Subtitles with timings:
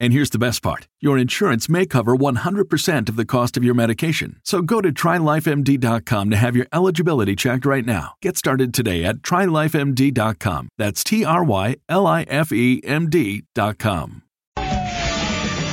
[0.00, 3.74] And here's the best part your insurance may cover 100% of the cost of your
[3.74, 4.40] medication.
[4.44, 8.14] So go to trylifemd.com to have your eligibility checked right now.
[8.22, 10.68] Get started today at trylifemd.com.
[10.78, 14.22] That's T R Y L I F E M D.com.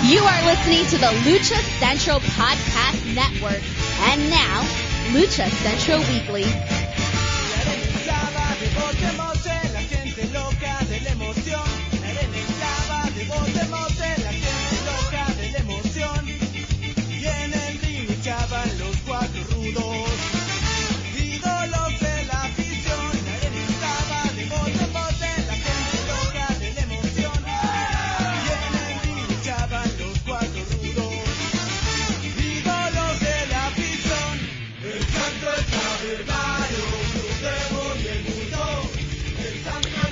[0.03, 3.61] You are listening to the Lucha Central Podcast Network.
[4.09, 4.61] And now,
[5.13, 6.45] Lucha Central Weekly.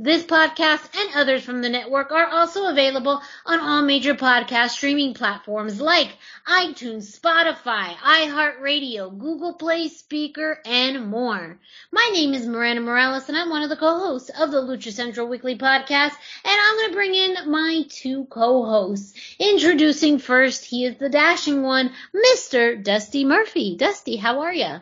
[0.00, 5.12] This podcast and others from the network are also available on all major podcast streaming
[5.12, 6.16] platforms like
[6.46, 11.58] iTunes, Spotify, iHeartRadio, Google Play, Spreaker, and more.
[11.90, 15.26] My name is Miranda Morales and I'm one of the co-hosts of the Lucha Central
[15.26, 16.12] Weekly Podcast
[16.44, 19.14] and I'm going to bring in my two co-hosts.
[19.40, 22.80] Introducing first, he is the dashing one, Mr.
[22.80, 23.76] Dusty Murphy.
[23.76, 24.78] Dusty, how are you?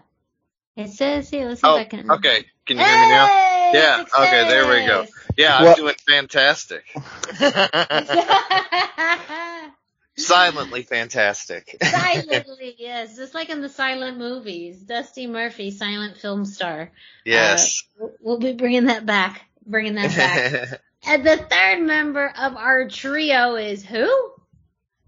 [0.77, 2.11] It says here, let's see oh, if I can.
[2.11, 3.27] Okay, can you hear me now?
[3.73, 4.21] Yeah, Success!
[4.21, 5.07] okay, there we go.
[5.37, 6.85] Yeah, I'm Well- doing fantastic.
[10.19, 11.77] Silently fantastic.
[11.83, 14.81] Silently, yes, just like in the silent movies.
[14.81, 16.91] Dusty Murphy, silent film star.
[17.25, 17.83] yes.
[17.83, 19.45] Uh, we'll- we'll be bringing that back.
[19.67, 20.81] Bringing that back.
[21.07, 24.33] and the third member of our trio is who?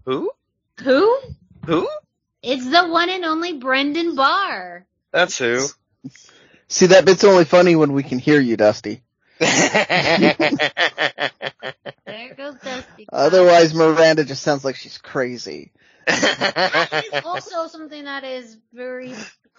[0.05, 0.31] Who?
[0.83, 1.19] Who?
[1.65, 1.87] Who?
[2.41, 4.85] It's the one and only Brendan Barr.
[5.11, 5.65] That's who.
[6.67, 9.01] See, that bit's only funny when we can hear you, Dusty.
[9.39, 9.53] There
[12.35, 13.07] goes Dusty.
[13.11, 15.71] Otherwise, Miranda just sounds like she's crazy.
[16.05, 19.13] That is also something that is very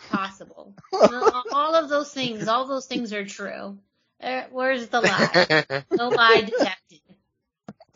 [0.08, 0.75] possible.
[0.93, 3.79] all of those things, all those things are true.
[4.23, 5.75] Uh, where's the lie?
[5.93, 7.00] No lie detected.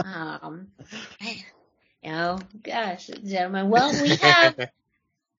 [0.03, 0.69] Um,
[1.21, 3.71] you know, gosh, gentlemen.
[3.71, 4.71] Well, we have,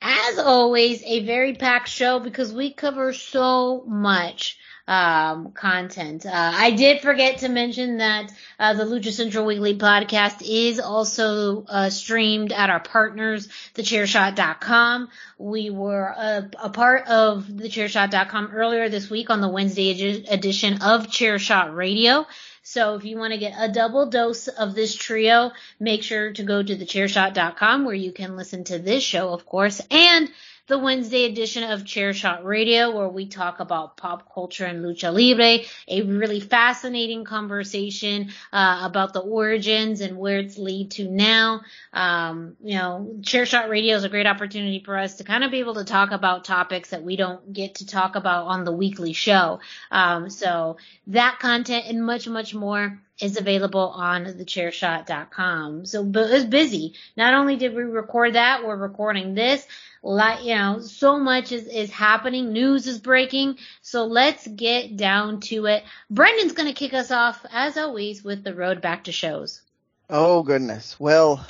[0.05, 6.27] as always, a very packed show because we cover so much um, content.
[6.27, 11.65] Uh, I did forget to mention that uh, the Lucha Central Weekly podcast is also
[11.67, 15.09] uh, streamed at our partners, thechairshot.com.
[15.39, 20.83] We were a, a part of thechairshot.com earlier this week on the Wednesday edi- edition
[20.83, 22.27] of Chairshot Radio.
[22.67, 26.44] So if you want to get a double dose of this trio, make sure to
[26.44, 30.31] go to thechairshot.com where you can listen to this show, of course, and
[30.67, 35.63] the Wednesday edition of Chairshot Radio, where we talk about pop culture and lucha libre,
[35.88, 41.62] a really fascinating conversation uh, about the origins and where it's lead to now.
[41.94, 45.59] Um, you know, Chairshot Radio is a great opportunity for us to kind of be
[45.59, 49.13] able to talk about topics that we don't get to talk about on the weekly
[49.13, 49.59] show.
[49.91, 50.77] Um, so
[51.07, 55.85] that content and much, much more is available on thechairshot.com.
[55.85, 56.94] So but it's busy.
[57.15, 59.65] Not only did we record that, we're recording this.
[60.03, 62.53] Like, you know, so much is, is happening.
[62.53, 63.57] News is breaking.
[63.81, 65.83] So let's get down to it.
[66.09, 69.62] Brendan's going to kick us off, as always, with the road back to shows.
[70.09, 71.00] Oh goodness.
[71.00, 71.45] Well,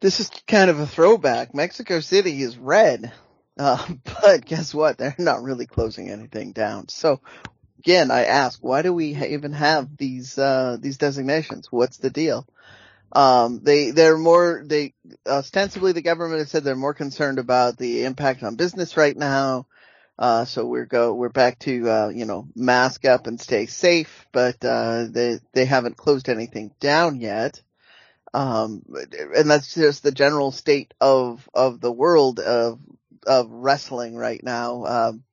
[0.00, 1.54] this is kind of a throwback.
[1.54, 3.10] Mexico City is red.
[3.56, 3.82] Uh,
[4.22, 4.98] but guess what?
[4.98, 6.88] They're not really closing anything down.
[6.88, 7.20] So
[7.84, 11.70] again, I ask, why do we even have these, uh, these designations?
[11.70, 12.46] What's the deal?
[13.12, 14.94] Um, they, they're more, they,
[15.26, 19.66] ostensibly the government has said they're more concerned about the impact on business right now.
[20.18, 24.26] Uh, so we're go, we're back to, uh, you know, mask up and stay safe,
[24.32, 27.60] but, uh, they, they haven't closed anything down yet.
[28.32, 28.82] Um,
[29.36, 32.80] and that's just the general state of, of the world of,
[33.26, 34.84] of wrestling right now.
[34.86, 35.24] Um,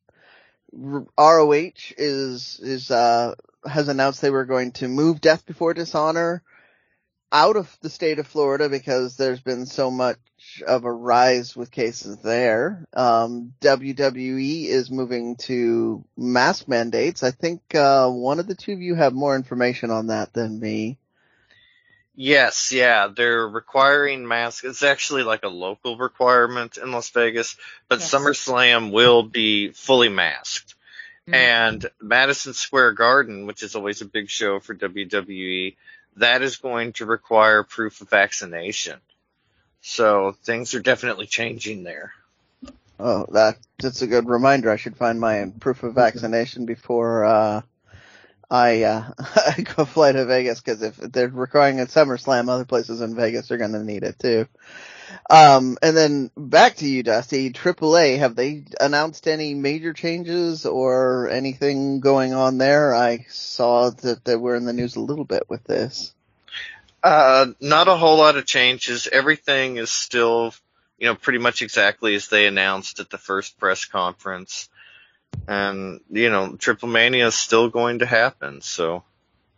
[0.74, 3.36] ROH is, is, uh,
[3.66, 6.44] has announced they were going to move Death Before Dishonor
[7.32, 10.18] out of the state of Florida because there's been so much
[10.68, 12.86] of a rise with cases there.
[12.94, 17.24] Um, WWE is moving to mask mandates.
[17.24, 20.60] I think, uh, one of the two of you have more information on that than
[20.60, 20.98] me.
[22.16, 24.64] Yes, yeah, they're requiring masks.
[24.66, 27.56] It's actually like a local requirement in Las Vegas,
[27.88, 28.14] but Yes.
[28.14, 30.76] SummerSlam will be fully masked.
[31.28, 31.34] Mhm.
[31.34, 35.78] And Madison Square Garden, which is always a big show for WWE,
[36.18, 39.00] that is going to require proof of vaccination.
[39.82, 42.14] So things are definitely changing there.
[43.00, 44.70] Oh, that, that's a good reminder.
[44.70, 47.62] I should find my proof of vaccination before, uh,
[48.52, 53.00] I, uh, I go fly to Vegas because if they're requiring a SummerSlam, other places
[53.02, 54.48] in Vegas are going to need it too.
[55.30, 57.52] Um, and then back to you, Dusty.
[57.52, 62.94] AAA, have they announced any major changes or anything going on there?
[62.94, 66.14] I saw that they were in the news a little bit with this.
[67.04, 69.08] Uh, not a whole lot of changes.
[69.12, 70.54] Everything is still,
[70.98, 74.70] you know, pretty much exactly as they announced at the first press conference.
[75.48, 79.04] And, you know, Triple Mania is still going to happen, so.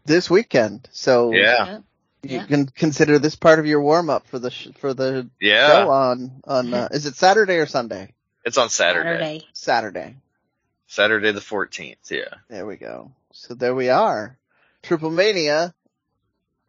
[0.05, 0.87] This weekend.
[0.91, 1.79] So Yeah.
[2.23, 2.45] You Yeah.
[2.45, 5.85] can consider this part of your warm up for the, sh- for the show Yeah.
[5.87, 8.13] on, on, uh, is it Saturday or Sunday?
[8.45, 9.09] It's on Saturday.
[9.09, 9.47] Saturday.
[9.53, 10.15] Saturday.
[10.87, 12.35] Saturday the 14th, yeah.
[12.49, 13.11] There we go.
[13.33, 14.37] So there we are.
[14.83, 15.73] Triple Mania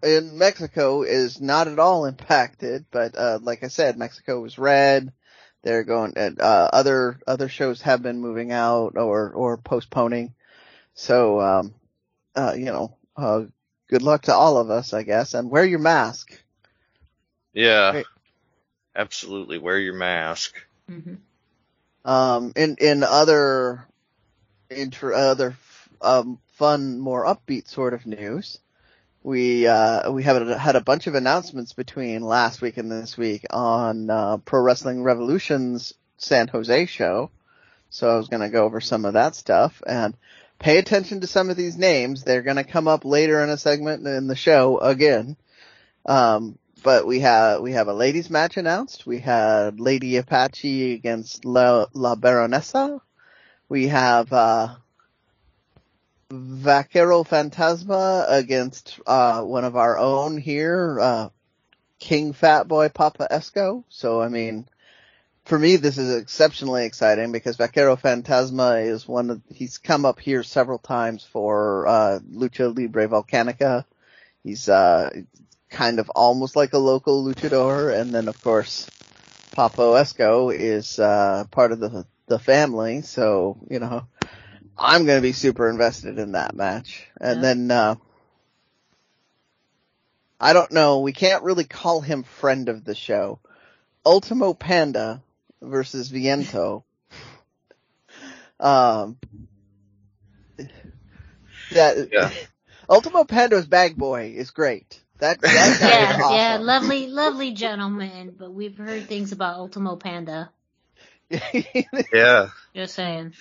[0.02, 5.12] in Mexico is not at all impacted, but uh like I said, Mexico was red.
[5.64, 10.34] They're going and uh other other shows have been moving out or or postponing.
[10.94, 11.74] So um
[12.36, 13.44] uh you know, uh
[13.88, 16.38] good luck to all of us, I guess, and wear your mask.
[17.52, 17.92] Yeah.
[17.92, 18.06] Great.
[18.94, 19.58] Absolutely.
[19.58, 20.54] Wear your mask.
[20.90, 21.18] Mhm.
[22.04, 23.86] Um, in in other,
[24.68, 25.56] inter other
[26.02, 28.58] um, fun, more upbeat sort of news,
[29.24, 33.46] we uh, we have had a bunch of announcements between last week and this week
[33.50, 37.30] on uh, Pro Wrestling Revolution's San Jose show.
[37.88, 40.14] So I was going to go over some of that stuff and
[40.58, 42.22] pay attention to some of these names.
[42.22, 45.36] They're going to come up later in a segment in the show again.
[46.04, 49.06] Um, but we have we have a ladies match announced.
[49.06, 53.00] We had Lady Apache against La, La Baronessa.
[53.70, 54.74] We have uh,
[56.30, 61.28] Vaquero Fantasma against uh, one of our own here, uh,
[61.98, 63.84] King Fat Boy Papo Esco.
[63.88, 64.66] So I mean,
[65.44, 70.20] for me this is exceptionally exciting because Vaquero Fantasma is one of he's come up
[70.20, 73.84] here several times for uh, Lucha Libre Volcanica.
[74.42, 75.10] He's uh,
[75.70, 78.88] kind of almost like a local luchador, and then of course,
[79.56, 84.06] Papo Esco is uh, part of the the family, so you know,
[84.76, 87.06] I'm gonna be super invested in that match.
[87.20, 87.42] And Yeah.
[87.42, 87.94] then uh,
[90.40, 93.38] I don't know, we can't really call him friend of the show.
[94.04, 95.22] Ultimo Panda
[95.62, 96.84] versus Viento.
[98.60, 99.16] um,
[101.70, 102.30] that Yeah.
[102.88, 105.00] Ultimo Panda's bag boy is great.
[105.18, 106.36] That, that Yeah, awesome.
[106.36, 110.50] yeah, lovely, lovely gentleman, but we've heard things about Ultimo Panda.
[112.12, 112.48] Yeah.
[112.74, 113.32] Just saying.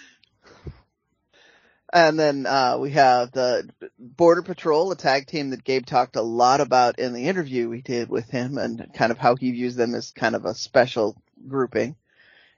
[1.93, 3.69] And then uh, we have the
[3.99, 7.83] Border Patrol, a tag team that Gabe talked a lot about in the interview we
[7.83, 11.15] did with him, and kind of how he views them as kind of a special
[11.47, 11.95] grouping.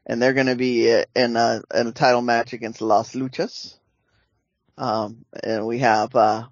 [0.06, 3.78] And they're going to be in a in a title match against Los Luchas.
[4.78, 6.48] Um, and we have uh,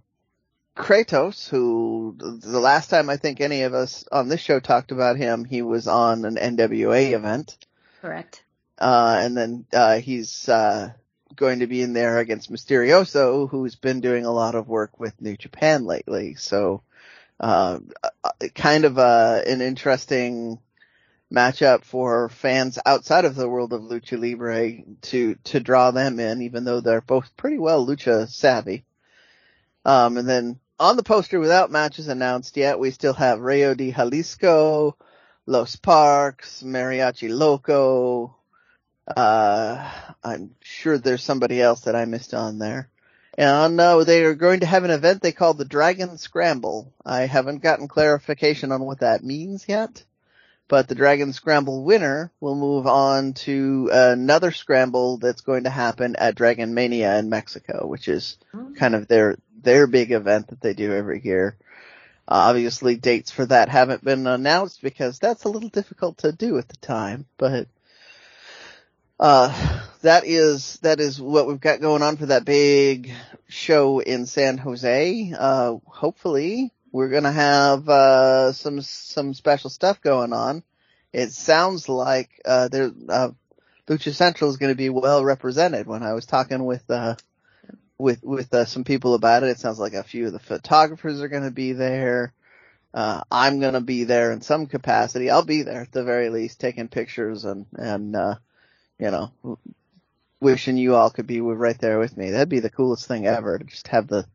[0.75, 5.16] Kratos, who the last time I think any of us on this show talked about
[5.16, 7.58] him, he was on an NWA event.
[8.02, 8.44] Correct.
[8.78, 10.92] Uh, and then uh, he's uh,
[11.36, 15.20] going to be in there against Mysterioso, who's been doing a lot of work with
[15.22, 16.36] New Japan lately.
[16.36, 16.84] So,
[17.40, 17.80] uh,
[18.24, 20.60] uh kind of uh, an interesting
[21.34, 26.44] matchup for fans outside of the world of lucha libre to to draw them in,
[26.44, 28.86] even though they're both pretty well lucha savvy.
[29.86, 33.92] Um, and then on the poster, without matches announced yet, we still have Rayo de
[33.92, 34.96] Jalisco,
[35.46, 38.36] Los Parks, Mariachi Loco,
[39.07, 39.91] uh,
[40.24, 42.89] I'm sure there's somebody else that I missed on there.
[43.38, 46.93] And uh, they are going to have an event they call the Dragon Scramble.
[47.03, 50.03] I haven't gotten clarification on what that means yet,
[50.67, 56.15] but the Dragon Scramble winner will move on to another scramble that's going to happen
[56.15, 58.38] at Dragon Mania in Mexico, which is
[58.75, 61.55] kind of their their big event that they do every year.
[62.27, 66.57] Uh, obviously, dates for that haven't been announced because that's a little difficult to do
[66.57, 67.67] at the time, but
[69.24, 73.10] uh, that is that is what we've got going on for that big
[73.48, 75.34] show in San Jose.
[75.39, 80.62] Uh, hopefully, we're gonna have uh, some some special stuff going on.
[81.13, 83.30] It sounds like uh, there uh,
[83.88, 85.88] Lucha Central is to be well represented.
[85.88, 87.15] When I was talking with uh,
[87.98, 91.22] with with uh, some people about it, it sounds like a few of the photographers
[91.22, 92.34] are to be there.
[92.94, 95.30] Uh, I'm to be there in some capacity.
[95.30, 98.36] I'll be there at the very least, taking pictures and and uh,
[99.00, 99.32] you know,
[100.40, 102.32] wishing you all could be right there with me.
[102.32, 104.26] That'd be the coolest thing ever to just have the,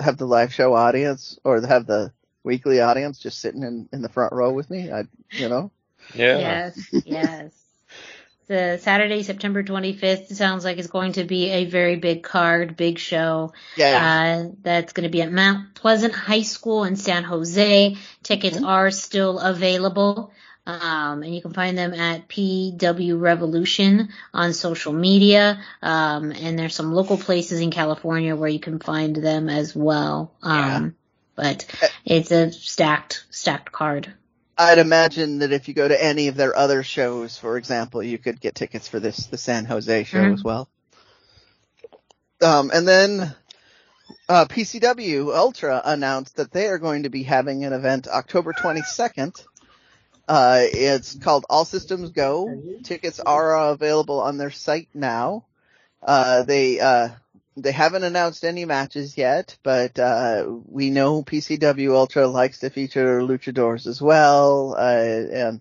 [0.00, 4.08] have the live show audience or have the weekly audience just sitting in, in the
[4.08, 4.90] front row with me.
[4.90, 5.70] I, you know?
[6.14, 6.38] Yeah.
[6.38, 7.52] Yes, yes.
[8.46, 12.98] the Saturday, September 25th sounds like it's going to be a very big card, big
[12.98, 13.52] show.
[13.76, 14.44] Yeah.
[14.46, 17.96] Uh, that's going to be at Mount Pleasant High School in San Jose.
[18.22, 18.66] Tickets mm-hmm.
[18.66, 20.32] are still available.
[20.66, 25.60] Um, and you can find them at PW Revolution on social media.
[25.82, 30.32] Um, and there's some local places in California where you can find them as well.
[30.42, 30.90] Um, yeah.
[31.36, 34.12] but it's a stacked, stacked card.
[34.56, 38.18] I'd imagine that if you go to any of their other shows, for example, you
[38.18, 40.34] could get tickets for this, the San Jose show mm-hmm.
[40.34, 40.68] as well.
[42.40, 43.34] Um, and then,
[44.28, 49.44] uh, PCW Ultra announced that they are going to be having an event October 22nd
[50.28, 52.62] uh, it's called All Systems Go.
[52.82, 55.44] Tickets are available on their site now.
[56.02, 57.08] Uh, they, uh,
[57.56, 63.20] they haven't announced any matches yet, but, uh, we know PCW Ultra likes to feature
[63.20, 65.60] luchadors as well, uh, and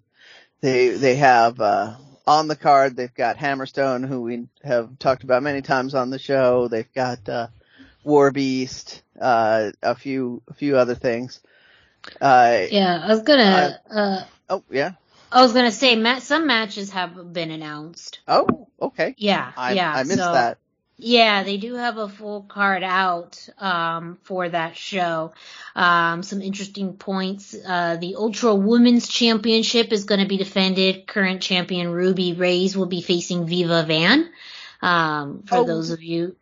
[0.61, 5.43] they, they have, uh, on the card, they've got Hammerstone, who we have talked about
[5.43, 6.67] many times on the show.
[6.67, 7.47] They've got, uh,
[8.03, 11.41] War Beast, uh, a few, a few other things.
[12.19, 14.91] Uh, yeah, I was gonna, uh, Oh, yeah.
[15.31, 18.19] I was gonna say, some matches have been announced.
[18.27, 19.15] Oh, okay.
[19.17, 19.91] Yeah, I, yeah.
[19.91, 20.59] I missed so, that.
[20.97, 25.33] Yeah, they do have a full card out um, for that show.
[25.75, 27.55] Um, some interesting points.
[27.55, 31.07] Uh, the Ultra Women's Championship is going to be defended.
[31.07, 34.29] Current champion Ruby Raze will be facing Viva Van.
[34.83, 36.35] Um, for oh, those of you.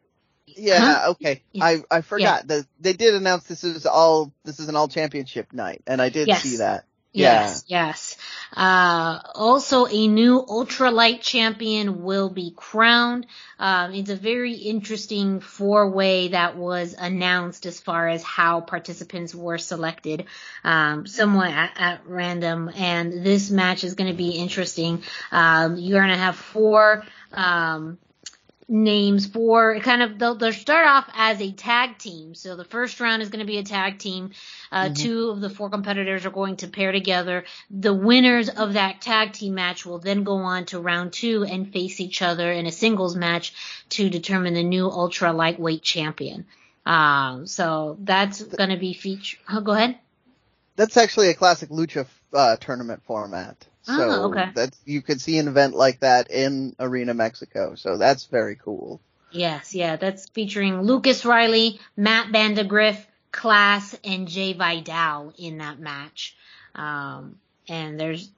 [0.46, 1.12] Yeah, huh?
[1.12, 1.44] okay.
[1.54, 1.64] Yeah.
[1.64, 2.58] I I forgot yeah.
[2.58, 6.10] that they did announce this is all this is an all championship night, and I
[6.10, 6.44] did yes.
[6.44, 6.84] see that.
[7.14, 7.88] Yes, yeah.
[7.88, 8.18] yes.
[8.56, 13.28] Uh, also a new ultralight champion will be crowned.
[13.60, 19.36] Um, it's a very interesting four way that was announced as far as how participants
[19.36, 20.26] were selected,
[20.64, 22.70] um, somewhat at, at, random.
[22.74, 25.04] And this match is going to be interesting.
[25.32, 27.04] Um, you're going to have four,
[27.34, 27.98] um,
[28.68, 32.34] names for kind of they'll, they'll start off as a tag team.
[32.36, 34.32] So the first round is going to be a tag team.
[34.72, 34.94] Uh, mm-hmm.
[34.94, 37.46] Two of the four competitors are going to pair together.
[37.70, 41.72] The winners of that tag team match will then go on to round two and
[41.72, 43.54] face each other in a singles match
[43.90, 46.46] to determine the new ultra lightweight champion.
[46.86, 49.38] Um, so that's going to be feature.
[49.50, 49.98] Oh, go ahead.
[50.76, 53.68] That's actually a classic lucha uh, tournament format.
[53.88, 54.52] Oh, so okay.
[54.56, 57.76] That you could see an event like that in Arena Mexico.
[57.76, 59.02] So that's very cool.
[59.32, 62.98] Yes, yeah, that's featuring Lucas Riley, Matt Vandagriff,
[63.32, 66.36] Class, and Jay Vidal in that match.
[66.76, 67.38] Um,
[67.72, 68.30] and there's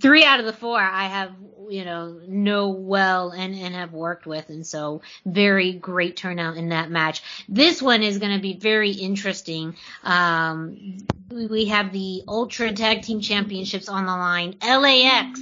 [0.00, 1.32] three out of the four I have,
[1.68, 4.48] you know, know well and, and have worked with.
[4.48, 7.22] And so very great turnout in that match.
[7.50, 9.76] This one is going to be very interesting.
[10.02, 14.56] Um, we have the Ultra Tag Team Championships on the line.
[14.62, 15.38] LAX.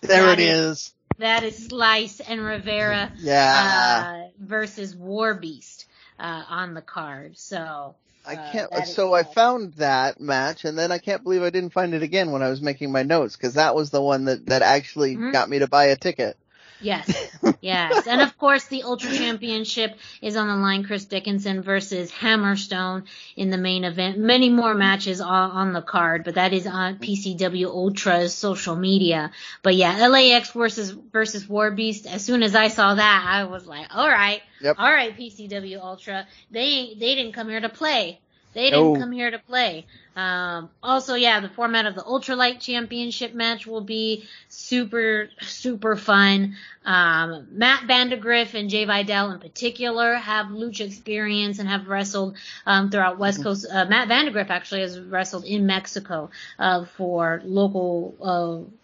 [0.00, 0.94] There it is, is.
[1.18, 3.12] That is Slice and Rivera.
[3.18, 4.28] Yeah.
[4.28, 5.86] Uh, versus War Beast,
[6.20, 7.38] uh, on the card.
[7.38, 8.72] So, I uh, can't.
[8.72, 12.02] Uh, so I found that match, and then I can't believe I didn't find it
[12.02, 15.14] again when I was making my notes because that was the one that that actually
[15.14, 15.32] mm-hmm.
[15.32, 16.36] got me to buy a ticket.
[16.80, 20.84] Yes, yes, and of course the Ultra Championship is on the line.
[20.84, 23.04] Chris Dickinson versus Hammerstone
[23.36, 24.18] in the main event.
[24.18, 29.30] Many more matches are on the card, but that is on PCW Ultra's social media.
[29.62, 32.06] But yeah, LAX versus versus War Beast.
[32.06, 34.76] As soon as I saw that, I was like, all right, yep.
[34.78, 36.26] all right, PCW Ultra.
[36.50, 38.20] They they didn't come here to play.
[38.54, 39.86] They didn't come here to play.
[40.16, 46.56] Um, also, yeah, the format of the Ultralight Championship match will be super, super fun.
[46.84, 52.90] Um, Matt Vandagriff and Jay Vidal in particular have lucha experience and have wrestled um,
[52.90, 53.48] throughout West mm-hmm.
[53.48, 53.66] Coast.
[53.70, 58.83] Uh, Matt Vandagriff actually has wrestled in Mexico uh, for local uh,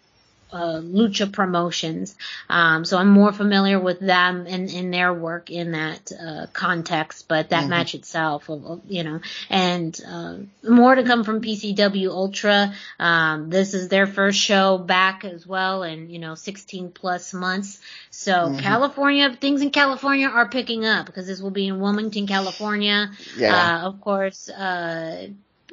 [0.51, 2.15] uh, lucha promotions.
[2.49, 7.27] Um, so I'm more familiar with them and, in their work in that uh, context,
[7.27, 7.69] but that mm-hmm.
[7.69, 8.49] match itself,
[8.87, 12.73] you know, and uh, more to come from PCW Ultra.
[12.99, 17.79] Um, this is their first show back as well, and you know, 16 plus months.
[18.09, 18.59] So mm-hmm.
[18.59, 23.11] California, things in California are picking up because this will be in Wilmington, California.
[23.37, 23.79] Yeah.
[23.83, 24.49] Uh, of course,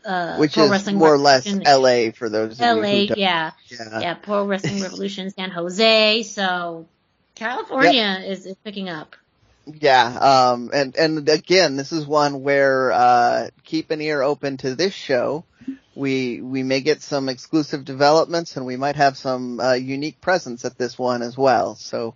[0.04, 2.60] uh, which is more or less LA for those.
[2.60, 3.52] LA, yeah.
[3.68, 6.22] yeah, yeah, Pro Wrestling Revolution, San Jose.
[6.24, 6.86] So
[7.34, 8.30] California yep.
[8.30, 9.16] is, is picking up.
[9.66, 14.74] Yeah, um, and and again, this is one where uh, keep an ear open to
[14.74, 15.44] this show.
[15.94, 20.64] We we may get some exclusive developments, and we might have some uh, unique presence
[20.64, 21.74] at this one as well.
[21.76, 22.14] So.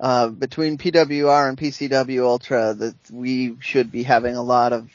[0.00, 4.88] Uh, between PWR and PCW Ultra, that we should be having a lot of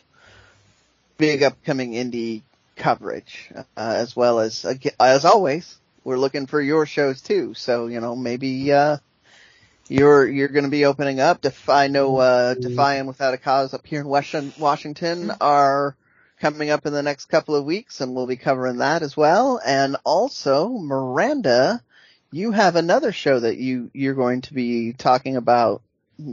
[1.23, 2.41] big upcoming indie
[2.75, 4.65] coverage, uh, as well as,
[4.99, 7.53] as always, we're looking for your shows too.
[7.53, 8.97] So, you know, maybe, uh,
[9.87, 11.39] you're, you're going to be opening up.
[11.39, 15.95] Defy no, uh, Defying Without a Cause up here in Western Washington are
[16.41, 19.61] coming up in the next couple of weeks and we'll be covering that as well.
[19.65, 21.81] And also, Miranda,
[22.31, 25.83] you have another show that you, you're going to be talking about.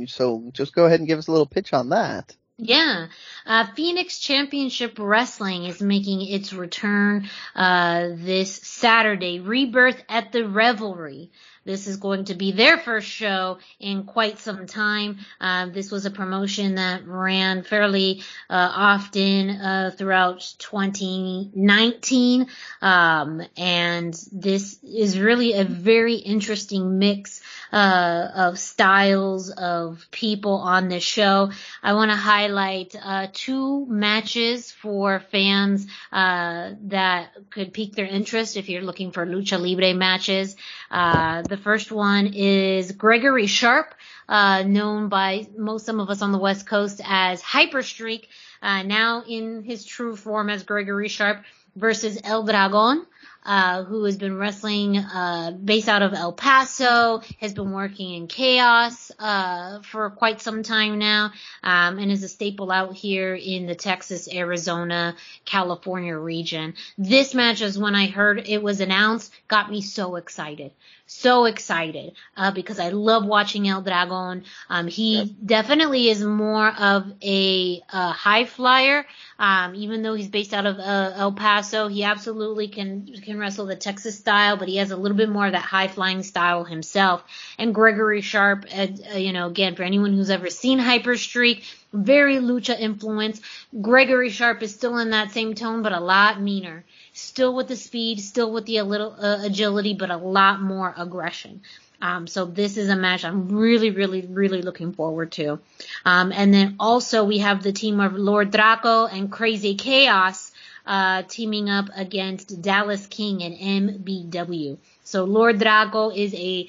[0.09, 2.35] So just go ahead and give us a little pitch on that.
[2.63, 3.07] Yeah.
[3.47, 9.41] Uh, Phoenix Championship Wrestling is making its return, uh, this Saturday.
[9.41, 11.31] Rebirth at the Revelry.
[11.65, 15.19] This is going to be their first show in quite some time.
[15.41, 22.47] Uh, this was a promotion that ran fairly uh, often uh, throughout 2019,
[22.81, 30.89] um, and this is really a very interesting mix uh, of styles of people on
[30.89, 31.51] this show.
[31.83, 38.57] I want to highlight uh, two matches for fans uh, that could pique their interest
[38.57, 40.57] if you're looking for lucha libre matches.
[40.91, 43.95] Uh, the first one is Gregory Sharp,
[44.29, 48.27] uh, known by most some of us on the West Coast as Hyperstreak,
[48.63, 51.45] uh, now in his true form as Gregory Sharp
[51.77, 53.07] versus El Dragon
[53.45, 58.27] uh, who has been wrestling uh, based out of El Paso, has been working in
[58.27, 63.67] Chaos uh, for quite some time now, um, and is a staple out here in
[63.67, 66.75] the Texas, Arizona, California region.
[66.99, 70.73] This match is when I heard it was announced, got me so excited
[71.11, 74.45] so excited uh, because I love watching El Dragon.
[74.69, 75.29] Um, he yep.
[75.45, 79.05] definitely is more of a, a high flyer,
[79.37, 81.89] um, even though he's based out of uh, El Paso.
[81.89, 85.47] He absolutely can can wrestle the Texas style, but he has a little bit more
[85.47, 87.23] of that high flying style himself.
[87.59, 91.65] And Gregory Sharp, uh, uh you know, again for anyone who's ever seen Hyper Streak,
[91.93, 93.41] very lucha influence.
[93.81, 97.77] Gregory Sharp is still in that same tone, but a lot meaner still with the
[97.77, 101.63] speed, still with the a little uh, agility, but a lot more aggression.
[102.03, 105.59] Um, so this is a match I'm really, really, really looking forward to.
[106.05, 110.50] Um, and then also we have the team of Lord Draco and Crazy Chaos
[110.91, 114.77] uh, teaming up against Dallas King and MBW.
[115.05, 116.69] So Lord Drago is a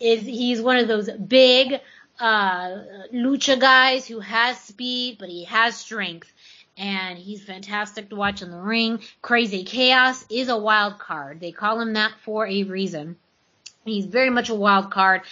[0.00, 1.80] is he's one of those big
[2.18, 2.78] uh,
[3.12, 6.32] lucha guys who has speed, but he has strength
[6.76, 8.98] and he's fantastic to watch in the ring.
[9.22, 11.38] Crazy Chaos is a wild card.
[11.38, 13.14] They call him that for a reason.
[13.84, 15.22] He's very much a wild card,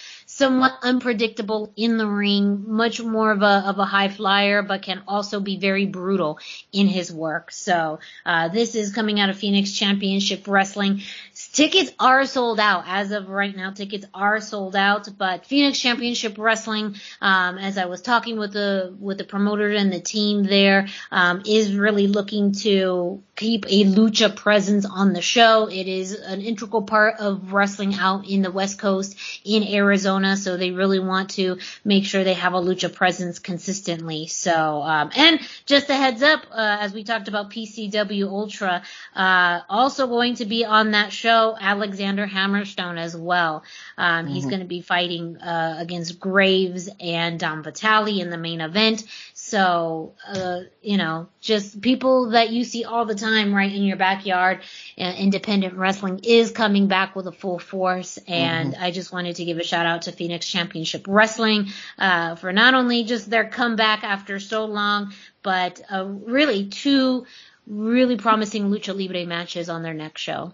[0.42, 5.00] somewhat unpredictable in the ring, much more of a of a high flyer, but can
[5.06, 6.40] also be very brutal
[6.72, 7.52] in his work.
[7.52, 11.02] So uh, this is coming out of Phoenix Championship Wrestling.
[11.34, 13.70] Tickets are sold out as of right now.
[13.70, 18.94] Tickets are sold out, but Phoenix Championship Wrestling, um, as I was talking with the
[18.98, 24.34] with the promoter and the team there, um, is really looking to keep a lucha
[24.34, 25.68] presence on the show.
[25.68, 30.56] It is an integral part of wrestling out in the West Coast in Arizona, so
[30.56, 34.26] they really want to make sure they have a lucha presence consistently.
[34.26, 38.82] So, um, and just a heads up, uh, as we talked about PCW Ultra,
[39.16, 43.64] uh, also going to be on that show, Alexander Hammerstone as well.
[43.96, 44.34] Um, mm-hmm.
[44.34, 49.04] he's going to be fighting, uh, against Graves and Don Vitale in the main event.
[49.34, 53.96] So, uh, you know, just people that you see all the time right in your
[53.96, 54.60] backyard.
[54.98, 58.18] Uh, independent wrestling is coming back with a full force.
[58.28, 58.82] And mm-hmm.
[58.82, 62.74] I just wanted to give a shout out to Phoenix Championship Wrestling, uh, for not
[62.74, 67.26] only just their comeback after so long, but, uh, really two
[67.66, 70.52] really promising lucha libre matches on their next show.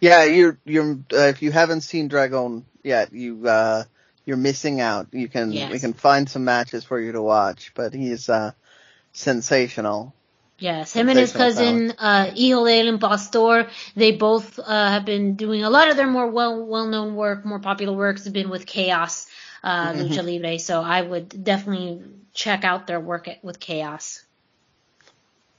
[0.00, 3.84] Yeah, you're, you're, uh, if you haven't seen Dragon yet, you, uh,
[4.24, 5.08] you're missing out.
[5.12, 5.72] You can yes.
[5.72, 8.52] we can find some matches for you to watch, but he's uh
[9.12, 10.14] sensational.
[10.58, 15.64] Yes, him and his cousin uh Hijo del Impostor, they both uh have been doing
[15.64, 18.66] a lot of their more well well known work, more popular works have been with
[18.66, 19.26] Chaos
[19.62, 20.02] uh mm-hmm.
[20.02, 24.24] Lucha Libre, so I would definitely check out their work at, with Chaos.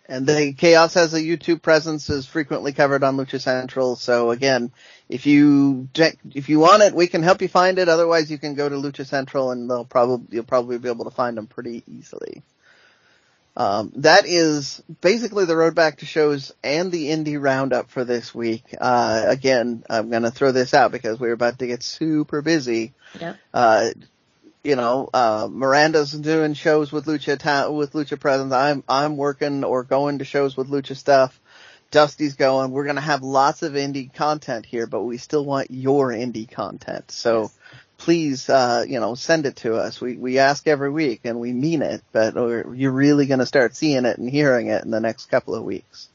[0.06, 3.96] And the Chaos has a YouTube presence is frequently covered on Lucha Central.
[3.96, 4.72] So again,
[5.08, 7.88] if you if you want it, we can help you find it.
[7.88, 11.12] Otherwise, you can go to Lucha Central and they'll probably you'll probably be able to
[11.12, 12.44] find them pretty easily.
[13.56, 18.34] Um, that is basically the road back to shows and the indie roundup for this
[18.34, 18.63] week.
[18.80, 22.94] Uh, again, I'm going to throw this out because we're about to get super busy.
[23.20, 23.38] Yep.
[23.54, 23.89] Uh,
[24.63, 28.54] you know, uh, Miranda's doing shows with Lucha ta- with Lucha Presence.
[28.54, 31.39] I'm I'm working or going to shows with Lucha stuff.
[31.91, 32.71] Dusty's going.
[32.71, 36.49] We're going to have lots of indie content here, but we still want your indie
[36.49, 37.12] content.
[37.12, 37.60] So yes.
[37.97, 40.02] please, uh, you know, send it to us.
[40.02, 43.76] We, we ask every week and we mean it, but you're really going to start
[43.76, 46.10] seeing it and hearing it in the next couple of weeks.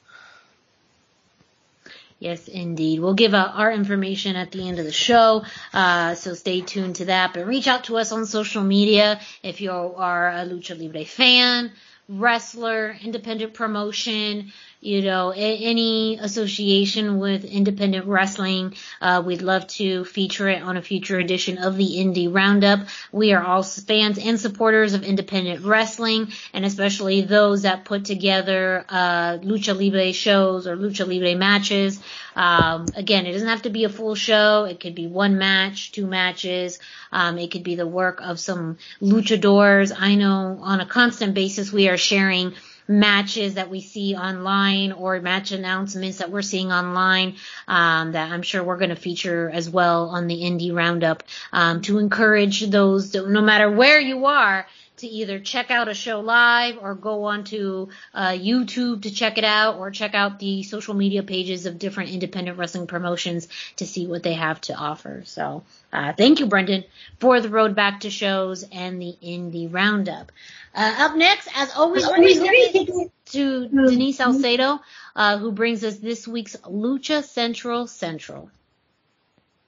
[2.21, 2.99] Yes, indeed.
[2.99, 6.97] We'll give out our information at the end of the show, uh, so stay tuned
[6.97, 7.33] to that.
[7.33, 11.71] But reach out to us on social media if you are a Lucha Libre fan,
[12.09, 20.49] wrestler, independent promotion, you know, any association with independent wrestling, uh, we'd love to feature
[20.49, 22.87] it on a future edition of the Indie Roundup.
[23.11, 28.85] We are all fans and supporters of independent wrestling, and especially those that put together
[28.89, 32.01] uh, lucha libre shows or lucha libre matches.
[32.37, 34.65] Um, again, it doesn't have to be a full show.
[34.65, 36.79] It could be one match, two matches.
[37.11, 39.93] Um, it could be the work of some luchadors.
[39.99, 42.55] I know on a constant basis we are sharing
[42.89, 47.37] matches that we see online or match announcements that we're seeing online
[47.69, 51.23] um, that I'm sure we're going to feature as well on the indie roundup.
[51.53, 54.67] Um, to encourage those no matter where you are
[54.99, 59.45] to either check out a show live or go onto uh, YouTube to check it
[59.45, 64.07] out or check out the social media pages of different independent wrestling promotions to see
[64.07, 65.23] what they have to offer.
[65.25, 66.85] So uh, thank you, Brendan,
[67.21, 70.33] for the road back to shows and the indie roundup.
[70.75, 74.81] Uh, up next, as always, to Denise Salcedo,
[75.17, 78.51] uh, who brings us this week's Lucha Central Central.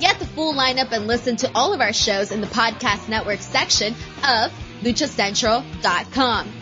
[0.00, 3.40] Get the full lineup and listen to all of our shows in the podcast network
[3.40, 3.94] section
[4.26, 4.52] of
[4.82, 6.52] luchacentral.com.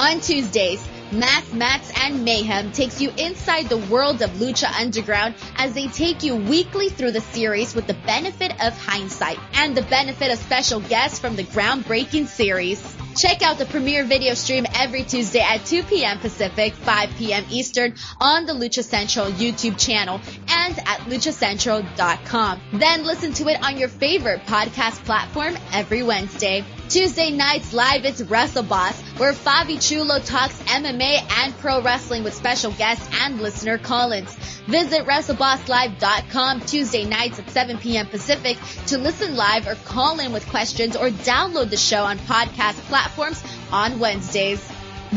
[0.00, 5.74] On Tuesdays, Mass Mats and Mayhem takes you inside the world of Lucha Underground as
[5.74, 10.32] they take you weekly through the series with the benefit of hindsight and the benefit
[10.32, 12.96] of special guests from the groundbreaking series.
[13.16, 16.18] Check out the premiere video stream every Tuesday at 2 p.m.
[16.18, 17.44] Pacific, 5 p.m.
[17.50, 22.60] Eastern on the Lucha Central YouTube channel and at luchacentral.com.
[22.72, 26.64] Then listen to it on your favorite podcast platform every Wednesday.
[26.88, 32.34] Tuesday nights live it's Wrestle Boss, where Favi Chulo talks MMA and pro wrestling with
[32.34, 34.36] special guests and listener call-ins.
[34.66, 38.06] Visit WrestleBossLive.com Tuesday nights at 7 p.m.
[38.06, 42.78] Pacific to listen live or call in with questions or download the show on podcast
[42.88, 44.66] platforms on Wednesdays.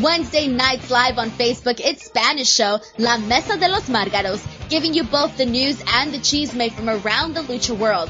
[0.02, 5.04] Wednesday nights live on Facebook, it's Spanish show La Mesa de los Margaros, giving you
[5.04, 8.10] both the news and the cheese made from around the lucha world.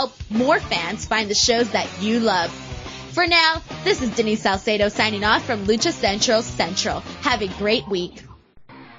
[0.00, 2.50] help more fans find the shows that you love.
[3.12, 7.00] For now, this is Denise Salcedo signing off from Lucha Central Central.
[7.20, 8.24] Have a great week.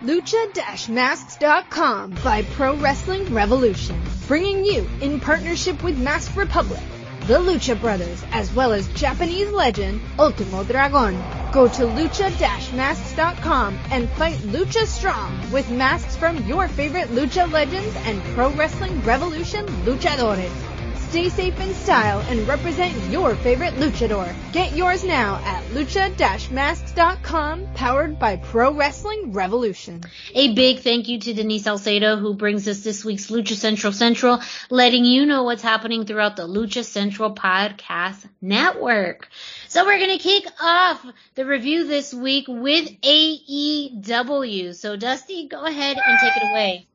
[0.03, 6.81] Lucha-Masks.com by Pro Wrestling Revolution, bringing you in partnership with Mask Republic
[7.27, 11.21] the Lucha Brothers, as well as Japanese legend Ultimo Dragon.
[11.51, 18.23] Go to lucha-masks.com and fight Lucha Strong with masks from your favorite Lucha legends and
[18.33, 20.70] Pro Wrestling Revolution luchadores.
[21.11, 24.33] Stay safe in style and represent your favorite luchador.
[24.53, 30.03] Get yours now at lucha-masks.com, powered by Pro Wrestling Revolution.
[30.33, 34.39] A big thank you to Denise Salcedo, who brings us this week's Lucha Central Central,
[34.69, 39.27] letting you know what's happening throughout the Lucha Central Podcast Network.
[39.67, 44.73] So we're going to kick off the review this week with AEW.
[44.75, 46.87] So Dusty, go ahead and take it away.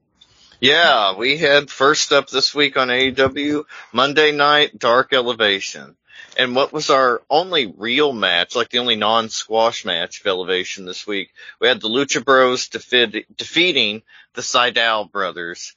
[0.60, 5.96] Yeah, we had first up this week on AEW, Monday night, Dark Elevation.
[6.38, 11.06] And what was our only real match, like the only non-squash match of Elevation this
[11.06, 11.34] week?
[11.60, 15.74] We had the Lucha Bros defeat, defeating the Sydal brothers.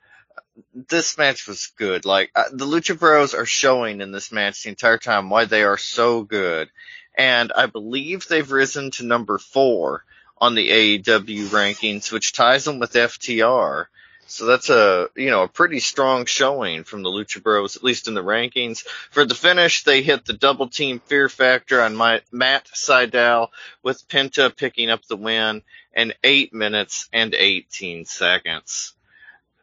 [0.73, 2.05] This match was good.
[2.05, 5.63] Like, uh, the Lucha Bros are showing in this match the entire time why they
[5.63, 6.69] are so good.
[7.17, 10.05] And I believe they've risen to number four
[10.37, 13.87] on the AEW rankings, which ties them with FTR.
[14.29, 18.07] So that's a, you know, a pretty strong showing from the Lucha Bros, at least
[18.07, 18.85] in the rankings.
[19.11, 23.49] For the finish, they hit the double team fear factor on my, Matt Sydal
[23.81, 25.63] with Penta picking up the win
[25.95, 28.93] in 8 minutes and 18 seconds.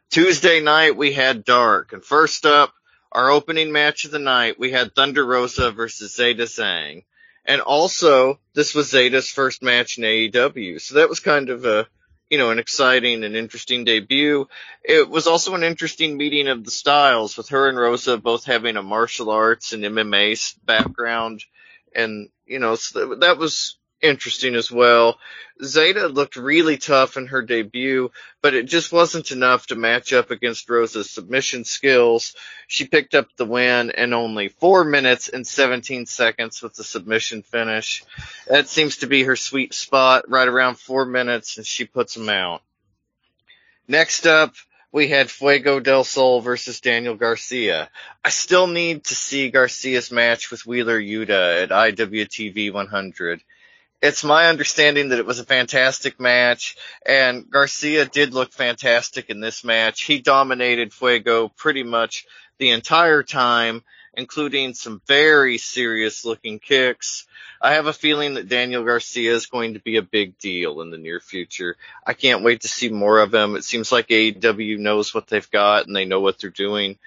[0.09, 1.93] Tuesday night, we had Dark.
[1.93, 2.73] And first up,
[3.11, 7.03] our opening match of the night, we had Thunder Rosa versus Zeda Zhang.
[7.45, 10.81] And also, this was Zeda's first match in AEW.
[10.81, 11.87] So that was kind of a,
[12.29, 14.47] you know, an exciting and interesting debut.
[14.83, 18.75] It was also an interesting meeting of the styles with her and Rosa both having
[18.77, 21.43] a martial arts and MMA background.
[21.95, 25.17] And, you know, so that was interesting as well.
[25.61, 30.29] Zeda looked really tough in her debut, but it just wasn't enough to match up
[30.29, 32.35] against Rosa's submission skills.
[32.67, 37.41] She picked up the win in only 4 minutes and 17 seconds with the submission
[37.41, 38.03] finish.
[38.47, 42.29] That seems to be her sweet spot, right around 4 minutes, and she puts them
[42.29, 42.61] out.
[43.87, 44.53] Next up,
[44.91, 47.89] we had Fuego del Sol versus Daniel Garcia.
[48.23, 53.41] I still need to see Garcia's match with Wheeler Yuta at IWTV 100
[54.01, 59.39] it's my understanding that it was a fantastic match, and Garcia did look fantastic in
[59.39, 60.03] this match.
[60.03, 62.25] He dominated Fuego pretty much
[62.59, 63.83] the entire time,
[64.13, 67.25] including some very serious looking kicks.
[67.59, 70.91] I have a feeling that Daniel Garcia is going to be a big deal in
[70.91, 71.75] the near future.
[72.05, 73.55] I can't wait to see more of him.
[73.55, 76.99] It seems like AEW knows what they've got and they know what they're doing.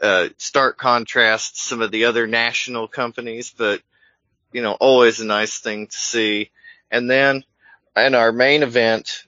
[0.00, 3.80] Uh, stark contrast some of the other national companies, but
[4.52, 6.50] you know, always a nice thing to see.
[6.90, 7.44] And then
[7.96, 9.26] in our main event,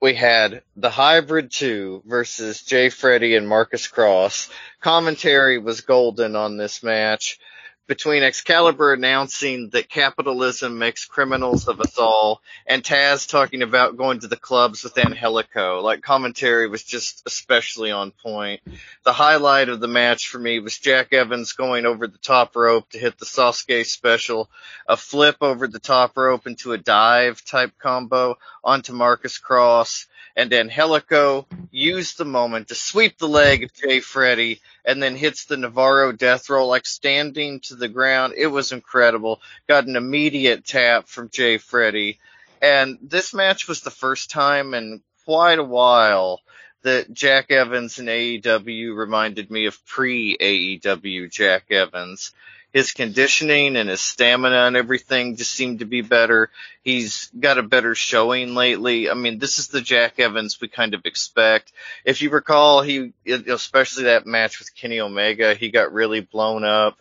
[0.00, 4.50] we had the Hybrid 2 versus Jay Freddy and Marcus Cross.
[4.80, 7.38] Commentary was golden on this match
[7.86, 14.20] between Excalibur announcing that capitalism makes criminals of us all and Taz talking about going
[14.20, 15.80] to the clubs with Angelico.
[15.80, 18.62] Like commentary was just especially on point.
[19.04, 22.88] The highlight of the match for me was Jack Evans going over the top rope
[22.90, 24.48] to hit the Sasuke special,
[24.88, 30.52] a flip over the top rope into a dive type combo onto Marcus Cross and
[30.52, 35.56] Angelico used the moment to sweep the leg of Jay Freddy and then hits the
[35.56, 38.34] Navarro death roll like standing to the ground.
[38.36, 39.40] It was incredible.
[39.68, 42.18] Got an immediate tap from Jay Freddy.
[42.60, 46.40] And this match was the first time in quite a while
[46.82, 52.32] that Jack Evans in AEW reminded me of pre AEW Jack Evans.
[52.74, 56.50] His conditioning and his stamina and everything just seemed to be better.
[56.82, 59.08] He's got a better showing lately.
[59.08, 61.72] I mean, this is the Jack Evans we kind of expect.
[62.04, 66.98] If you recall, he, especially that match with Kenny Omega, he got really blown up.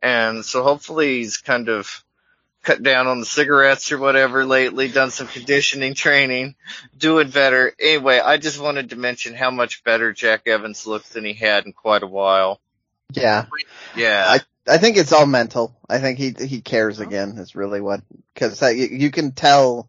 [0.00, 2.04] And so hopefully he's kind of
[2.62, 6.54] cut down on the cigarettes or whatever lately, done some conditioning training,
[6.96, 7.72] doing better.
[7.80, 11.66] Anyway, I just wanted to mention how much better Jack Evans looked than he had
[11.66, 12.60] in quite a while.
[13.12, 13.46] Yeah.
[13.96, 14.24] Yeah.
[14.28, 15.76] I, I think it's all mental.
[15.88, 18.02] I think he, he cares again is really what,
[18.34, 19.88] cause you, you can tell,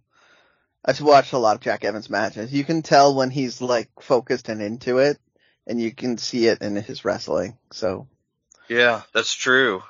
[0.86, 2.54] I've watched a lot of Jack Evans matches.
[2.54, 5.18] You can tell when he's like focused and into it
[5.66, 7.58] and you can see it in his wrestling.
[7.72, 8.08] So.
[8.70, 9.84] Yeah, that's true.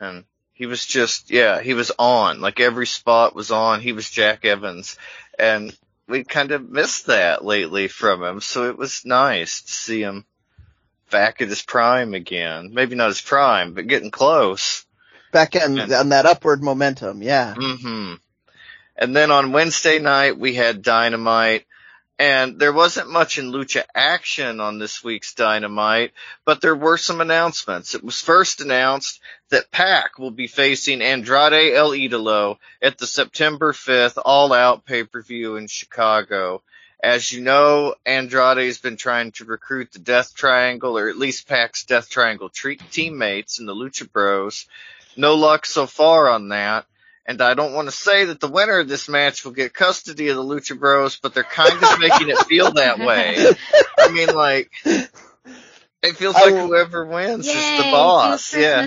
[0.00, 2.40] And he was just, yeah, he was on.
[2.40, 3.80] Like every spot was on.
[3.80, 4.96] He was Jack Evans.
[5.38, 5.76] And
[6.08, 8.40] we kind of missed that lately from him.
[8.40, 10.24] So it was nice to see him
[11.10, 12.70] back at his prime again.
[12.72, 14.84] Maybe not his prime, but getting close.
[15.32, 17.22] Back in, on that upward momentum.
[17.22, 17.54] Yeah.
[17.56, 18.14] Mm-hmm.
[18.96, 21.64] And then on Wednesday night, we had Dynamite.
[22.20, 26.12] And there wasn't much in Lucha action on this week's Dynamite,
[26.44, 27.94] but there were some announcements.
[27.94, 33.72] It was first announced that PAC will be facing Andrade El Idolo at the September
[33.72, 36.62] 5th All Out pay-per-view in Chicago.
[37.02, 41.84] As you know, Andrade's been trying to recruit the Death Triangle, or at least PAC's
[41.84, 44.66] Death Triangle tre- teammates in the Lucha Bros.
[45.16, 46.86] No luck so far on that.
[47.24, 50.28] And I don't want to say that the winner of this match will get custody
[50.28, 53.36] of the Lucha Bros, but they're kind of making it feel that way.
[53.98, 54.72] I mean, like,
[56.02, 58.54] it feels like whoever wins Yay, is the boss.
[58.54, 58.86] Yeah.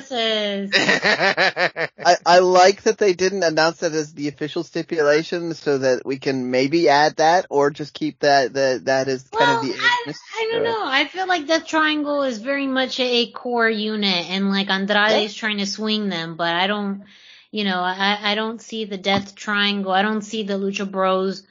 [2.06, 6.20] I, I like that they didn't announce that as the official stipulation so that we
[6.20, 10.14] can maybe add that or just keep that, that, that is kind of the I,
[10.42, 10.84] I don't know.
[10.86, 15.34] I feel like Death Triangle is very much a core unit, and like Andrade is
[15.34, 17.04] trying to swing them, but I don't,
[17.52, 19.92] you know, I I don't see the Death Triangle.
[19.92, 21.46] I don't see the Lucha Bros,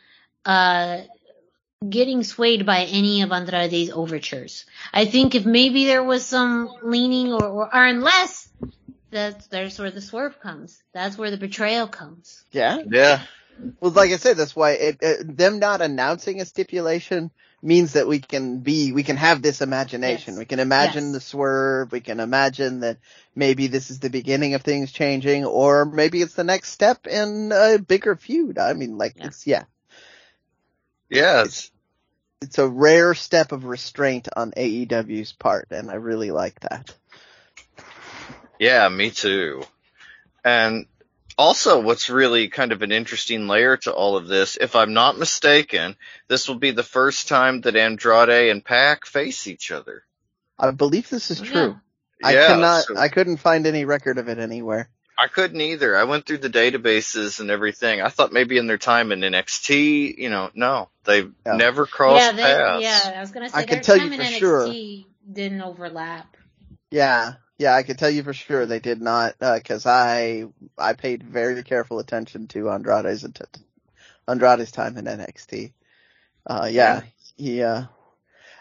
[0.44, 1.02] uh,
[1.88, 4.66] getting swayed by any of Andrade's overtures.
[4.92, 8.48] I think if maybe there was some leaning, or or, or unless
[9.10, 10.82] that's there's where the swerve comes.
[10.92, 12.44] That's where the betrayal comes.
[12.52, 12.82] Yeah.
[12.86, 13.22] Yeah.
[13.80, 17.30] Well, like I said, that's why it, it, them not announcing a stipulation
[17.62, 20.34] means that we can be, we can have this imagination.
[20.34, 20.38] Yes.
[20.38, 21.12] We can imagine Yes.
[21.12, 21.92] the swerve.
[21.92, 22.98] We can imagine that
[23.34, 27.52] maybe this is the beginning of things changing, or maybe it's the next step in
[27.52, 28.58] a bigger feud.
[28.58, 29.26] I mean, like, Yeah.
[29.26, 29.64] it's, yeah,
[31.10, 31.42] Yeah.
[31.44, 31.70] It's,
[32.40, 36.94] it's a rare step of restraint on AEW's part, and I really like that.
[38.58, 39.62] Yeah, me too.
[40.44, 40.86] And
[41.36, 45.18] also what's really kind of an interesting layer to all of this, if I'm not
[45.18, 45.96] mistaken,
[46.28, 50.04] this will be the first time that Andrade and Pac face each other.
[50.58, 51.50] I believe this is oh, Yeah.
[51.52, 51.80] true.
[52.22, 54.88] I Yeah, cannot, so- I couldn't find any record of it anywhere.
[55.18, 55.96] I couldn't either.
[55.96, 58.00] I went through the databases and everything.
[58.00, 61.56] I thought maybe in their time in NXT, you know, no, they've Yeah.
[61.56, 62.82] never crossed yeah, they, paths.
[62.82, 63.12] yeah.
[63.16, 65.04] I was gonna say I can their tell you time in for NXT sure.
[65.30, 66.36] didn't overlap.
[66.90, 70.44] Yeah, yeah, I can tell you for sure they did not, because I
[70.78, 73.58] I paid very careful attention to Andrade's att-
[74.26, 75.72] Andrade's time in NXT.
[76.46, 77.02] Uh, yeah,
[77.36, 77.84] he uh,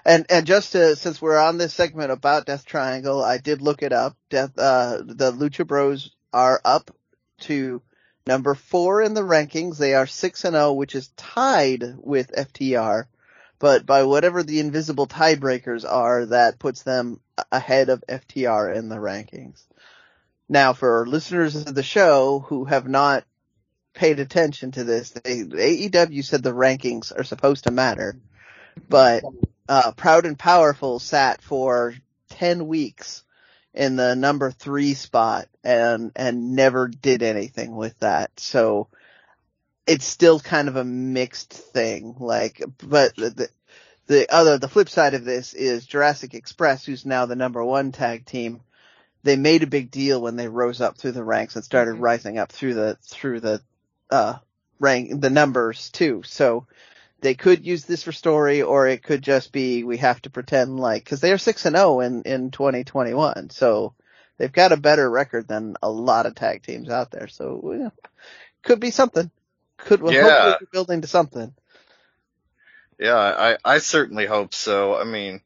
[0.05, 3.81] and and just to, since we're on this segment about Death Triangle, I did look
[3.81, 4.17] it up.
[4.29, 6.91] Death, uh, the Lucha Bros are up
[7.41, 7.81] to
[8.27, 9.77] number four in the rankings.
[9.77, 13.05] They are six and zero, which is tied with FTR.
[13.57, 17.19] But by whatever the invisible tiebreakers are, that puts them
[17.51, 19.61] ahead of FTR in the rankings.
[20.47, 23.25] Now, for listeners of the show who have not
[23.93, 28.15] paid attention to this, they, AEW said the rankings are supposed to matter,
[28.87, 29.23] but
[29.67, 31.93] uh, Proud and Powerful sat for
[32.29, 33.23] ten weeks
[33.73, 38.31] in the number three spot and and never did anything with that.
[38.39, 38.87] So
[39.89, 42.15] it's still kind of a mixed thing.
[42.19, 43.49] Like, but the,
[44.05, 47.91] the other, the flip side of this is Jurassic Express, who's now the number one
[47.91, 48.61] tag team.
[49.23, 52.01] They made a big deal when they rose up through the ranks and started Mhm.
[52.01, 53.61] rising up through the, through the,
[54.11, 54.35] uh,
[54.79, 56.21] rank, the numbers too.
[56.23, 56.67] So
[57.21, 60.79] they could use this for story or it could just be, we have to pretend
[60.79, 63.49] like, cause they are 6 and 0 in, in 2021.
[63.49, 63.95] So
[64.39, 67.27] they've got a better record than a lot of tag teams out there.
[67.27, 67.91] So, you know,
[68.63, 69.29] could be something.
[69.77, 70.51] Could, well, Yeah.
[70.51, 71.53] hopefully building to something.
[72.97, 74.95] Yeah, I, I certainly hope so.
[74.95, 75.41] I mean,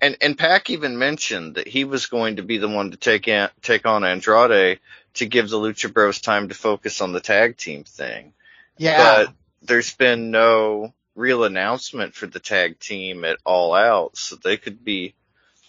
[0.00, 3.26] and, and Pac even mentioned that he was going to be the one to take
[3.28, 4.80] an, take on Andrade
[5.14, 8.32] to give the Lucha Bros time to focus on the tag team thing.
[8.76, 9.24] Yeah.
[9.26, 14.56] But there's been no real announcement for the tag team at All Out, so they
[14.56, 15.14] could be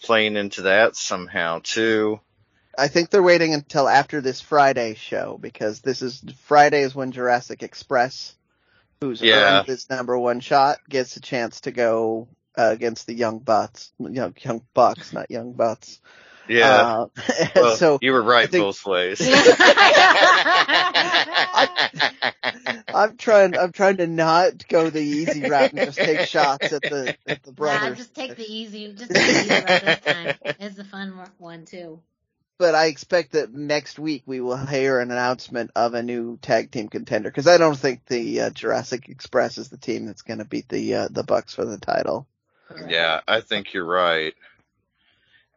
[0.02, 2.20] playing into that somehow too.
[2.78, 7.12] I think they're waiting until after this Friday show because this is Friday is when
[7.12, 8.34] Jurassic Express,
[9.00, 9.58] who's Yeah.
[9.60, 13.92] earned this number one shot, gets a chance to go uh, against the Young Bucks,
[13.98, 16.00] young young Bucks, not Young Butts.
[16.48, 16.68] Yeah.
[16.70, 17.06] Uh,
[17.40, 19.20] and well, so you were right think- both ways.
[22.94, 23.56] I'm trying.
[23.58, 27.42] I'm trying to not go the easy route and just take shots at the at
[27.42, 27.98] the Nah, brothers.
[27.98, 30.34] just take the easy, just take the easy route this time.
[30.60, 32.00] It's the fun one too.
[32.58, 36.70] But I expect that next week we will hear an announcement of a new tag
[36.70, 40.38] team contender because I don't think the uh, Jurassic Express is the team that's going
[40.38, 42.26] to beat the uh, the Bucks for the title.
[42.88, 44.34] Yeah, I think you're right.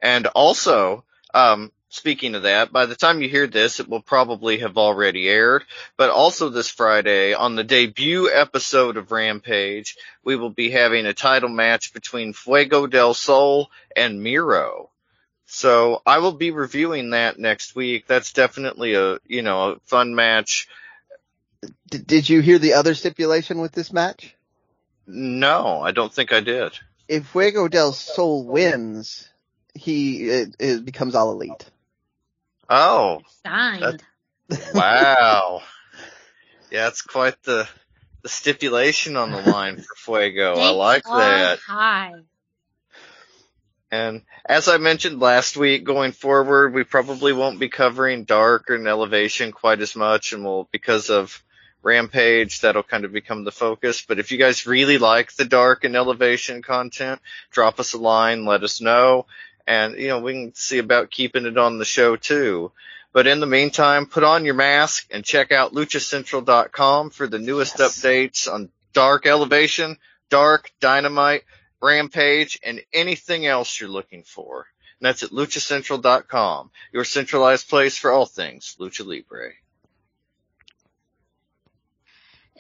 [0.02, 4.60] And also, um, speaking of that, by the time you hear this, it will probably
[4.60, 5.64] have already aired.
[5.98, 11.14] But also this Friday, on the debut episode of Rampage, we will be having a
[11.14, 14.90] title match between Fuego del Sol and Miro.
[15.52, 18.06] So I will be reviewing that next week.
[18.06, 20.68] That's definitely a, you know, a fun match.
[21.90, 24.36] D- did you hear the other stipulation with this match?
[25.08, 26.78] No, I don't think I did.
[27.08, 29.28] If Fuego del Sol wins,
[29.74, 31.66] he it, it becomes all elite.
[32.70, 34.04] Oh, Signed.
[34.72, 35.64] Wow.
[36.72, 37.68] yeah, it's quite the
[38.22, 40.60] the stipulation on the line for Fuego.
[40.60, 41.58] I like that.
[41.60, 42.14] High.
[43.92, 48.88] And as I mentioned last week, going forward, we probably won't be covering Dark and
[48.88, 51.44] Elevation quite as much, and we'll because of
[51.82, 54.04] Rampage, that'll kind of become the focus.
[54.08, 57.22] But if you guys really like the Dark and Elevation content,
[57.52, 59.26] drop us a line, let us know,
[59.66, 62.72] and you know we can see about keeping it on the show too.
[63.12, 67.80] But in the meantime, put on your mask and check out luchacentral.com for the newest
[67.80, 67.98] Yes.
[68.00, 69.98] updates on Dark Elevation,
[70.30, 71.44] Dark, Dynamite,
[71.82, 74.68] Rampage, and anything else you're looking for.
[75.00, 79.54] And that's at luchacentral.com, your centralized place for all things Lucha Libre.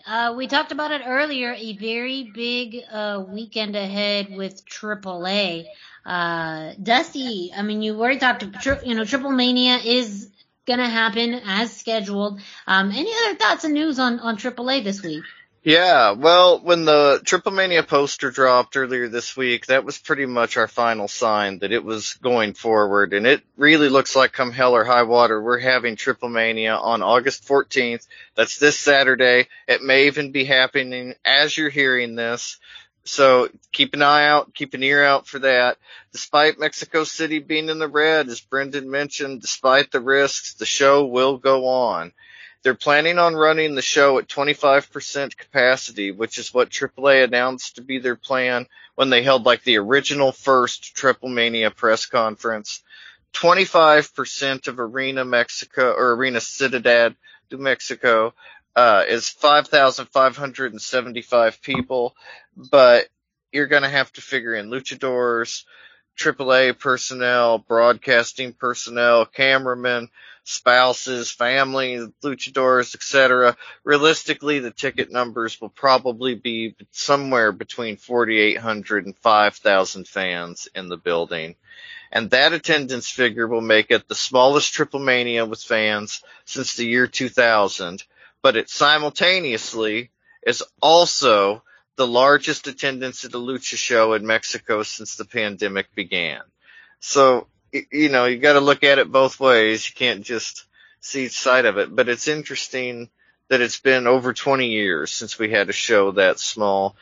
[0.07, 1.53] Uh, we talked about it earlier.
[1.53, 5.65] A very big uh, weekend ahead with AAA.
[6.05, 8.61] Uh, Dusty, I mean, you already talked.
[8.61, 10.31] Tri- you know, Triple Mania is
[10.65, 12.39] gonna happen as scheduled.
[12.65, 15.23] Um, any other thoughts and news on on AAA this week?
[15.61, 20.55] Yeah, well, when the Triple Mania poster dropped earlier this week, that was pretty much
[20.55, 24.73] our final sign that it was going forward, and it really looks like come hell
[24.73, 28.07] or high water, we're having Triple Mania on August 14th.
[28.35, 29.47] That's this Saturday.
[29.67, 32.57] It may even be happening as you're hearing this.
[33.03, 35.77] So keep an eye out, keep an ear out for that.
[36.13, 41.05] Despite Mexico City being in the red, as Brendan mentioned, despite the risks, the show
[41.05, 42.13] will go on.
[42.63, 47.81] They're planning on running the show at 25% capacity, which is what AAA announced to
[47.81, 52.83] be their plan when they held like the original first Triple Mania press conference.
[53.33, 57.15] 25% of Arena Mexico or Arena Ciudad
[57.49, 58.33] de Mexico
[58.75, 62.15] uh, is 5,575 people,
[62.55, 63.07] but
[63.51, 65.65] you're going to have to figure in luchadors,
[66.19, 70.09] AAA personnel, broadcasting personnel, cameramen,
[70.43, 73.55] spouses, families, luchadors, etc.
[73.85, 80.97] Realistically, the ticket numbers will probably be somewhere between 4,800 and 5,000 fans in the
[80.97, 81.55] building.
[82.11, 86.85] And that attendance figure will make it the smallest Triple Mania with fans since the
[86.85, 88.03] year 2000,
[88.41, 90.09] but it simultaneously
[90.45, 91.63] is also
[91.99, 96.39] the largest attendance at a lucha show in Mexico since the pandemic began.
[97.01, 99.85] So, you know, you gotta look at it both ways.
[99.85, 100.63] You can't just
[101.01, 103.09] see each side of it, but it's interesting
[103.49, 106.95] that it's been over 20 years since we had a show that small.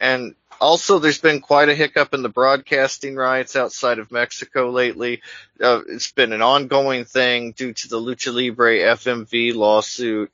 [0.00, 5.20] And also there's been quite a hiccup in the broadcasting rights outside of Mexico lately.
[5.60, 10.32] Uh, it's been an ongoing thing due to the Lucha Libre FMV lawsuit.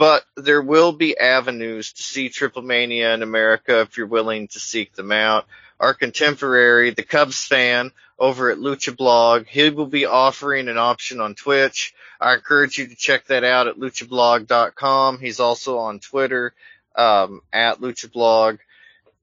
[0.00, 4.58] But there will be avenues to see Triple Mania in America if you're willing to
[4.58, 5.44] seek them out.
[5.78, 11.20] Our contemporary, the Cubs fan over at Lucha Blog, he will be offering an option
[11.20, 11.92] on Twitch.
[12.18, 15.18] I encourage you to check that out at luchablog.com.
[15.18, 16.54] He's also on Twitter,
[16.96, 18.58] um, at luchablog.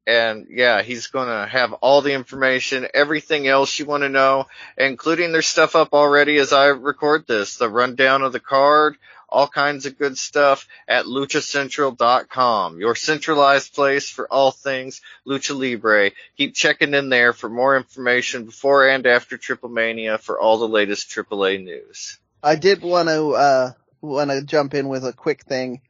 [0.05, 4.45] And yeah, he's going to have all the information, everything else you want to know,
[4.77, 8.95] including their stuff up already as I record this, the rundown of the card,
[9.29, 16.11] all kinds of good stuff at luchacentral.com, your centralized place for all things Lucha Libre.
[16.37, 20.67] Keep checking in there for more information before and after Triple Mania for all the
[20.67, 22.17] latest AAA news.
[22.41, 23.71] I did want to uh
[24.01, 25.81] want to jump in with a quick thing.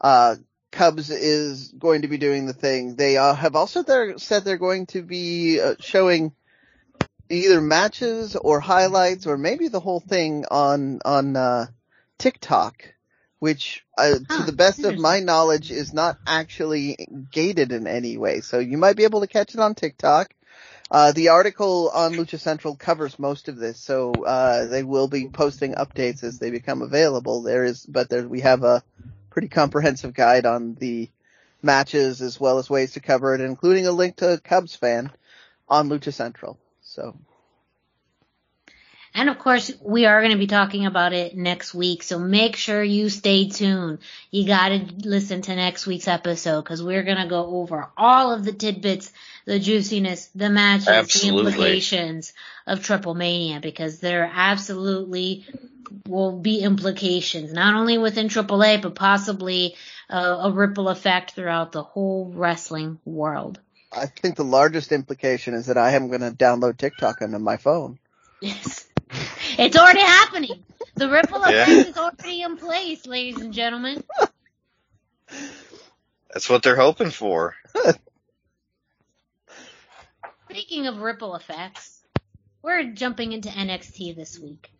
[0.00, 0.36] Uh
[0.74, 2.96] Cubs is going to be doing the thing.
[2.96, 6.32] They uh, have also there said they're going to be uh, showing
[7.30, 11.66] either matches or highlights or maybe the whole thing on on uh,
[12.18, 12.94] TikTok,
[13.38, 16.96] which uh, Huh, to the best of my knowledge is not actually
[17.30, 18.40] gated in any way.
[18.40, 20.34] So you might be able to catch it on TikTok.
[20.90, 25.28] Uh, the article on Lucha Central covers most of this, so uh, they will be
[25.28, 27.42] posting updates as they become available.
[27.42, 28.82] There is, but there we have a
[29.30, 31.10] pretty comprehensive guide on the
[31.62, 35.10] matches as well as ways to cover it, including a link to Cubs fan
[35.68, 36.58] on Lucha Central.
[36.82, 37.16] So
[39.16, 42.56] And of course, we are going to be talking about it next week, so make
[42.56, 44.00] sure you stay tuned.
[44.32, 48.32] You got to listen to next week's episode because we're going to go over all
[48.32, 49.12] of the tidbits,
[49.44, 51.42] the juiciness, the matches, Absolutely.
[51.42, 52.32] the implications
[52.66, 55.46] of Triple Mania because there absolutely
[56.08, 59.76] will be implications, not only within AAA, but possibly
[60.10, 63.60] uh, a ripple effect throughout the whole wrestling world.
[63.92, 67.58] I think the largest implication is that I am going to download TikTok onto my
[67.58, 68.00] phone.
[68.40, 68.88] Yes.
[69.58, 70.64] It's already happening.
[70.96, 71.64] The ripple Yeah.
[71.64, 74.04] effect is already in place, ladies and gentlemen.
[76.32, 77.54] That's what they're hoping for.
[80.50, 82.00] Speaking of ripple effects,
[82.62, 84.70] we're jumping into NXT this week,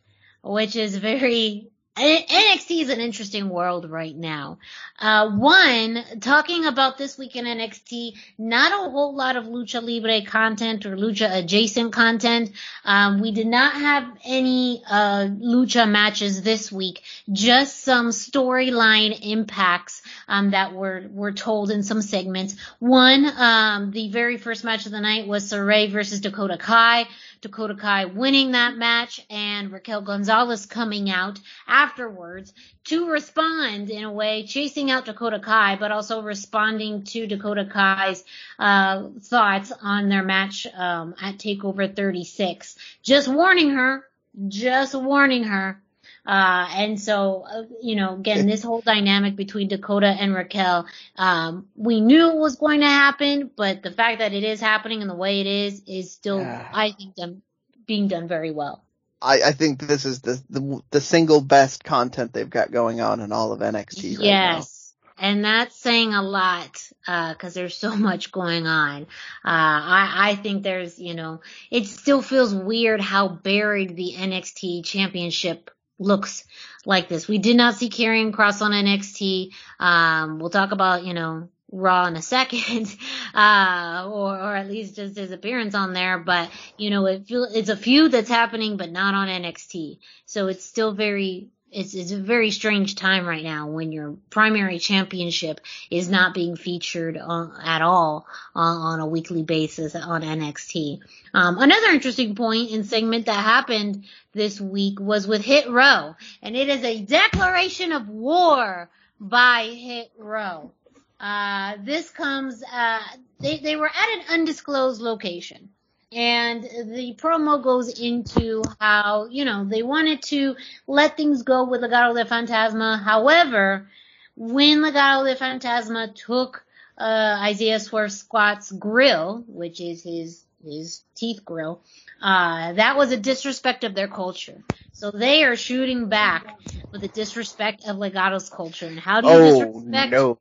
[0.42, 4.58] which is very NXT is an interesting world right now.
[4.98, 10.28] Uh, one, talking about this week in NXT, not a whole lot of lucha libre
[10.28, 12.50] content or lucha adjacent content.
[12.84, 20.02] Um, we did not have any uh, lucha matches this week, just some storyline impacts
[20.26, 22.56] um, that were were told in some segments.
[22.80, 27.06] One, um, the very first match of the night was Sarray versus Dakota Kai.
[27.44, 31.38] Dakota Kai winning that match and Raquel Gonzalez coming out
[31.68, 37.66] afterwards to respond in a way, chasing out Dakota Kai, but also responding to Dakota
[37.66, 38.24] Kai's
[38.58, 42.76] uh, thoughts on their match um, at Takeover 36.
[43.02, 44.06] Just warning her,
[44.48, 45.82] just warning her.
[46.26, 51.68] Uh, and so, uh, you know, again, this whole dynamic between Dakota and Raquel, um,
[51.76, 55.10] we knew it was going to happen, but the fact that it is happening and
[55.10, 56.68] the way it is, is still, Yeah.
[56.72, 57.42] I think, done,
[57.86, 58.84] being done very well.
[59.20, 63.20] I, I think this is the, the the single best content they've got going on
[63.20, 64.92] in all of NXT right yes.
[65.16, 69.02] And that's saying a lot, uh, cause there's so much going on.
[69.02, 69.06] Uh,
[69.44, 75.70] I, I think there's, you know, it still feels weird how buried the NXT championship
[75.98, 76.44] looks
[76.84, 77.28] like this.
[77.28, 79.50] We did not see Karrion Cross on NXT.
[79.78, 82.94] Um, we'll talk about, you know, Raw in a second,
[83.34, 86.18] uh, or, or at least just his appearance on there.
[86.18, 89.98] But, you know, it feel, it's a feud that's happening, but not on NXT.
[90.26, 94.78] So it's still very, it's, it's a very strange time right now when your primary
[94.78, 95.60] championship
[95.90, 101.00] is not being featured on, at all on, a weekly basis on NXT.
[101.34, 106.56] Um, another interesting point and segment that happened this week was with Hit Row, and
[106.56, 110.70] it is a declaration of war by Hit Row.
[111.18, 113.00] Uh, this comes, uh,
[113.40, 115.70] they, they were at an undisclosed location.
[116.14, 120.56] And the promo goes into how, you know, they wanted to
[120.86, 123.02] let things go with Legado de Fantasma.
[123.02, 123.88] However,
[124.36, 126.64] when Legado de Fantasma took,
[126.98, 131.82] uh, Isaiah Swerve Scott's grill, which is his, his teeth grill,
[132.22, 134.62] uh, that was a disrespect of their culture.
[134.92, 136.54] So they are shooting back
[136.92, 138.86] with a disrespect of Legado's culture.
[138.86, 140.38] And how do you Oh disrespect no!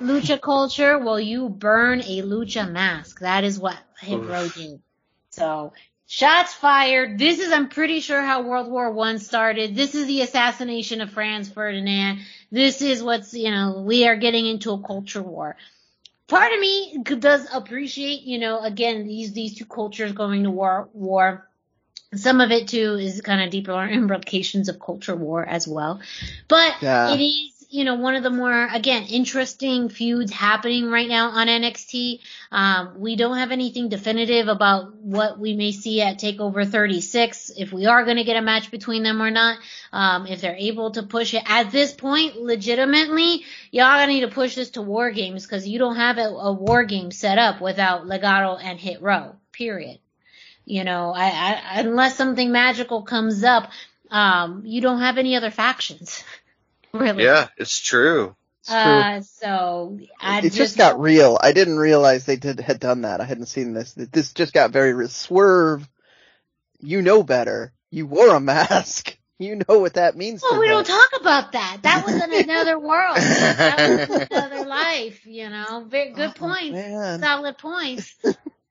[0.00, 0.98] lucha culture?
[0.98, 3.20] Well, you burn a lucha mask.
[3.20, 4.80] That is what Hit Row did.
[5.36, 5.74] So,
[6.06, 7.18] shots fired.
[7.18, 9.76] This is, I'm pretty sure, how World War One started.
[9.76, 12.20] This is the assassination of Franz Ferdinand.
[12.50, 15.56] This is what's, you know, we are getting into a culture war.
[16.26, 20.88] Part of me does appreciate, you know, again, these, these two cultures going to war,
[20.94, 21.46] war.
[22.14, 26.00] Some of it too is kind of deeper implications of culture war as well.
[26.48, 27.12] But Yeah.
[27.14, 31.48] it is, you know, one of the more, again, interesting feuds happening right now on
[31.48, 32.20] NXT.
[32.52, 37.72] Um, we don't have anything definitive about what we may see at TakeOver 36, if
[37.72, 39.58] we are going to get a match between them or not.
[39.92, 44.28] Um, if they're able to push it at this point, legitimately, y'all gonna need to
[44.28, 47.60] push this to War Games because you don't have a, a War Game set up
[47.60, 49.98] without Legado and Hit Row, period.
[50.64, 53.70] You know, I, I, unless something magical comes up,
[54.10, 56.22] um, you don't have any other factions.
[57.00, 57.24] really.
[57.24, 58.34] Yeah, it's true.
[58.60, 58.76] It's true.
[58.76, 61.38] Uh, so I it just got real.
[61.40, 63.20] I didn't realize they did had done that.
[63.20, 63.92] I hadn't seen this.
[63.92, 65.08] This just got very real.
[65.08, 65.88] Swerve.
[66.80, 67.72] You know better.
[67.90, 69.16] You wore a mask.
[69.38, 70.40] You know what that means.
[70.42, 70.76] Well, to we them.
[70.76, 71.80] don't talk about that.
[71.82, 73.18] That was in another world.
[73.18, 75.26] That was another life.
[75.26, 77.20] You know, very good Oh, points, man.
[77.20, 78.16] solid points.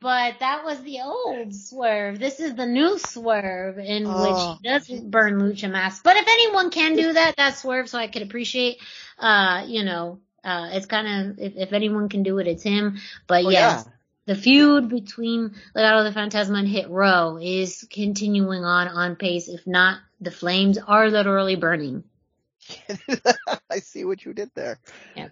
[0.01, 2.19] But that was the old swerve.
[2.19, 4.21] This is the new swerve in Oh.
[4.21, 6.01] which he doesn't burn lucha masks.
[6.03, 7.89] But if anyone can do that, that swerve.
[7.89, 8.77] So I could appreciate.
[9.17, 12.97] Uh, you know, uh, it's kind of if, if anyone can do it, it's him.
[13.25, 13.91] But Oh, yes, yeah.
[14.27, 19.47] the feud between Legado de Fantasma and Hit Row is continuing on on pace.
[19.47, 22.03] If not, the flames are literally burning.
[23.69, 24.79] I see what you did there.
[25.15, 25.29] Yeah,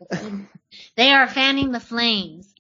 [0.96, 2.54] they are fanning the flames.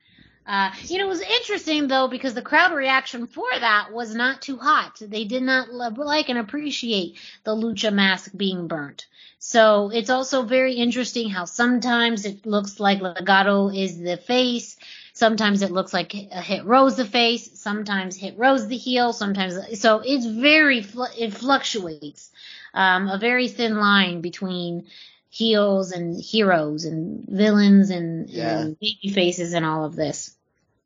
[0.46, 4.42] Uh, you know, it was interesting though because the crowd reaction for that was not
[4.42, 4.98] too hot.
[5.00, 9.08] They did not like and appreciate the lucha mask being burnt.
[9.40, 14.78] So it's also very interesting how sometimes it looks like Legado is the face,
[15.14, 20.02] sometimes it looks like Hit Row's the face, sometimes Hit Row's the heel, sometimes so
[20.06, 20.80] it's very
[21.18, 22.32] it fluctuates.
[22.74, 24.88] Um, a very thin line between
[25.34, 28.60] heels and heroes and villains and, Yeah.
[28.60, 30.36] and baby faces and all of this.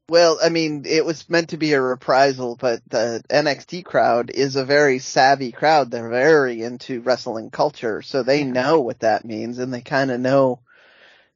[0.09, 4.55] Well, I mean, it was meant to be a reprisal, but the NXT crowd is
[4.55, 5.91] a very savvy crowd.
[5.91, 10.21] They're very into wrestling culture, so they know what that means, and they kind of
[10.21, 10.61] know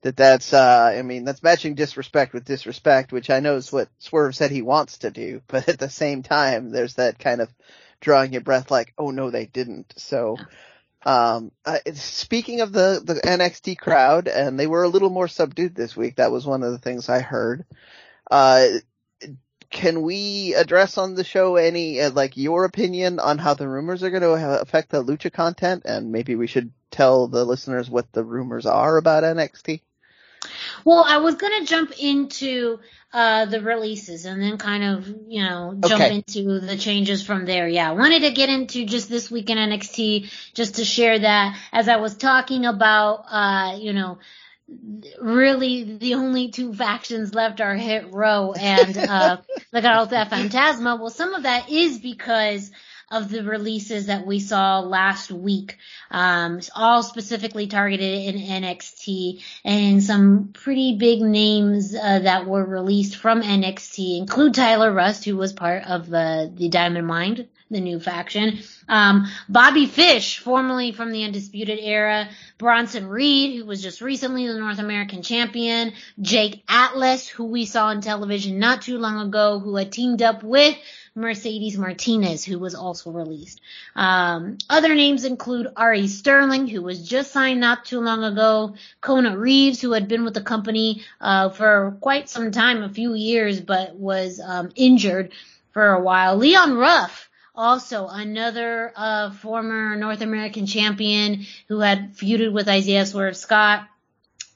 [0.03, 3.89] that that's, uh, I mean, that's matching disrespect with disrespect, which I know is what
[3.99, 7.49] Swerve said he wants to do, but at the same time, there's that kind of
[7.99, 9.93] drawing your breath like, oh no, they didn't.
[9.97, 10.37] So,
[11.03, 15.75] um, uh, speaking of the, the NXT crowd, and they were a little more subdued
[15.75, 16.17] this week.
[16.17, 17.65] That was one of the things I heard.
[18.29, 18.67] Uh,
[19.69, 24.03] can we address on the show any, uh, like your opinion on how the rumors
[24.03, 25.83] are going to affect the Lucha content?
[25.85, 29.81] And maybe we should tell the listeners what the rumors are about NXT?
[30.85, 32.79] Well, I was gonna jump into
[33.13, 36.15] uh the releases and then kind of, you know, jump Okay.
[36.15, 37.67] into the changes from there.
[37.67, 41.57] Yeah, I wanted to get into just this week in NXT just to share that
[41.71, 44.19] as I was talking about uh, you know,
[45.19, 49.37] really the only two factions left are Hit Row and uh
[49.73, 50.99] Legado de Fantasma.
[50.99, 52.71] Well, some of that is because
[53.11, 55.77] of the releases that we saw last week,
[56.09, 63.17] um, all specifically targeted in NXT and some pretty big names uh, that were released
[63.17, 67.99] from NXT include Tyler Rust, who was part of the the Diamond Mind, the new
[67.99, 68.59] faction.
[68.87, 72.29] Um, Bobby Fish, formerly from the Undisputed Era.
[72.57, 75.93] Bronson Reed, who was just recently the North American champion.
[76.21, 80.43] Jake Atlas, who we saw on television not too long ago, who had teamed up
[80.43, 80.77] with
[81.13, 83.59] Mercedes Martinez, who was also released.
[83.95, 89.37] Um, other names include Ari Sterling, who was just signed not too long ago, Kona
[89.37, 93.59] Reeves, who had been with the company uh, for quite some time, a few years,
[93.59, 95.31] but was um, injured
[95.71, 96.37] for a while.
[96.37, 103.35] Leon Ruff, also another uh, former North American champion who had feuded with Isaiah Swerve
[103.35, 103.87] Scott.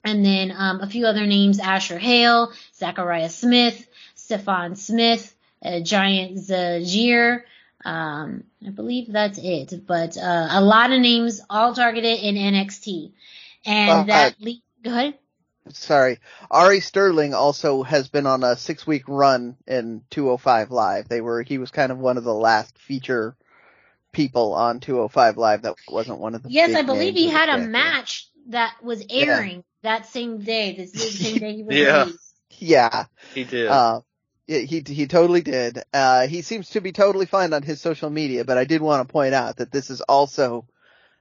[0.06, 5.35] And then um, a few other names, Asher Hale, Zachariah Smith, Stefan Smith,
[5.66, 7.42] uh, Giant Zanjeer.
[7.84, 9.86] Um, I believe that's it.
[9.86, 13.12] But uh, a lot of names all targeted in NXT.
[13.66, 15.16] And Uh, that le- go ahead.
[15.70, 16.20] Sorry.
[16.52, 21.08] Ari Sterling also has been on a six week run in 205 Live.
[21.10, 23.36] They were, he was kind of one of the last feature
[24.12, 27.30] people on 205 Live that wasn't one of the Yes, big I believe names he
[27.30, 27.70] had a character.
[27.72, 32.04] match that was airing that same day, the same day he was Yeah.
[32.04, 32.36] released.
[32.60, 33.06] Yeah.
[33.34, 33.68] He did.
[33.70, 34.02] Uh,
[34.48, 35.84] yeah, he he totally did.
[35.94, 39.08] Uh, he seems to be totally fine on his social media, but I did want
[39.08, 40.68] to point out that this is also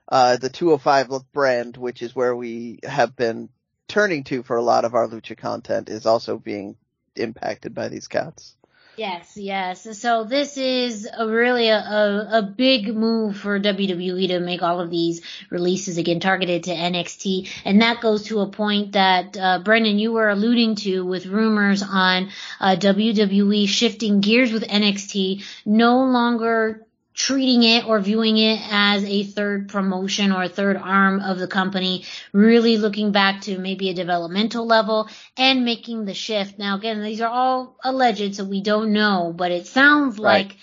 [0.08, 3.48] uh, the 205 brand, which is where we have been
[3.88, 6.76] turning to for a lot of our lucha content, is also being
[7.16, 8.56] impacted by these cats.
[8.96, 9.98] Yes, yes.
[9.98, 14.80] So this is a really a, a, a big move for WWE to make all
[14.80, 15.20] of these
[15.50, 20.12] releases again targeted to NXT, and that goes to a point that uh, Brendan you
[20.12, 22.30] were alluding to with rumors on
[22.60, 29.22] uh, WWE shifting gears with NXT, no longer treating it or viewing it as a
[29.22, 33.94] third promotion or a third arm of the company, really looking back to maybe a
[33.94, 36.58] developmental level and making the shift.
[36.58, 40.46] Now again, these are all alleged, so we don't know, but it sounds Right.
[40.48, 40.56] like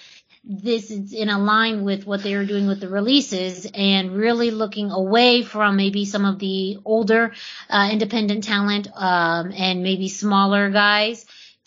[0.44, 4.52] this is in a line with what they are doing with the releases and really
[4.52, 7.34] looking away from maybe some of the older
[7.70, 11.26] uh, independent talent um, and maybe smaller guys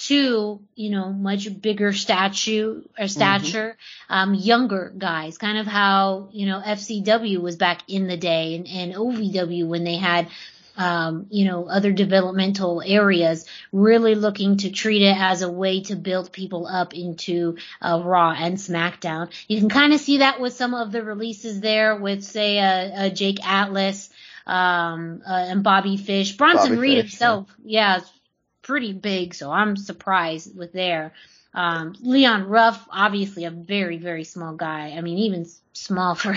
[0.09, 3.77] to you know much bigger statue or stature
[4.11, 8.69] um younger guys kind of how you know FCW was back in the day and,
[8.69, 10.29] and OVW when they had
[10.77, 15.95] um, you know, other developmental areas, really looking to treat it as a way to
[15.95, 19.31] build people up into uh, Raw and SmackDown.
[19.47, 23.05] You can kind of see that with some of the releases there with, say, uh,
[23.05, 24.11] uh, Jake Atlas,
[24.47, 26.37] um, uh, and Bobby Fish.
[26.37, 27.99] Bronson Bobby Reed Fish, himself, yeah.
[27.99, 28.05] yeah,
[28.65, 31.13] pretty big, so I'm surprised with there.
[31.55, 34.95] Um, Leon Ruff, obviously a very, very small guy.
[34.97, 36.35] I mean, even small for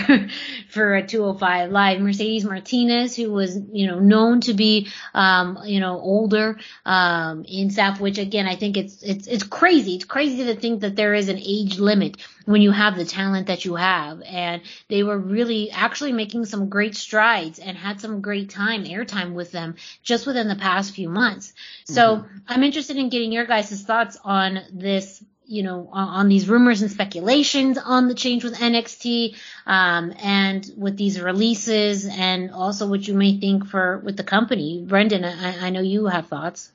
[0.68, 2.00] for a 205 live.
[2.00, 7.70] Mercedes Martinez, who was you know known to be um, you know older um, in
[7.70, 9.94] SAF, which again I think it's it's it's crazy.
[9.94, 12.18] It's crazy to think that there is an age limit
[12.48, 14.22] when you have the talent that you have.
[14.22, 19.34] And they were really actually making some great strides and had some great time airtime
[19.34, 21.52] with them just within the past few months.
[21.84, 22.38] So mm-hmm.
[22.48, 26.82] I'm interested in getting your guys' thoughts on this you know, on, on, these rumors
[26.82, 29.34] and speculations on the change with NXT,
[29.66, 34.84] um, and with these releases and also what you may think for, with the company.
[34.86, 36.70] Brendan, I, I know you have thoughts.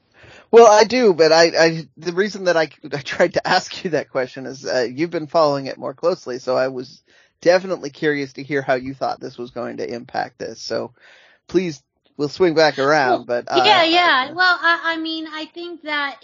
[0.49, 3.91] Well, I do, but I, I, the reason that I, I tried to ask you
[3.91, 7.03] that question is, uh, you've been following it more closely, so I was
[7.41, 10.59] definitely curious to hear how you thought this was going to impact this.
[10.59, 10.93] So
[11.47, 11.83] please,
[12.17, 14.31] we'll swing back around, well, but, uh, yeah, yeah.
[14.31, 16.19] Well, I, I mean, I think that,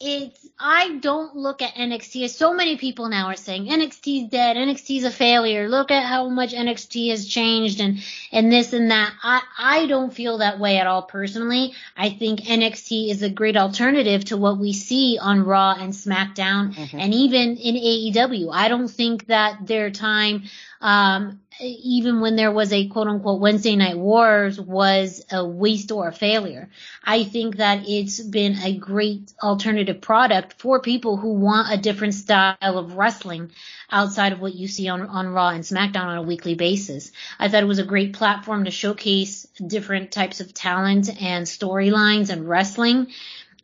[0.00, 4.56] it's I don't look at NXT as so many people now are saying NXT's dead,
[4.56, 5.68] NXT's a failure.
[5.68, 7.98] Look at how much NXT has changed and
[8.30, 9.12] and this and that.
[9.22, 11.74] I I don't feel that way at all personally.
[11.96, 16.74] I think NXT is a great alternative to what we see on Raw and SmackDown
[16.74, 16.98] mm-hmm.
[16.98, 18.50] and even in AEW.
[18.52, 20.44] I don't think that their time
[20.80, 26.08] um, even when there was a quote unquote Wednesday night wars was a waste or
[26.08, 26.68] a failure.
[27.04, 32.14] I think that it's been a great alternative product for people who want a different
[32.14, 33.50] style of wrestling
[33.90, 37.10] outside of what you see on, on Raw and SmackDown on a weekly basis.
[37.38, 42.30] I thought it was a great platform to showcase different types of talent and storylines
[42.30, 43.08] and wrestling.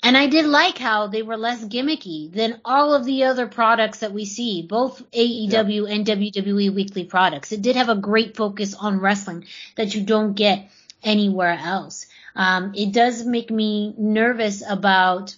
[0.05, 4.00] And I did like how they were less gimmicky than all of the other products
[4.00, 5.94] that we see, both AEW yeah.
[5.94, 7.52] and WWE weekly products.
[7.52, 9.46] It did have a great focus on wrestling
[9.76, 10.70] that you don't get
[11.02, 12.05] anywhere else.
[12.36, 15.36] Um, it does make me nervous about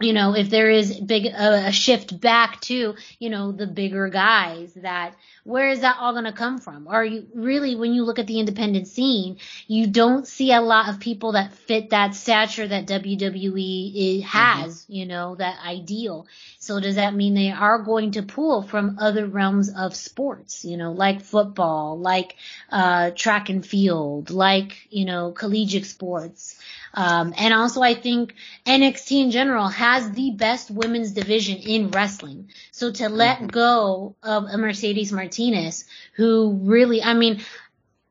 [0.00, 4.08] you know, if there is big uh, a shift back to, you know, the bigger
[4.08, 6.86] guys that where is that all going to come from?
[6.86, 10.88] Are you really, when you look at the independent scene, you don't see a lot
[10.88, 14.92] of people that fit that stature that WWE has, mm-hmm.
[14.92, 16.26] you know, that ideal.
[16.68, 20.76] So does that mean they are going to pull from other realms of sports, you
[20.76, 22.36] know, like football, like,
[22.70, 26.60] uh, track and field, like, you know, collegiate sports?
[26.92, 28.34] Um, and also I think
[28.66, 32.50] NXT in general has the best women's division in wrestling.
[32.70, 33.46] So to let mm-hmm.
[33.46, 37.40] go of a Mercedes Martinez, who really, I mean,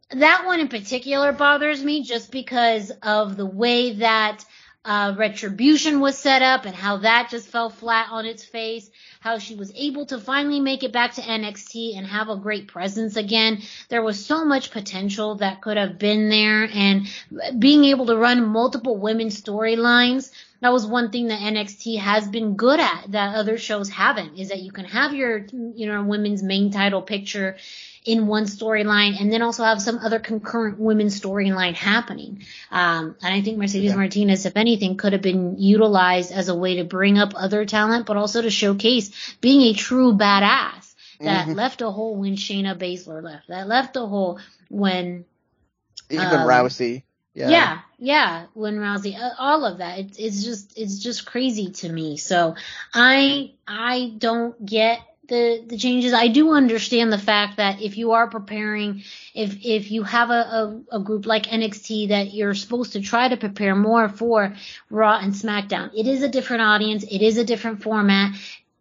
[0.10, 4.44] that one in particular bothers me just because of the way that
[4.88, 9.38] uh, Retribution was set up and how that just fell flat on its face how
[9.40, 13.18] she was able to finally make it back to NXT and have a great presence
[13.18, 13.62] again.
[13.90, 17.08] There was so much potential that could have been there and
[17.60, 20.32] being able to run multiple women's storylines.
[20.62, 24.50] That was one thing that NXT has been good at that other shows haven't is
[24.50, 27.58] that you can have your, you know, women's main title picture
[28.08, 32.44] in one storyline and then also have some other concurrent women's storyline happening.
[32.72, 33.98] Um, and I think Mercedes yeah.
[33.98, 38.06] Martinez, if anything, could have been utilized as a way to bring up other talent,
[38.06, 41.54] but also to showcase being a true badass that mm-hmm.
[41.54, 44.40] left a hole when Shayna Baszler left, that left a hole
[44.70, 45.26] when
[46.10, 47.04] even um, Rousey.
[47.34, 47.50] Yeah.
[47.50, 50.00] yeah, yeah, when Rousey, uh, all of that.
[50.00, 52.18] It's it's just it's just crazy to me.
[52.18, 52.56] So
[52.94, 56.14] I I don't get the the changes.
[56.14, 59.04] I do understand the fact that if you are preparing,
[59.34, 63.28] if if you have a, a, a, group like NXT that you're supposed to try
[63.28, 64.56] to prepare more for
[64.90, 68.36] Raw and SmackDown, it is a different audience, it is a different format.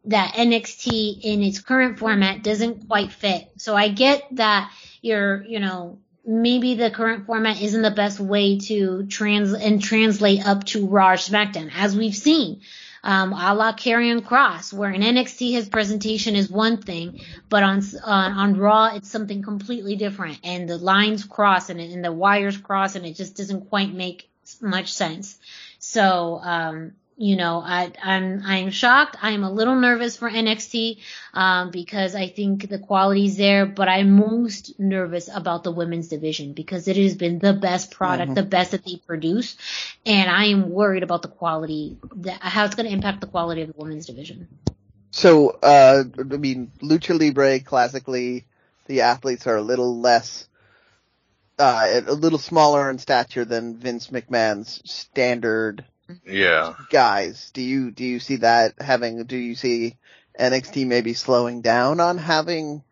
[0.09, 3.51] That NXT in its current format doesn't quite fit.
[3.57, 4.70] So I get that
[5.03, 10.47] you're, you know, maybe the current format isn't the best way to trans and translate
[10.47, 12.61] up to Raw SmackDown, as we've seen
[13.07, 17.80] um, a la Karrion Cross, where in NXT his presentation is one thing, but on
[18.04, 22.59] on, on Raw it's something completely different, and the lines cross and, and the wires
[22.59, 24.28] cross, and it just doesn't quite make
[24.61, 25.38] much sense.
[25.78, 29.17] So um, you know, I, I'm I'm shocked.
[29.23, 30.99] I'm a little nervous for NXT
[31.33, 36.53] um, because I think the quality's there, but I'm most nervous about the women's division
[36.53, 38.35] because it has been the best product, mm-hmm.
[38.35, 39.57] the best that they produce,
[40.05, 43.62] and I am worried about the quality, that, how it's going to impact the quality
[43.62, 44.47] of the women's division.
[45.11, 48.45] So, uh, I mean, lucha libre classically,
[48.89, 50.47] the athletes are a little less
[51.59, 55.83] uh, a little smaller in stature than Vince McMahon's standard
[56.24, 56.74] Yeah.
[56.90, 57.50] guys.
[57.52, 59.24] Do you do you see that having?
[59.24, 59.96] Do you see
[60.38, 62.82] NXT maybe slowing down on having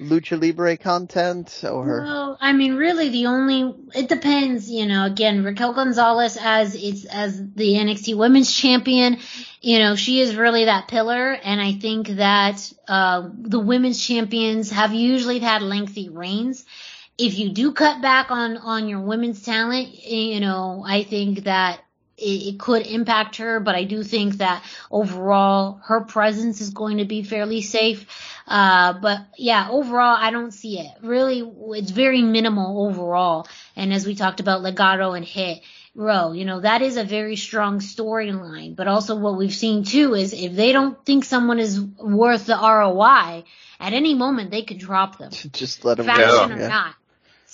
[0.00, 2.02] lucha libre content or?
[2.02, 4.70] Well, I mean, really, the only it depends.
[4.70, 9.18] You know, again, Raquel Gonzalez as it's as the NXT Women's Champion.
[9.60, 14.70] You know, she is really that pillar, and I think that uh, the women's champions
[14.70, 16.64] have usually had lengthy reigns.
[17.18, 21.80] If you do cut back on on your women's talent, you know, I think that
[22.16, 26.98] it, it could impact her, but I do think that overall her presence is going
[26.98, 28.06] to be fairly safe.
[28.46, 30.90] Uh, but yeah, overall, I don't see it.
[31.02, 31.42] Really,
[31.78, 33.46] it's very minimal overall.
[33.74, 35.62] And as we talked about Legado and Hit
[35.94, 38.76] Row, you know, that is a very strong storyline.
[38.76, 42.56] But also what we've seen too is if they don't think someone is worth the
[42.56, 43.44] ROI,
[43.78, 45.30] at any moment they could drop them.
[45.52, 46.54] Just let them Faction go.
[46.54, 46.68] or Yeah.
[46.68, 46.94] not.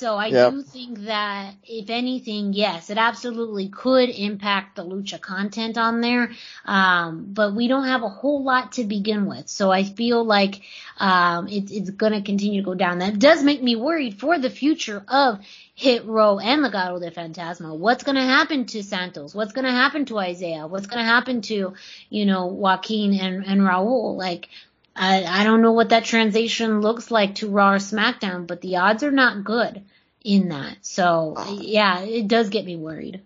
[0.02, 0.50] So I Yep.
[0.50, 6.32] do think that if anything, yes, it absolutely could impact the lucha content on there.
[6.64, 9.48] Um, but we don't have a whole lot to begin with.
[9.48, 10.62] So I feel like,
[10.98, 12.98] um, it's, it's going to continue to go down.
[12.98, 15.38] That does make me worried for the future of
[15.76, 17.72] Hit Row and Legado de Fantasma.
[17.76, 19.36] What's going to happen to Santos?
[19.36, 20.66] What's going to happen to Isaiah?
[20.66, 21.74] What's going to happen to,
[22.10, 24.16] you know, Joaquin and, and Raul?
[24.16, 24.48] Like,
[24.94, 28.76] I, I don't know what that transition looks like to Raw or SmackDown, but the
[28.76, 29.82] odds are not good
[30.22, 30.78] in that.
[30.82, 33.22] So yeah, it does get me worried.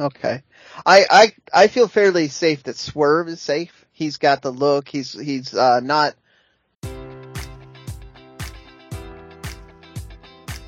[0.00, 0.42] Okay.
[0.86, 3.86] I, I, I feel fairly safe that Swerve is safe.
[3.92, 4.88] He's got the look.
[4.88, 6.14] He's, he's, uh, not,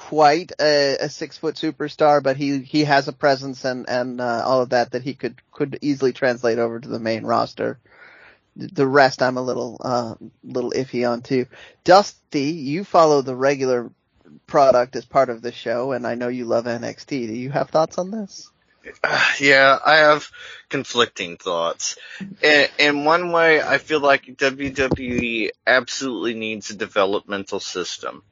[0.00, 4.42] quite a, a six foot superstar, but he, he has a presence and, and, uh,
[4.46, 7.78] all of that that he could, could easily translate over to the main roster.
[8.56, 11.46] The rest I'm a little, uh, little iffy on too.
[11.84, 13.90] Dusty, you follow the regular
[14.46, 17.08] product as part of the show and I know you love NXT.
[17.08, 18.50] Do you have thoughts on this?
[19.38, 20.30] Yeah, I have
[20.70, 21.96] conflicting thoughts.
[22.42, 28.22] In, in one way, I feel like WWE absolutely needs a developmental system.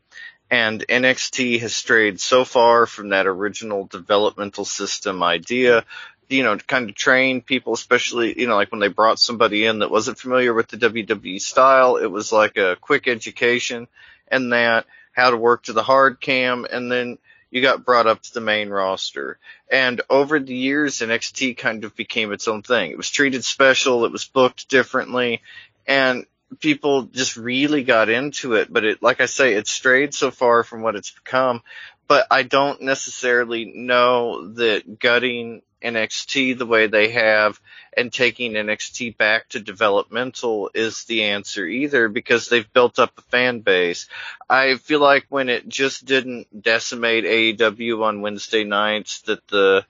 [0.50, 5.84] And NXT has strayed so far from that original developmental system idea,
[6.28, 9.66] you know, to kind of train people, especially, you know, like when they brought somebody
[9.66, 13.88] in that wasn't familiar with the WWE style, it was like a quick education
[14.28, 17.18] and that, how to work to the hard cam, and then
[17.50, 19.38] you got brought up to the main roster.
[19.70, 22.90] And over the years, NXT kind of became its own thing.
[22.90, 25.42] It was treated special, it was booked differently,
[25.86, 26.26] and
[26.60, 28.72] people just really got into it.
[28.72, 31.62] But it, like I say, it strayed so far from what it's become.
[32.06, 37.60] But I don't necessarily know that gutting NXT the way they have
[37.96, 43.22] and taking NXT back to developmental is the answer either because they've built up a
[43.22, 44.08] fan base.
[44.48, 49.84] I feel like when it just didn't decimate AEW on Wednesday nights that the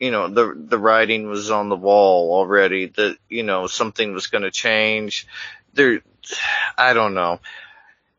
[0.00, 4.26] you know, the, the writing was on the wall already that, you know, something was
[4.26, 5.26] going to change.
[5.74, 6.02] There,
[6.78, 7.40] I don't know.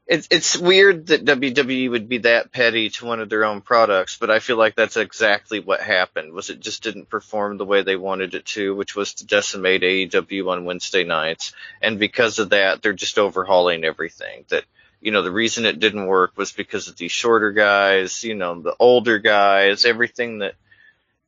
[0.07, 4.17] It's, it's weird that WWE would be that petty to one of their own products,
[4.19, 7.81] but I feel like that's exactly what happened, was it just didn't perform the way
[7.81, 11.53] they wanted it to, which was to decimate AEW on Wednesday nights.
[11.81, 14.65] And because of that, they're just overhauling everything that,
[15.01, 18.61] you know, the reason it didn't work was because of these shorter guys, you know,
[18.61, 20.53] the older guys, everything that,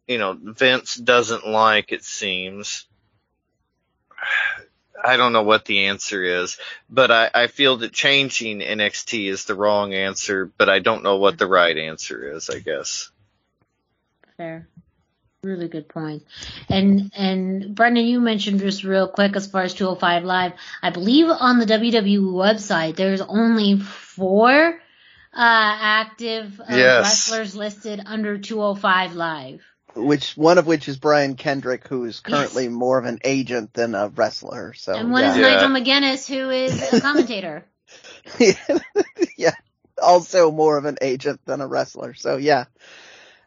[0.08, 2.86] you know, Vince doesn't like, it seems.
[5.04, 6.58] I don't know what the answer is,
[6.90, 11.18] but I, I feel that changing NXT is the wrong answer, but I don't know
[11.18, 13.10] what the right answer is, I guess.
[14.38, 14.68] Fair.
[15.44, 16.24] Really good point.
[16.68, 20.54] And and Brendan, you mentioned just real quick as far as 205 Live.
[20.82, 24.78] I believe on the WWE website there's only four uh,
[25.34, 27.30] active uh, Yes.
[27.30, 29.62] wrestlers listed under 205 Live.
[29.98, 33.96] Which one of which is Brian Kendrick, who is currently more of an agent than
[33.96, 34.74] a wrestler.
[34.74, 35.32] So and one yeah.
[35.32, 37.66] is Nigel McGuinness, who is a commentator.
[39.38, 39.56] yeah,
[40.02, 42.14] also more of an agent than a wrestler.
[42.14, 42.66] So yeah,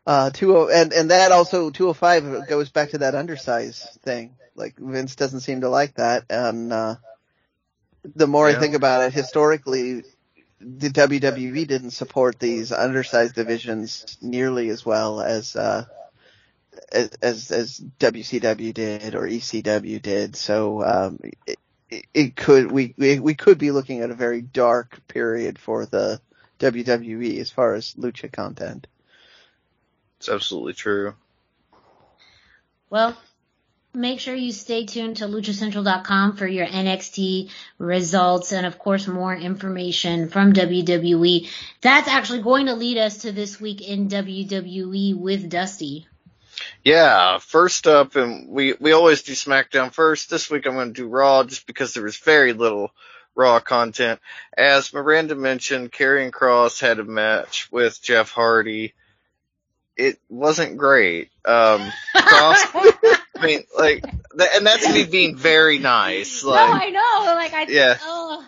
[0.07, 3.87] uh, two oh, and and that also two hundred five goes back to that undersize
[4.01, 4.37] thing.
[4.55, 6.97] Like Vince doesn't seem to like that, and uh,
[8.15, 10.03] the more I think about it, historically,
[10.61, 15.55] the WWE didn't support these undersized divisions nearly as well as.
[15.55, 15.85] Uh,
[16.93, 22.95] as, as as WCW did or ECW did, so um, it, it, it could we,
[22.97, 26.21] we we could be looking at a very dark period for the
[26.59, 28.87] WWE as far as lucha content.
[30.19, 31.15] It's absolutely true.
[32.91, 33.17] Well,
[33.95, 39.35] make sure you stay tuned to luchacentral.com for your NXT results and of course more
[39.35, 41.49] information from WWE.
[41.81, 46.07] That's actually going to lead us to this week in WWE with Dusty.
[46.85, 50.31] Yeah, first up, and we, we always do SmackDown first.
[50.31, 52.93] This week I'm going to do Raw just because there was very little
[53.35, 54.21] Raw content.
[54.57, 58.95] As Miranda mentioned, Karrion Cross had a match with Jeff Hardy.
[59.97, 61.31] It wasn't great.
[61.45, 66.45] Um, Cross, I mean, like, th- and that's me being very nice.
[66.45, 67.35] no, I know.
[67.35, 67.97] Like I Yeah.
[68.03, 68.45] oh,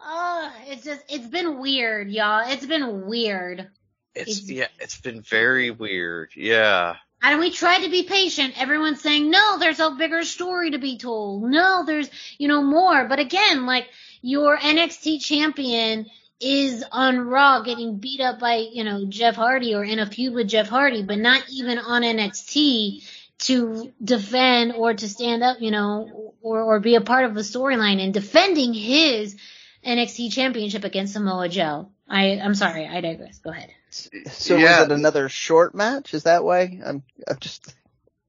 [0.00, 2.42] oh, it's just it's been weird, y'all.
[2.46, 3.68] It's been weird.
[4.14, 6.30] it's, yeah, it's been very weird.
[6.36, 6.96] Yeah.
[7.22, 8.60] And we tried to be patient.
[8.60, 11.44] Everyone's saying, no, there's a bigger story to be told.
[11.44, 13.06] No, there's, you know, more.
[13.06, 13.88] But again, like,
[14.22, 16.06] your NXT champion
[16.40, 20.34] is on Raw getting beat up by, you know, Jeff Hardy or in a feud
[20.34, 23.08] with Jeff Hardy, but not even on NXT
[23.38, 27.40] to defend or to stand up, you know, or, or be a part of the
[27.40, 29.36] storyline and defending his
[29.84, 31.88] NXT championship against Samoa Joe.
[32.08, 33.38] I, I'm sorry, I digress.
[33.38, 33.70] Go ahead.
[33.92, 34.80] So Yeah.
[34.80, 36.14] was it another short match?
[36.14, 36.80] Is that why?
[36.84, 37.74] I'm I'm just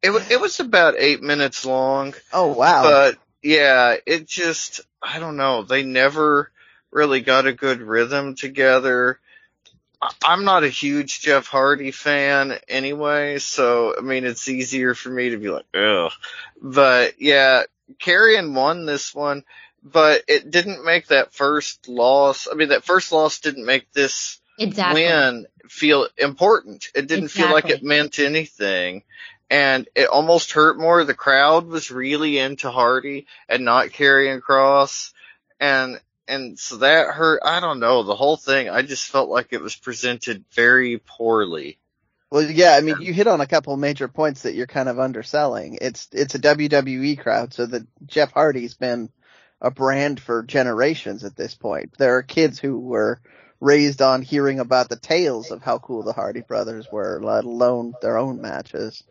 [0.01, 2.13] It, it was about eight minutes long.
[2.33, 2.83] oh wow.
[2.83, 5.63] But yeah, it just, I don't know.
[5.63, 6.51] They never
[6.91, 9.19] really got a good rhythm together.
[10.23, 15.29] I'm not a huge Jeff Hardy fan anyway, so I mean, it's easier for me
[15.29, 16.11] to be like, ugh.
[16.61, 17.63] But yeah,
[18.01, 19.43] Karrion won this one,
[19.81, 22.47] but it didn't make that first loss.
[22.51, 25.03] I mean, that first loss didn't make this Exactly.
[25.03, 26.89] win feel important.
[26.93, 29.03] It didn't feel like it meant anything.
[29.49, 31.03] And it almost hurt more.
[31.03, 35.13] The crowd was really into Hardy and not Karrion Cross.
[35.59, 37.41] And, and so that hurt.
[37.43, 38.03] I don't know.
[38.03, 41.77] The whole thing, I just felt like it was presented very poorly.
[42.31, 44.97] Well, yeah, I mean, you hit on a couple major points that you're kind of
[44.97, 45.77] underselling.
[45.79, 49.11] It's it's a WWE crowd, so that Jeff Hardy's been
[49.61, 51.93] a brand for generations at this point.
[51.99, 53.21] There are kids who were
[53.63, 57.93] raised on hearing about the tales of how cool the Hardy brothers were, let alone
[58.01, 59.03] their own matches.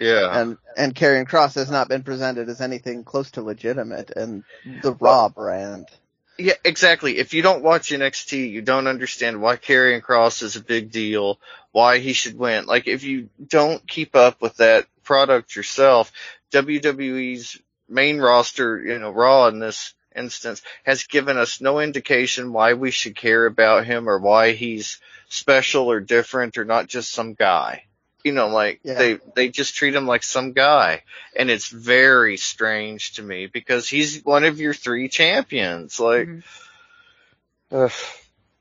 [0.00, 0.40] Yeah.
[0.40, 4.44] And and Karrion Cross has not been presented as anything close to legitimate and
[4.82, 5.86] the Raw brand.
[6.38, 7.18] Yeah, exactly.
[7.18, 11.40] If you don't watch NXT, you don't understand why Karrion Cross is a big deal,
[11.72, 12.66] why he should win.
[12.66, 16.12] Like, if you don't keep up with that product yourself,
[16.52, 22.74] WWE's main roster, you know, Raw in this instance, has given us no indication why
[22.74, 27.34] we should care about him or why he's special or different or not just some
[27.34, 27.84] guy.
[28.24, 28.94] You know, like Yeah.
[28.94, 31.04] they they just treat him like some guy,
[31.36, 36.00] and it's very strange to me because he's one of your three champions.
[36.00, 36.28] Like,
[37.70, 37.92] Mhm.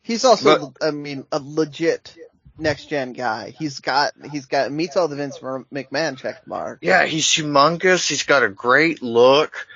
[0.04, 2.16] He's also, I mean, a legit
[2.58, 3.54] next gen guy.
[3.58, 6.80] He's got, he's got, meets all the Vince McMahon check mark.
[6.82, 8.08] yeah, he's humongous.
[8.08, 9.68] He's got a great look.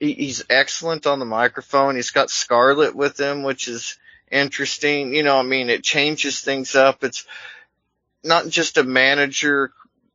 [0.00, 1.96] He, he's excellent on the microphone.
[1.96, 3.98] He's got Scarlett with him, which is
[4.30, 5.14] interesting.
[5.14, 7.04] You know, I mean, it changes things up.
[7.04, 7.26] It's
[8.22, 9.72] not just a manager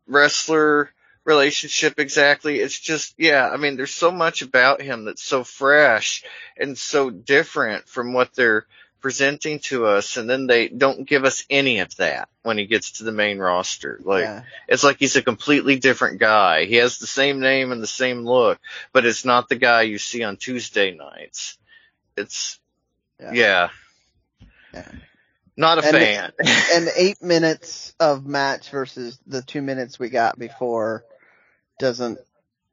[0.08, 0.90] wrestler
[1.26, 2.60] relationship exactly.
[2.60, 6.24] It's just, yeah, I mean, there's so much about him that's so fresh
[6.58, 8.66] and so different from what they're
[9.04, 10.18] presenting to us.
[10.18, 13.38] And then they don't give us any of that when he gets to the main
[13.38, 14.00] roster.
[14.04, 14.44] Like, Yeah.
[14.68, 16.66] it's like he's a completely different guy.
[16.66, 18.60] He has the same name and the same look,
[18.94, 21.60] but it's not the guy you see on Tuesday nights.
[22.18, 22.60] It's,
[23.22, 23.70] yeah.
[24.74, 24.92] Yeah.
[25.56, 26.32] Not a And fan.
[26.74, 31.06] and eight minutes of match versus the two minutes we got before
[31.80, 32.20] doesn't.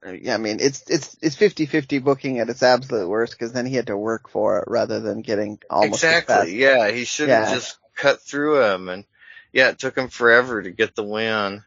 [0.05, 3.67] Yeah, I mean it's it's it's fifty fifty booking at its absolute worst because then
[3.67, 6.57] he had to work for it rather than getting almost exactly.
[6.59, 7.55] Yeah, he should have Yeah.
[7.55, 9.05] just cut through him, and
[9.53, 11.63] yeah, it took him forever to get the win.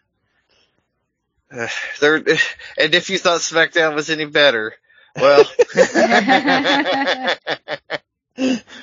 [1.52, 1.68] Uh,
[2.00, 2.16] there,
[2.78, 4.74] and if you thought SmackDown was any better,
[5.16, 5.46] well,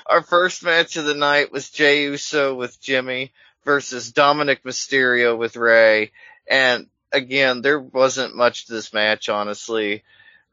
[0.07, 3.33] our first match of the night was Jey Uso with Jimmy
[3.65, 6.13] versus Dominic Mysterio with Rey,
[6.49, 10.03] and again, there wasn't much to this match, honestly.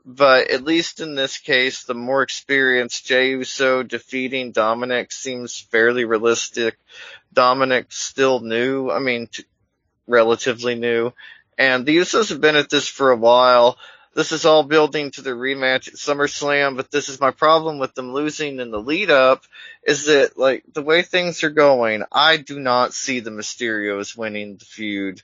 [0.05, 6.05] But at least in this case, the more experienced Jey Uso defeating Dominic seems fairly
[6.05, 6.78] realistic.
[7.34, 9.43] Dominic still new, I mean, t-
[10.08, 11.12] relatively new.
[11.58, 13.78] And the Usos have been at this for a while.
[14.14, 17.93] This is all building to the rematch at SummerSlam, but this is my problem with
[17.93, 19.43] them losing in the lead up
[19.84, 24.55] is that like the way things are going, I do not see the Mysterios winning
[24.55, 25.22] the feud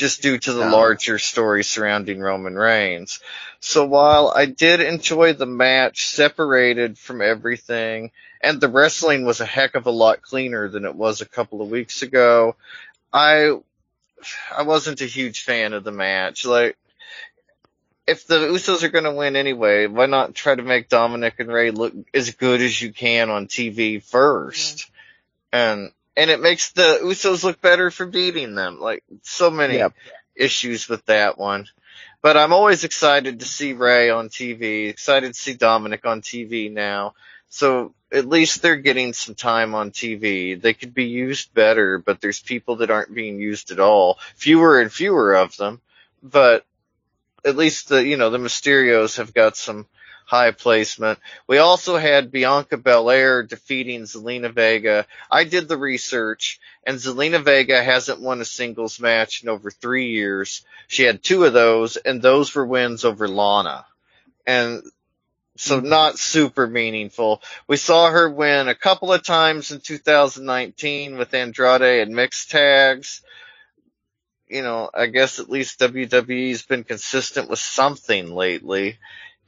[0.00, 0.72] just due to the No.
[0.72, 3.20] larger story surrounding Roman Reigns.
[3.60, 9.46] So while I did enjoy the match separated from everything, and the wrestling was a
[9.46, 12.56] heck of a lot cleaner than it was a couple of weeks ago,
[13.12, 13.58] I
[14.56, 16.46] I wasn't a huge fan of the match.
[16.46, 16.78] Like
[18.06, 21.52] if the Usos are going to win anyway, why not try to make Dominic and
[21.52, 24.90] Rey look as good as you can on TV first?
[25.52, 28.78] And and it makes the Usos look better for beating them.
[28.78, 29.94] Like so many Yep.
[30.36, 31.66] issues with that one.
[32.20, 36.70] But I'm always excited to see Rey on TV, excited to see Dominic on TV
[36.70, 37.14] now.
[37.48, 40.60] So at least they're getting some time on TV.
[40.60, 44.18] They could be used better, but there's people that aren't being used at all.
[44.36, 45.80] Fewer and fewer of them.
[46.22, 46.66] But
[47.46, 49.86] at least the, you know, the Mysterios have got some
[50.30, 51.18] high placement.
[51.48, 55.04] We also had Bianca Belair defeating Zelina Vega.
[55.28, 60.10] I did the research and Zelina Vega hasn't won a singles match in over three
[60.10, 60.64] years.
[60.86, 63.84] She had two of those and those were wins over Lana.
[64.46, 64.84] And
[65.56, 65.88] so mm-hmm.
[65.88, 67.42] not super meaningful.
[67.66, 73.22] We saw her win a couple of times in 2019 with Andrade and mixed tags.
[74.46, 78.98] You know, I guess at least WWE's been consistent with something lately.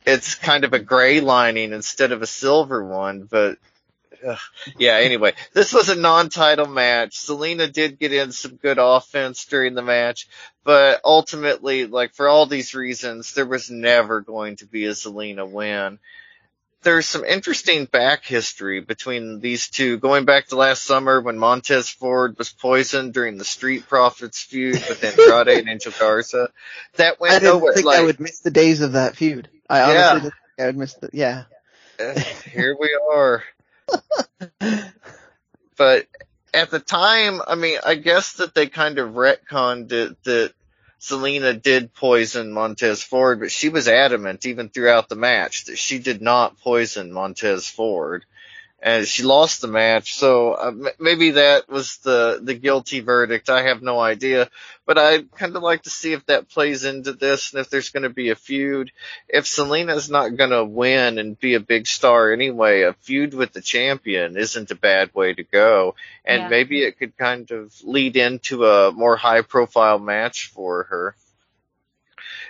[0.04, 3.58] It's kind of a gray lining instead of a silver one, but
[4.78, 7.18] yeah, anyway, this was a non-title match.
[7.18, 10.28] Zelina did get in some good offense during the match,
[10.64, 15.48] but ultimately, like for all these reasons, there was never going to be a Zelina
[15.48, 15.98] win.
[16.82, 21.88] There's some interesting back history between these two, going back to last summer when Montez
[21.88, 26.48] Ford was poisoned during the Street Profits feud with Andrade and Angel Garza.
[26.96, 27.74] That went I didn't nowhere.
[27.74, 29.48] think like, I would miss the days of that feud.
[29.70, 30.12] I honestly Yeah.
[30.14, 31.44] didn't think I would miss the yeah.
[32.52, 33.44] here we are.
[35.76, 36.06] but
[36.54, 40.52] at the time, I mean, I guess that they kind of retconned it that
[41.02, 45.98] Zelina did poison Montez Ford, but she was adamant even throughout the match that she
[45.98, 48.24] did not poison Montez Ford.
[48.84, 53.48] And she lost the match, so uh, m- maybe that was the the guilty verdict.
[53.48, 54.50] I have no idea,
[54.86, 57.90] but I'd kind of like to see if that plays into this and if there's
[57.90, 58.90] going to be a feud.
[59.28, 63.52] If Zelina's not going to win and be a big star anyway, a feud with
[63.52, 65.94] the champion isn't a bad way to go.
[66.24, 66.48] And Yeah.
[66.48, 71.14] maybe it could kind of lead into a more high profile match for her.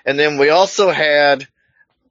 [0.07, 1.47] And then we also had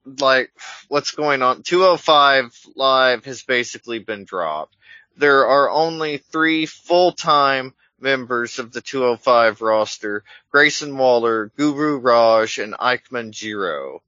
[0.06, 0.52] like
[0.88, 1.64] what's going on?
[1.64, 4.76] 205 live has basically been dropped.
[5.18, 12.74] There are only three full-time members of the 205 roster Grayson Waller Guru Raaj and
[12.74, 14.02] Ikemen Jiro.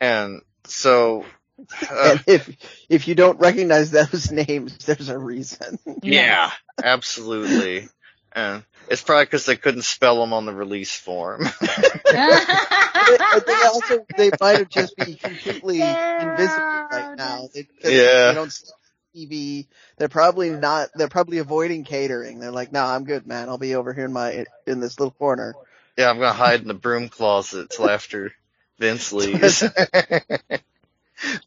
[0.00, 1.24] And so
[1.90, 2.56] uh, and if
[2.88, 5.78] if you don't recognize those names, there's a reason.
[6.02, 6.50] yeah
[6.82, 7.88] absolutely
[8.32, 11.42] and it's probably because they couldn't spell them on the release form
[12.12, 15.80] but they also they might have just be completely
[16.18, 17.48] invisible right now.
[17.54, 18.28] They, 'cause Yeah.
[18.28, 18.66] They don't see
[19.14, 19.66] TV.
[19.96, 20.90] They're probably not.
[20.94, 22.38] They're probably avoiding catering.
[22.40, 23.48] They're like, no, I'm good, man.
[23.48, 25.54] I'll be over here in my in this little corner.
[25.96, 28.32] yeah i'm gonna hide in the broom closet till after
[28.78, 29.64] vince leaves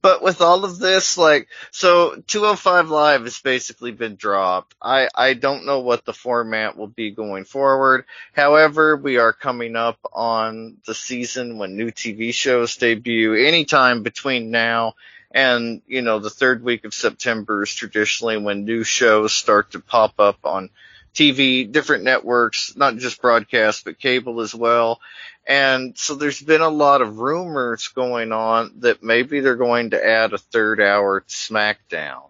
[0.02, 4.76] but with all of this, like, so 205 Live has basically been dropped.
[4.82, 8.06] I, I don't know what the format will be going forward.
[8.34, 14.52] However, we are coming up on the season when new TV shows debut anytime between
[14.52, 14.96] now
[15.34, 19.80] and, you know, the third week of September is traditionally when new shows start to
[19.80, 20.70] pop up on
[21.14, 25.00] TV, different networks, not just broadcast, but cable as well.
[25.48, 30.06] And so there's been a lot of rumors going on that maybe they're going to
[30.06, 32.30] add a third hour to SmackDown.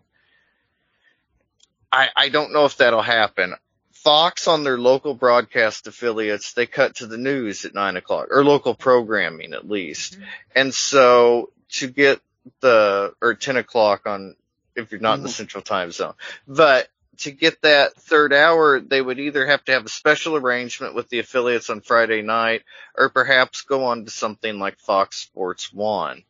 [1.91, 3.53] I, I don't know if that'll happen.
[3.91, 8.43] Fox on their local broadcast affiliates, they cut to the news at nine o'clock, or
[8.43, 10.13] local programming at least.
[10.13, 10.23] Mm-hmm.
[10.55, 12.21] And so to get
[12.61, 14.35] the, or 10 o'clock on,
[14.75, 15.19] if you're not mm-hmm.
[15.19, 15.35] in the mm-hmm.
[15.35, 16.13] central time zone,
[16.47, 16.87] but
[17.19, 21.09] to get that third hour, they would either have to have a special arrangement with
[21.09, 22.63] the affiliates on Friday night
[22.95, 26.23] or perhaps go on to something like Fox Sports 1.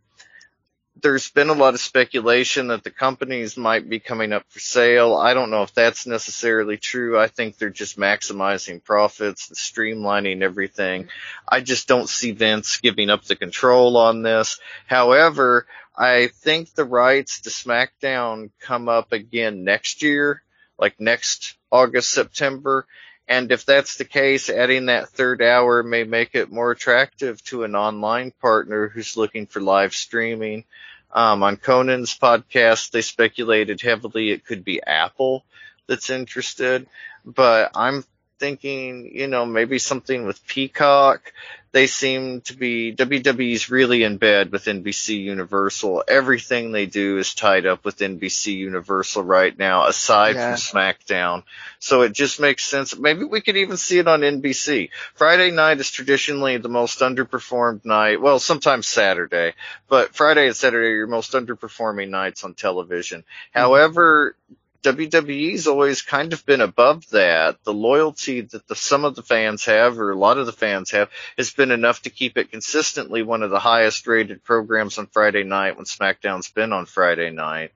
[1.01, 5.15] There's been a lot of speculation that the companies might be coming up for sale.
[5.15, 7.17] I don't know if that's necessarily true.
[7.17, 11.07] I think they're just maximizing profits and streamlining everything.
[11.47, 14.59] I just don't see Vince giving up the control on this.
[14.85, 20.43] However, I think the rights to SmackDown come up again next year
[20.81, 22.87] like next August, September.
[23.27, 27.63] And if that's the case, adding that third hour may make it more attractive to
[27.63, 30.65] an online partner who's looking for live streaming.
[31.13, 35.45] Um, on Konnan's podcast, they speculated heavily it could be Apple
[35.87, 36.87] that's interested,
[37.25, 38.03] but I'm
[38.41, 41.31] thinking, you know, maybe something with Peacock
[41.71, 46.03] they seem to be WWE's really in bed with NBC Universal.
[46.07, 50.55] Everything they do is tied up with NBC Universal right now, aside yeah.
[50.55, 51.43] from SmackDown.
[51.79, 52.97] So it just makes sense.
[52.97, 54.89] Maybe we could even see it on NBC.
[55.15, 58.21] Friday night is traditionally the most underperformed night.
[58.21, 59.53] Well, sometimes Saturday,
[59.87, 63.21] but Friday and Saturday are your most underperforming nights on television.
[63.21, 63.59] Mm-hmm.
[63.59, 64.35] However,
[64.83, 67.63] WWE's always kind of been above that.
[67.63, 70.91] The loyalty that the, some of the fans have, or a lot of the fans
[70.91, 75.07] have, has been enough to keep it consistently one of the highest rated programs on
[75.07, 77.73] Friday night when SmackDown's been on Friday night.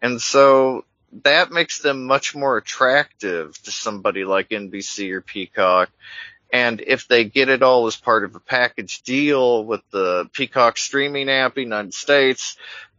[0.00, 0.84] And so
[1.22, 5.90] that makes them much more attractive to somebody like NBC or Peacock.
[6.52, 10.76] And if they get it all as part of a package deal with the Peacock
[10.76, 12.56] streaming app, in the United States,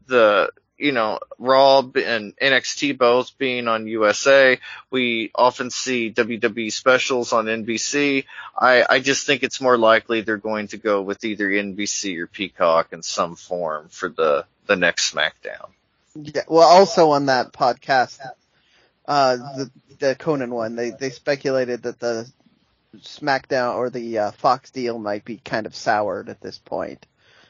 [0.07, 0.52] the
[0.84, 4.60] you know, Raw and NXT both being on USA.
[4.91, 8.26] We often see WWE specials on NBC.
[8.57, 12.27] I, I just think it's more likely they're going to go with either NBC or
[12.27, 15.69] Peacock in some form for the, the next SmackDown.
[16.15, 18.19] Yeah, well, also on that podcast,
[19.07, 22.30] uh, the, the Konnan one, they, they speculated that the
[22.97, 27.05] SmackDown or the uh, Fox deal might be kind of soured at this point.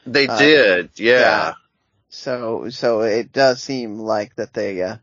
[0.06, 1.18] They uh, did, yeah.
[1.18, 1.54] yeah.
[2.14, 4.96] So, so it does seem like that they, uh,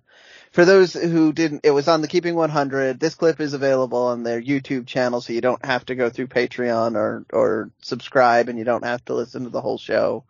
[0.52, 3.00] for those who didn't, it was on the Keeping 100.
[3.00, 6.28] This clip is available on their YouTube channel, so you don't have to go through
[6.28, 10.24] Patreon or, or subscribe and you don't have to listen to the whole show.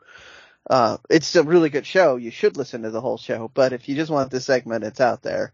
[0.70, 2.18] Uh, it's a really good show.
[2.18, 5.02] You should listen to the whole show, but if you just want this segment, it's
[5.02, 5.54] out there.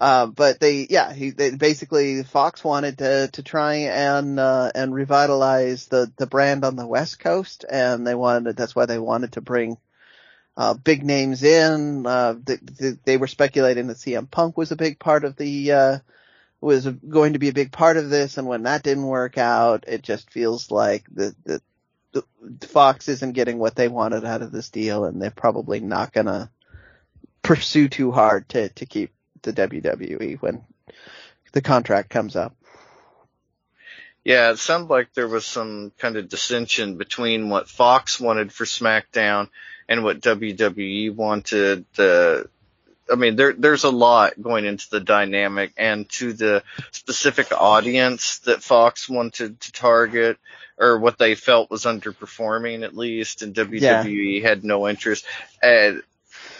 [0.00, 4.94] Uh, but they, yeah, he, they basically, Fox wanted to, to try and, uh, and
[4.94, 9.32] revitalize the, the brand on the West Coast, and they wanted, that's why they wanted
[9.32, 9.76] to bring,
[10.56, 12.06] uh, big names in.
[12.06, 15.72] Uh, th- th- they were speculating that CM Punk was a big part of the,
[15.72, 15.98] uh,
[16.60, 18.38] was going to be a big part of this.
[18.38, 21.62] And when that didn't work out, it just feels like the, the,
[22.12, 26.12] the Fox isn't getting what they wanted out of this deal and they're probably not
[26.12, 26.50] gonna
[27.42, 29.12] pursue too hard to, to keep
[29.42, 30.62] the WWE when
[31.52, 32.54] the contract comes up.
[34.24, 38.64] Yeah, it sounded like there was some kind of dissension between what Fox wanted for
[38.64, 39.48] SmackDown
[39.92, 41.84] and what WWE wanted.
[41.94, 42.48] The,
[43.10, 46.62] I mean, there, there's a lot going into the dynamic and to the
[46.92, 50.38] specific audience that Fox wanted to target
[50.78, 54.48] or what they felt was underperforming at least and WWE yeah.
[54.48, 55.26] had no interest.
[55.62, 56.02] And,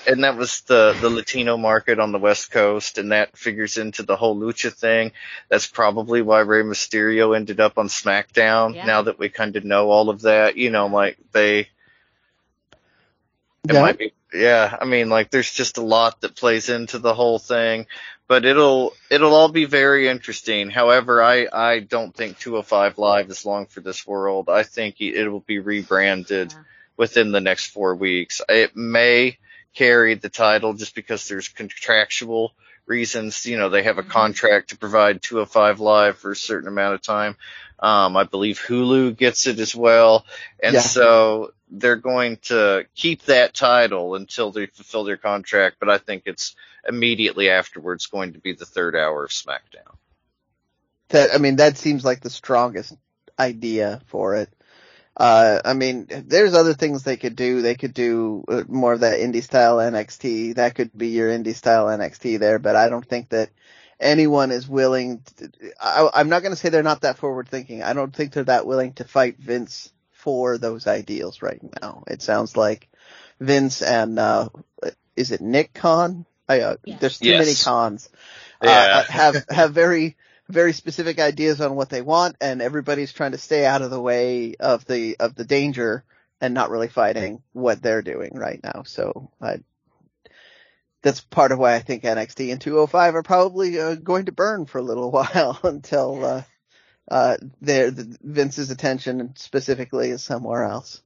[0.06, 4.02] and that was the, the Latino market on the West Coast, and that figures into
[4.02, 5.12] the whole lucha thing.
[5.48, 8.74] That's probably why Rey Mysterio ended up on SmackDown.
[8.74, 8.84] Yeah.
[8.84, 11.68] Now that we kind of know all of that, you know, like they,
[13.68, 13.80] it yeah.
[13.80, 14.76] might be, yeah.
[14.80, 17.86] I mean, like, there's just a lot that plays into the whole thing,
[18.26, 20.68] but it'll it'll all be very interesting.
[20.68, 24.48] However, I I don't think 205 Live is long for this world.
[24.48, 26.62] I think it will be rebranded yeah.
[26.97, 28.40] within the next four weeks.
[28.48, 29.39] It may
[29.74, 32.55] carry the title just because there's contractual
[32.86, 33.46] reasons.
[33.46, 37.02] You know, they have a contract to provide 205 live for a certain amount of
[37.02, 37.36] time.
[37.78, 40.24] Um, I believe Hulu gets it as well.
[40.62, 40.80] And Yeah.
[40.80, 46.24] so they're going to keep that title until they fulfill their contract, but I think
[46.26, 46.54] it's
[46.86, 49.96] immediately afterwards going to be the third hour of SmackDown.
[51.09, 52.94] That I mean, that seems like the strongest
[53.38, 54.48] idea for it.
[55.16, 57.62] Uh, I mean, there's other things they could do.
[57.62, 60.55] They could do uh, more of that indie style NXT.
[60.55, 63.51] That could be your indie style NXT there, but I don't think that
[64.01, 65.22] anyone is willing.
[65.36, 67.82] To, I, I'm not going to say they're not that forward thinking.
[67.82, 72.05] I don't think they're that willing to fight Vince for those ideals right now.
[72.06, 72.89] It sounds like
[73.39, 74.48] Vince and uh,
[75.16, 76.26] is it Nick Khan?
[76.48, 78.09] I, uh, There's too many cons.
[78.62, 78.70] Yeah.
[78.70, 80.16] Uh, have have very
[80.48, 84.01] very specific ideas on what they want, and everybody's trying to stay out of the
[84.01, 86.05] way of the of the danger
[86.40, 88.82] and not really fighting what they're doing right now.
[88.85, 89.60] So I,
[91.02, 94.66] that's part of why I think NXT and 205 are probably uh, going to burn
[94.66, 96.43] for a little while until uh,
[97.10, 101.02] uh, Vince's attention specifically is somewhere else.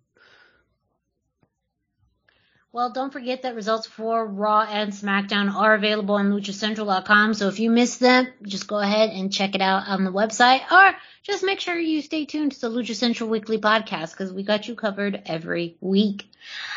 [2.77, 7.33] Well, don't forget that results for Raw and SmackDown are available on luchacentral.com.
[7.33, 10.61] So if you missed them, just go ahead and check it out on the website
[10.71, 14.43] or just make sure you stay tuned to the Lucha Central Weekly podcast because we
[14.43, 16.31] got you covered every week.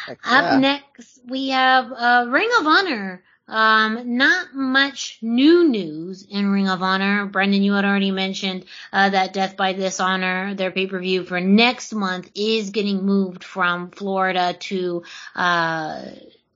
[0.06, 0.60] Heck Up yeah.
[0.60, 3.22] next, we have uh, Ring of Honor.
[3.50, 7.26] Um, not much new news in Ring of Honor.
[7.26, 12.30] Brendan, you had already mentioned uh, that Death by Dishonor, their pay-per-view for next month,
[12.36, 15.04] is getting moved from Florida to
[15.36, 16.02] uh,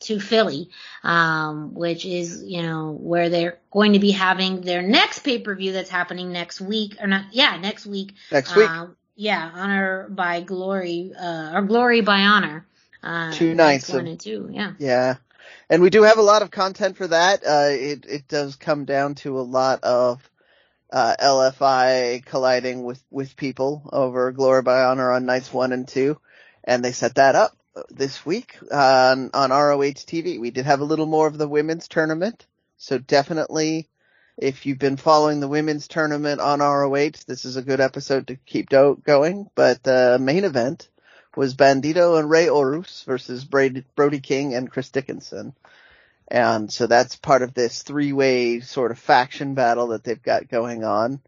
[0.02, 0.70] to Philly,
[1.04, 5.90] um, which is you know where they're going to be having their next pay-per-view that's
[5.90, 7.26] happening next week, or not?
[7.32, 8.14] Yeah, next week.
[8.32, 8.70] Next week.
[8.70, 12.66] Um, yeah, Honor by Glory, uh, or Glory by Honor.
[13.02, 14.74] Uh, Two nights one of- and two, yeah.
[14.78, 15.16] Yeah.
[15.70, 17.44] And we do have a lot of content for that.
[17.46, 20.28] Uh, it, it does come down to a lot of,
[20.92, 26.20] uh, LFI colliding with, with people over Glory by Honor on nights one and two.
[26.64, 27.58] And they set that up
[27.90, 30.40] this week on, on ROH TV.
[30.40, 32.46] We did have a little more of the women's tournament.
[32.78, 33.90] So definitely,
[34.38, 38.36] if you've been following the women's tournament on ROH, this is a good episode to
[38.36, 39.50] keep do- going.
[39.56, 40.90] But the main event
[41.36, 45.54] was Bandito and Rey Horus versus Brady, Brody King and Chris Dickinson.
[46.28, 50.84] And so that's part of this three-way sort of faction battle that they've got going
[50.84, 51.22] on.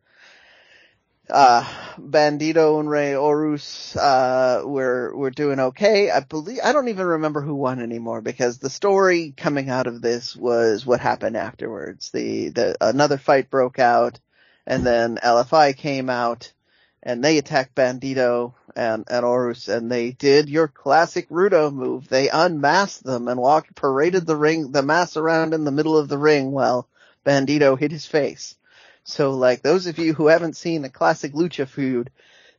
[1.27, 1.67] Uh,
[1.99, 6.11] Bandito and Rey Horus, uh, were, were doing okay.
[6.11, 10.01] I believe, I don't even remember who won anymore because the story coming out of
[10.01, 12.11] this was what happened afterwards.
[12.11, 14.19] The, the, another fight broke out
[14.67, 16.53] and then LFI came out
[17.01, 22.07] and they attacked Bandito and, and Horus and they did your classic Rudo move.
[22.07, 26.07] They unmasked them and walked, paraded the ring, the mask around in the middle of
[26.07, 26.87] the ring while
[27.25, 28.55] Bandito hit his face.
[29.03, 32.11] So like those of you who haven't seen a classic lucha feud,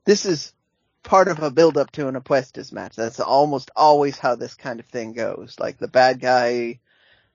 [0.04, 0.52] this is
[1.02, 2.96] part of a build up to an Apuestas match.
[2.96, 5.56] That's almost always how this kind of thing goes.
[5.58, 6.80] Like the bad guy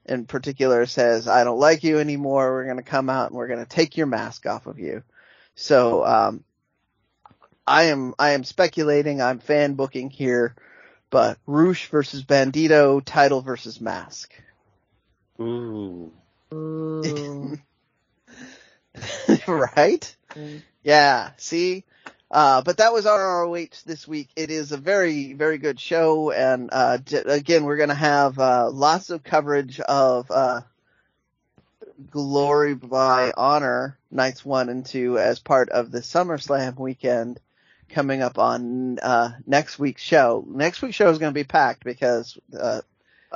[0.06, 2.52] in particular says, I don't like you anymore.
[2.52, 5.04] We're going to come out and we're going to take your mask off of you.
[5.56, 6.44] So, um,
[7.66, 9.22] I am, I am speculating.
[9.22, 10.56] I'm fan booking here,
[11.10, 14.34] but Rush versus Bandito, title versus mask.
[15.40, 16.12] Ooh.
[16.54, 17.58] Ooh.
[19.48, 20.16] right?
[20.36, 20.62] Mm.
[20.84, 21.84] Yeah, see?
[22.30, 24.30] Uh, but that was our ROH this week.
[24.36, 26.32] It is a very, very good show.
[26.32, 30.62] And, uh, j- again, we're going to have, uh, lots of coverage of, uh,
[32.10, 37.40] Glory by Honor nights one and two as part of the SummerSlam weekend
[37.92, 40.46] coming up on, uh, next week's show.
[40.48, 42.82] Next week's show is going to be packed because, uh,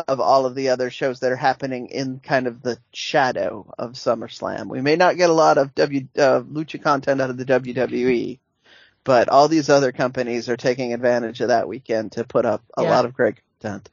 [0.07, 3.93] of all of the other shows that are happening in kind of the shadow of
[3.93, 4.67] SummerSlam.
[4.67, 8.39] We may not get a lot of W uh, lucha content out of the WWE,
[9.05, 12.83] but all these other companies are taking advantage of that weekend to put up a
[12.83, 12.89] Yeah.
[12.89, 13.89] lot of great content.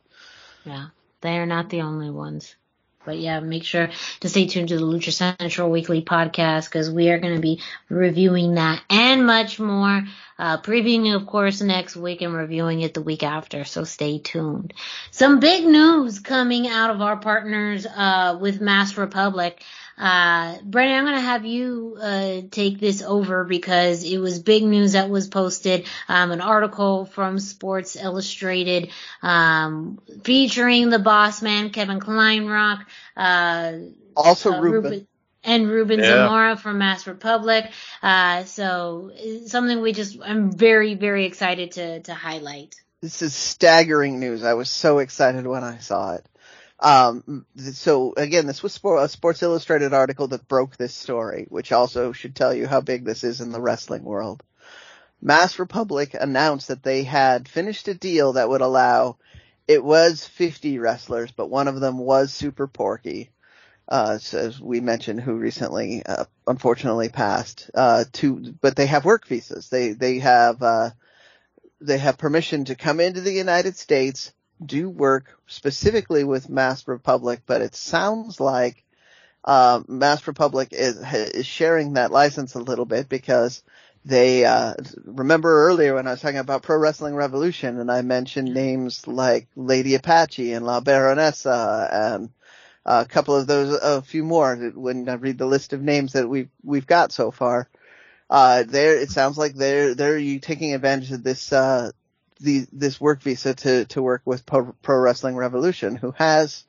[0.65, 0.89] Yeah,
[1.21, 2.57] they are not the only ones.
[3.05, 7.11] But yeah, make sure to stay tuned to the Lucha Central Weekly podcast because we
[7.11, 10.03] are going to be reviewing that and much more.
[10.39, 13.65] Uh, previewing, of course, next week and reviewing it the week after.
[13.65, 14.75] So stay tuned.
[15.11, 19.63] Some big news coming out of our partners, uh, with Masked Republic.
[19.99, 24.65] Uh, Brennan, I'm going to have you, uh, take this over because it was big
[24.65, 28.91] news that was posted, um, an article from Sports Illustrated,
[29.23, 32.85] um, featuring the boss man, Kevin Kleinrock,
[33.17, 33.73] uh,
[34.17, 35.07] Also, uh, Ruben.
[35.45, 36.27] and Ruben Yeah.
[36.27, 37.71] Zamora from Masked Republic.
[38.03, 39.11] Uh, so
[39.47, 42.75] something we just, I'm very, very excited to, to highlight.
[43.03, 44.45] This is staggering news.
[44.45, 46.25] I was so excited when I saw it.
[46.83, 52.11] Um, so again, this was a Sports Illustrated article that broke this story, which also
[52.11, 54.43] should tell you how big this is in the wrestling world.
[55.21, 59.17] Masked Republic announced that they had finished a deal that would allow,
[59.69, 63.31] it was 50 wrestlers, but one of them was Super Porky,
[63.89, 69.29] uh, as we mentioned, who recently, uh, unfortunately passed, uh, to, but they have work
[69.29, 69.69] visas.
[69.69, 70.91] They, they have, uh,
[71.81, 74.33] they have permission to come into the United States,
[74.67, 78.85] do work specifically with Masked Republic, but it sounds like
[79.45, 83.63] uh, Masked Republic is, is sharing that license a little bit because
[84.05, 84.75] they uh,
[85.05, 89.47] remember earlier when I was talking about Pro Wrestling Revolution and I mentioned names like
[89.55, 92.31] Lady Apache and La Baronessa and
[92.85, 96.29] a couple of those, a few more when I read the list of names that
[96.29, 97.69] we've we've got so far.
[98.29, 101.93] Uh, there, it sounds like they're they're you taking advantage of this uh,
[102.43, 106.65] the this work visa to to work with Pro, Pro Wrestling Revolution, who has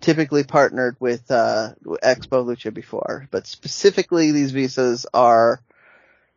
[0.00, 1.72] typically partnered with uh,
[2.02, 5.60] Expo Lucha before, but specifically these visas are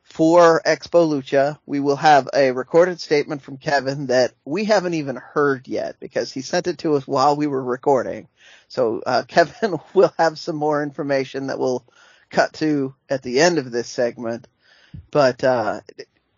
[0.04, 1.58] for Expo Lucha.
[1.66, 6.32] We will have a recorded statement from Kevin that we haven't even heard yet because
[6.32, 8.28] he sent it to us while we were recording.
[8.68, 11.84] So uh, Kevin will have some more information that we'll
[12.30, 14.48] cut to at the end of this segment.
[15.12, 15.82] But uh,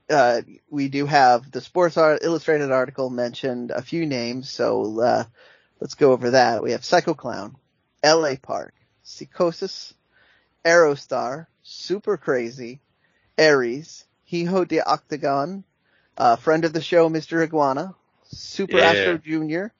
[0.09, 5.23] uh, we do have the Sports Illustrated article mentioned a few names, so uh,
[5.79, 6.63] let's go over that.
[6.63, 7.55] We have Psycho Clown,
[8.03, 8.73] LA Park,
[9.03, 9.93] Psicosis,
[10.65, 12.79] Aerostar, Super Crazy,
[13.37, 15.63] Aries, Hijo de Octagon,
[16.17, 17.43] uh, friend of the show, Mr.
[17.43, 17.95] Iguana,
[18.29, 18.91] Super yeah.
[18.91, 19.67] Astro Jr.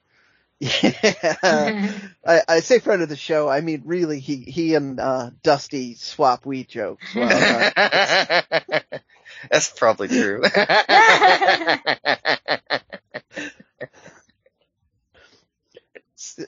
[0.60, 1.92] Yeah,
[2.26, 3.48] I, I, say friend of the show.
[3.48, 7.14] I mean, really, he he and uh, Dusty swap weed jokes.
[7.14, 8.80] Well, uh,
[9.50, 10.42] That's probably true.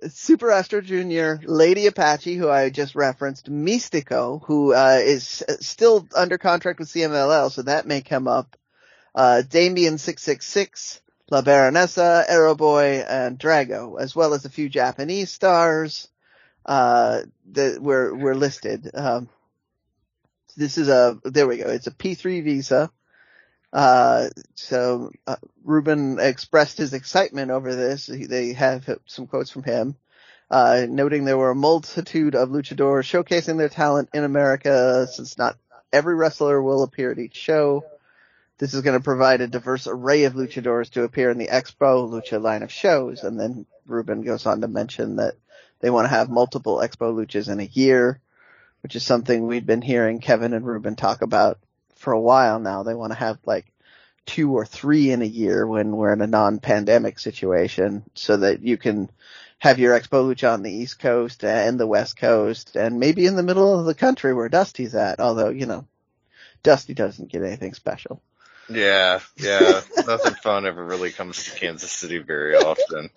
[0.09, 6.39] Super Astro Jr., Lady Apache, who I just referenced, Místico, who uh, is still under
[6.39, 8.57] contract with CMLL, so that may come up.
[9.15, 11.01] Uh, Damien six six six,
[11.31, 16.09] La Baronessa, Aeroboy, and Drago, as well as a few Japanese stars
[16.67, 17.23] uh,
[17.53, 18.91] that were were listed.
[18.95, 19.29] Um,
[20.57, 21.69] this is a there we go.
[21.69, 22.91] It's a P3 visa.
[23.73, 28.07] Uh, so uh, Ruben expressed his excitement over this.
[28.07, 29.95] He, they have some quotes from him,
[30.51, 35.57] uh, noting there were a multitude of luchadors showcasing their talent in America, since not
[35.93, 37.85] every wrestler will appear at each show.
[38.59, 42.11] This is going to provide a diverse array of luchadors to appear in the Expo
[42.11, 43.23] Lucha line of shows.
[43.23, 45.35] And then Ruben goes on to mention that
[45.79, 48.21] they want to have multiple Expo Luchas in a year,
[48.83, 51.59] which is something we've been hearing Kevin and Ruben talk about
[51.97, 52.83] for a while now.
[52.83, 53.71] They want to have like
[54.27, 58.77] two or three in a year when we're in a non-pandemic situation so that you
[58.77, 59.11] can
[59.59, 63.37] have your Expo Lucha on the East Coast and the West Coast and maybe in
[63.37, 65.87] the middle of the country where Dusty's at, although, you know,
[66.63, 68.23] Dusty doesn't get anything special.
[68.71, 69.81] Yeah, yeah.
[70.07, 73.11] Nothing fun ever really comes to Kansas City very often.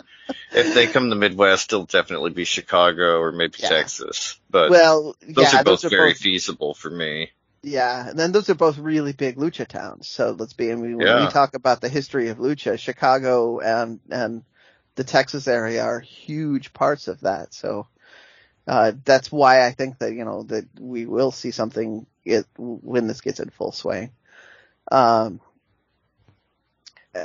[0.51, 3.69] If they come to Midwest, it'll definitely be Chicago or maybe yeah.
[3.69, 4.39] Texas.
[4.49, 7.31] But well, those yeah, are both those are very both, feasible for me.
[7.61, 10.07] Yeah, and then those are both really big lucha towns.
[10.07, 10.71] So let's be.
[10.71, 11.25] I mean, when yeah.
[11.25, 14.43] we talk about the history of lucha, Chicago and and
[14.95, 17.53] the Texas area are huge parts of that.
[17.53, 17.87] So
[18.67, 23.07] uh, that's why I think that you know that we will see something it, when
[23.07, 24.11] this gets in full swing.
[24.91, 25.39] Um,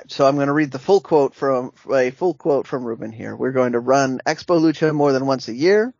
[0.06, 3.34] so I'm going to read the full quote from a full quote from Ruben here.
[3.34, 5.94] We're going to run Expo Lucha more than once a year,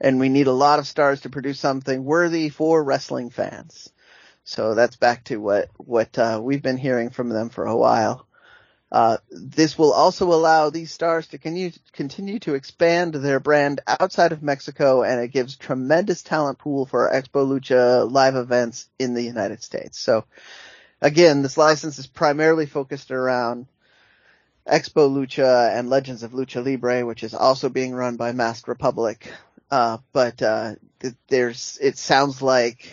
[0.00, 3.90] and we need a lot of stars to produce something worthy for wrestling fans.
[4.44, 8.26] So that's back to what what uh, we've been hearing from them for a while.
[8.92, 14.32] Uh, this will also allow these stars to continue, continue to expand their brand outside
[14.32, 19.22] of Mexico, and it gives tremendous talent pool for Expo Lucha live events in the
[19.22, 19.98] United States.
[19.98, 20.26] So
[21.02, 23.66] again, this license is primarily focused around
[24.66, 29.30] Expo Lucha and Legends of Lucha Libre, which is also being run by Masked Republic.
[29.70, 30.76] Uh, but uh,
[31.28, 32.88] there's, it sounds like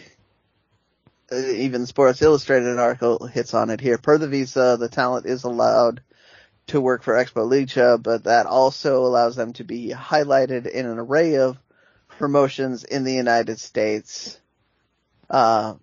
[1.32, 3.98] uh, even Sports Illustrated article hits on it here.
[3.98, 6.02] Per the visa, the talent is allowed
[6.68, 10.98] to work for Expo Lucha, but that also allows them to be highlighted in an
[11.00, 11.58] array of
[12.18, 14.40] promotions in the United States.
[15.30, 15.76] Uh,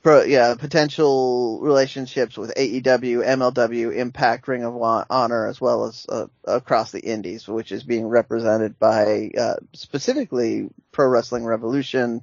[0.06, 4.76] Pro, yeah, potential relationships with AEW, MLW, Impact, Ring of
[5.10, 10.70] Honor, as well as uh, across the Indies, which is being represented by uh, specifically
[10.92, 12.22] Pro Wrestling Revolution.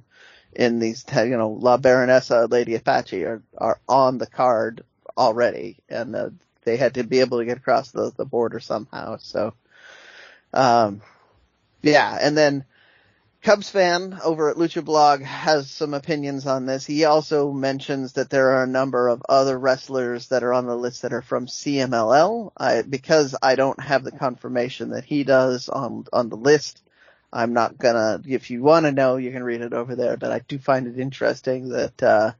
[0.53, 4.85] In these, you know, La Baronessa, Lady Apache are are on the card
[5.17, 6.29] already, and uh,
[6.63, 9.17] they had to be able to get across the, the border somehow.
[9.17, 9.55] So,
[10.53, 11.01] um,
[11.81, 12.65] yeah, and then
[13.43, 16.85] Cubs fan over at Lucha Blog has some opinions on this.
[16.85, 20.77] He also mentions that there are a number of other wrestlers that are on the
[20.77, 22.53] list that are from CMLL.
[22.55, 26.81] I, because I don't have the confirmation that he does on on the list,
[27.33, 28.21] I'm not gonna.
[28.25, 30.15] If you want to know, you can read it over there.
[30.15, 32.31] But I do find it interesting that uh,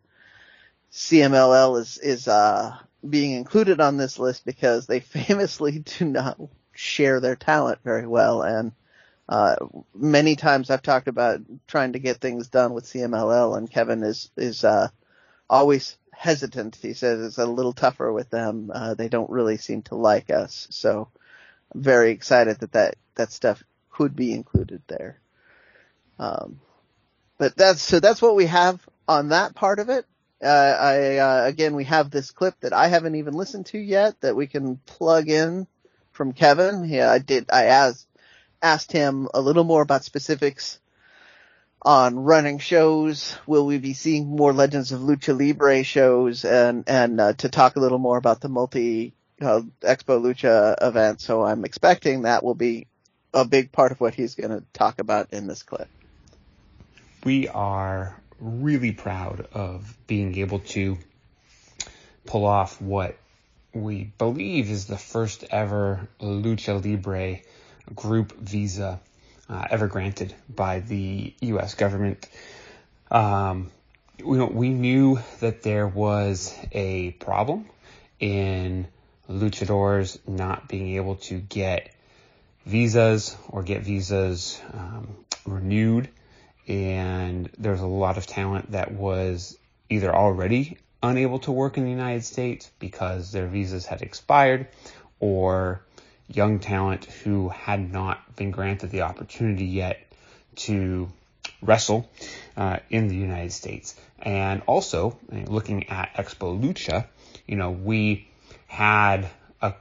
[0.93, 2.77] CMLL is is uh,
[3.07, 6.39] being included on this list because they famously do not
[6.71, 8.71] share their talent very well and
[9.29, 9.55] uh,
[9.95, 14.29] many times I've talked about trying to get things done with CMLL and Kevin is,
[14.35, 14.89] is, uh,
[15.49, 16.77] always hesitant.
[16.81, 18.71] He says it's a little tougher with them.
[18.73, 20.67] Uh, they don't really seem to like us.
[20.71, 21.09] So
[21.73, 25.19] I'm very excited that that, that stuff could be included there.
[26.19, 26.59] Um,
[27.37, 30.05] but that's, so that's what we have on that part of it.
[30.41, 34.19] Uh, I, uh, again, we have this clip that I haven't even listened to yet
[34.21, 35.67] that we can plug in
[36.11, 36.85] from Kevin.
[36.85, 38.07] Yeah, I did, I asked,
[38.63, 40.79] asked him a little more about specifics
[41.81, 43.35] on running shows.
[43.45, 47.75] Will we be seeing more Legends of Lucha Libre shows and, and, uh, to talk
[47.75, 51.19] a little more about the multi, uh, Expo Lucha event.
[51.19, 52.87] So I'm expecting that will be
[53.33, 55.89] a big part of what he's going to talk about in this clip.
[57.25, 60.97] We are really proud of being able to
[62.25, 63.17] pull off what
[63.73, 67.39] we believe is the first ever Lucha Libre
[67.93, 68.99] group visa
[69.49, 71.75] uh, ever granted by the U.S.
[71.75, 72.27] government.
[73.11, 73.71] Um,
[74.23, 77.65] we, we knew that there was a problem
[78.19, 78.87] in
[79.29, 81.93] luchadors not being able to get
[82.65, 85.15] visas or get visas um,
[85.45, 86.09] renewed.
[86.67, 89.57] And there's a lot of talent that was
[89.89, 94.67] either already unable to work in the United States because their visas had expired
[95.19, 95.83] or
[96.27, 99.99] young talent who had not been granted the opportunity yet
[100.55, 101.09] to
[101.61, 102.09] wrestle
[102.57, 103.95] uh, in the United States.
[104.19, 107.05] And also, looking at Expo Lucha,
[107.47, 108.27] you know, we
[108.67, 109.27] had
[109.61, 109.73] a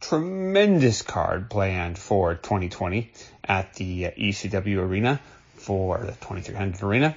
[0.00, 3.10] tremendous card planned for 2020
[3.44, 5.20] at the ECW Arena
[5.56, 7.16] for the 2300 Arena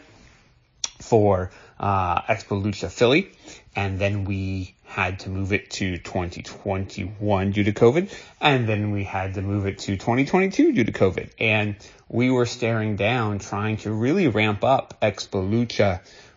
[0.99, 3.31] for uh, Expo Lucha Philly,
[3.75, 9.03] and then we had to move it to 2021 due to COVID, and then we
[9.03, 11.29] had to move it to 2022 due to COVID.
[11.39, 11.75] And
[12.07, 15.43] we were staring down trying to really ramp up Expo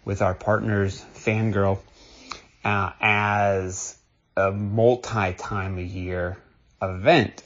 [0.04, 1.78] with our partners, Fangirl,
[2.64, 3.96] uh, as
[4.36, 6.38] a multi-time a year
[6.80, 7.42] event.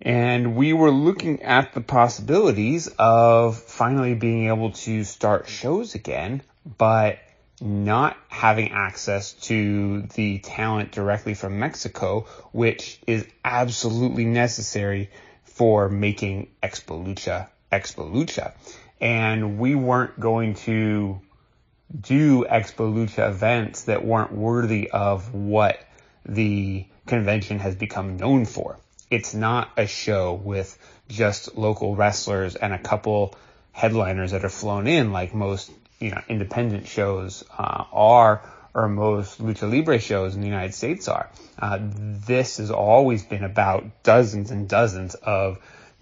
[0.00, 6.42] And we were looking at the possibilities of finally being able to start shows again,
[6.78, 7.18] but
[7.60, 15.10] not having access to the talent directly from Mexico, which is absolutely necessary
[15.44, 18.52] for making Expo Lucha Expo Lucha.
[19.00, 21.20] And we weren't going to
[21.98, 25.80] do Expo Lucha events that weren't worthy of what
[26.24, 28.78] the convention has become known for.
[29.10, 30.78] It's not a show with
[31.08, 33.34] just local wrestlers and a couple
[33.72, 35.70] headliners that are flown in like most
[36.00, 38.42] you know, independent shows uh, are,
[38.74, 41.28] or most lucha libre shows in the United States are.
[41.58, 45.58] Uh, this has always been about dozens and dozens of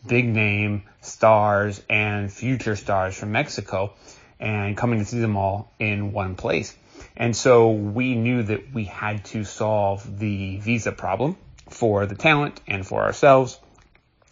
[0.07, 3.93] big name stars and future stars from Mexico
[4.39, 6.75] and coming to see them all in one place.
[7.17, 11.37] And so we knew that we had to solve the visa problem
[11.69, 13.59] for the talent and for ourselves.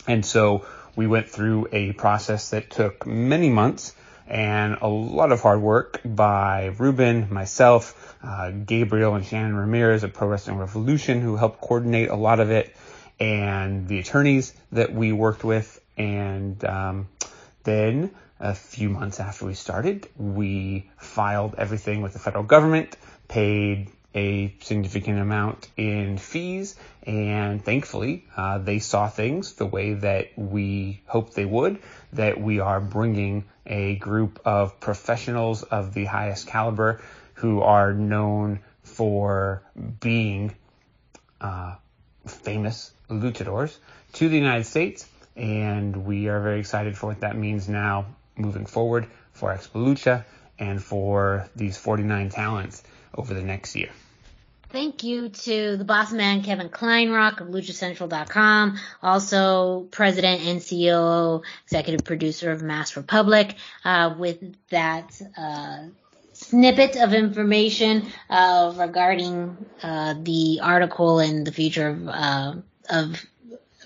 [0.07, 0.65] And so
[0.95, 3.93] we went through a process that took many months
[4.27, 10.13] and a lot of hard work by Ruben, myself, uh, Gabriel and Shannon Ramirez of
[10.13, 12.75] Pro Wrestling Revolution who helped coordinate a lot of it
[13.21, 15.81] and the attorneys that we worked with.
[15.97, 17.09] And um,
[17.65, 22.97] then a few months after we started, we filed everything with the federal government,
[23.29, 30.31] paid a significant amount in fees, and thankfully, uh, they saw things the way that
[30.37, 31.79] we hoped they would,
[32.15, 37.03] that we are bringing a group of professionals of the highest caliber
[37.35, 39.63] who are known for
[40.01, 40.55] being
[41.43, 41.75] uh,
[42.27, 43.77] famous luchadors
[44.15, 45.07] to the United States.
[45.37, 50.25] And we are very excited for what that means now moving forward for Expo Lucha
[50.59, 52.83] and for these 49 talents
[53.15, 53.91] over the next year.
[54.71, 62.05] Thank you to the boss man, Kevin Kleinrock of LuchaCentral.com, also president and CEO, executive
[62.05, 63.55] producer of Masked Republic.
[63.85, 65.85] Uh, with that, uh,
[66.33, 72.55] snippet of information uh, regarding uh, the article and the future of, uh,
[72.91, 73.25] of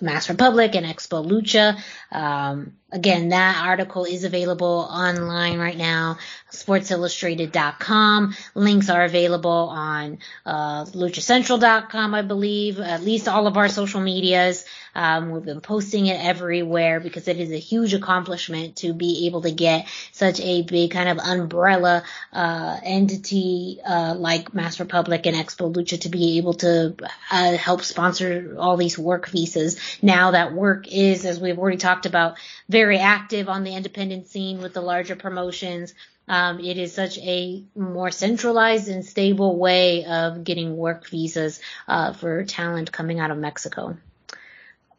[0.01, 1.81] Masked Republic and Expo Lucha.
[2.11, 6.19] Um, again, that article is available online right now,
[6.51, 8.35] sportsillustrated.com.
[8.55, 14.65] Links are available on uh, luchacentral.com, I believe, at least all of our social medias.
[14.95, 19.43] Um, we've been posting it everywhere because it is a huge accomplishment to be able
[19.43, 22.03] to get such a big kind of umbrella
[22.33, 26.97] uh, entity uh, like Masked Republic and Expo Lucha to be able to
[27.31, 29.79] uh, help sponsor all these work visas.
[30.03, 32.37] Now that work is, as we've already talked about,
[32.69, 35.95] very active on the independent scene with the larger promotions.
[36.29, 42.13] Um, it is such a more centralized and stable way of getting work visas uh,
[42.13, 43.97] for talent coming out of Mexico.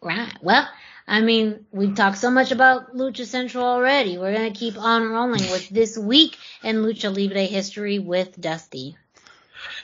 [0.01, 0.33] Right.
[0.41, 0.67] Well,
[1.07, 4.17] I mean, we've talked so much about Lucha Central already.
[4.17, 8.97] We're going to keep on rolling with this week in Lucha Libre history with Dusty.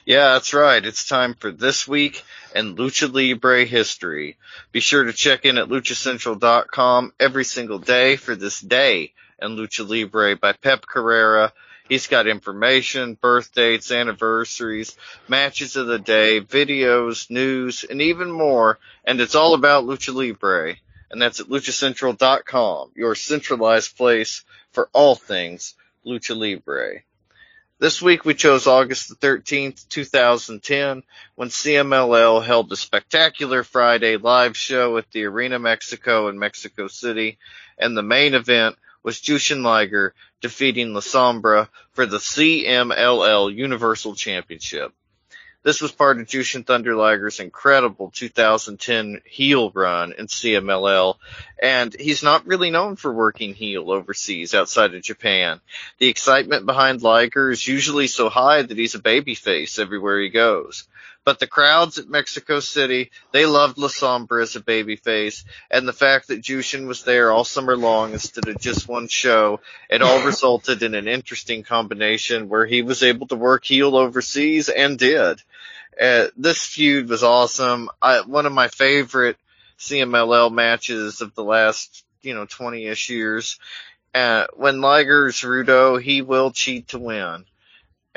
[0.08, 0.86] Yeah, that's right.
[0.86, 2.24] It's time for this week
[2.56, 4.38] and Lucha Libre history.
[4.72, 9.86] Be sure to check in at luchacentral.com every single day for this day and Lucha
[9.86, 11.52] Libre by Pep Carrera.
[11.90, 14.96] He's got information, birth dates, anniversaries,
[15.28, 18.80] matches of the day, videos, news, and even more.
[19.04, 20.78] And it's all about Lucha Libre.
[21.12, 25.74] And that's at luchacentral.com, your centralized place for all things
[26.06, 27.02] Lucha Libre.
[27.80, 31.04] This week we chose August the 13th, 2010,
[31.36, 37.38] when CMLL held a spectacular Friday live show at the Arena Mexico in Mexico City,
[37.78, 44.92] and the main event was Jushin Liger defeating La Sombra for the CMLL Universal Championship.
[45.64, 51.16] This was part of Jushin Thunder Liger's incredible 2010 heel run in CMLL,
[51.62, 55.60] and he's not really known for working heel overseas outside of Japan.
[55.98, 60.88] The excitement behind Liger is usually so high that he's a babyface everywhere he goes.
[61.28, 65.92] But the crowds at Mexico City, they loved La Sombra as a babyface, and the
[65.92, 69.60] fact that Jushin was there all summer long instead of just one show,
[69.90, 74.70] it all resulted in an interesting combination where he was able to work heel overseas
[74.70, 75.44] and did.
[76.00, 77.90] Uh, this feud was awesome.
[78.02, 79.38] I, one of my favorite
[79.80, 83.60] CMLL matches of the last, you know, 20-ish years.
[84.14, 87.46] Uh, when Liger's Rudo, he will cheat to win.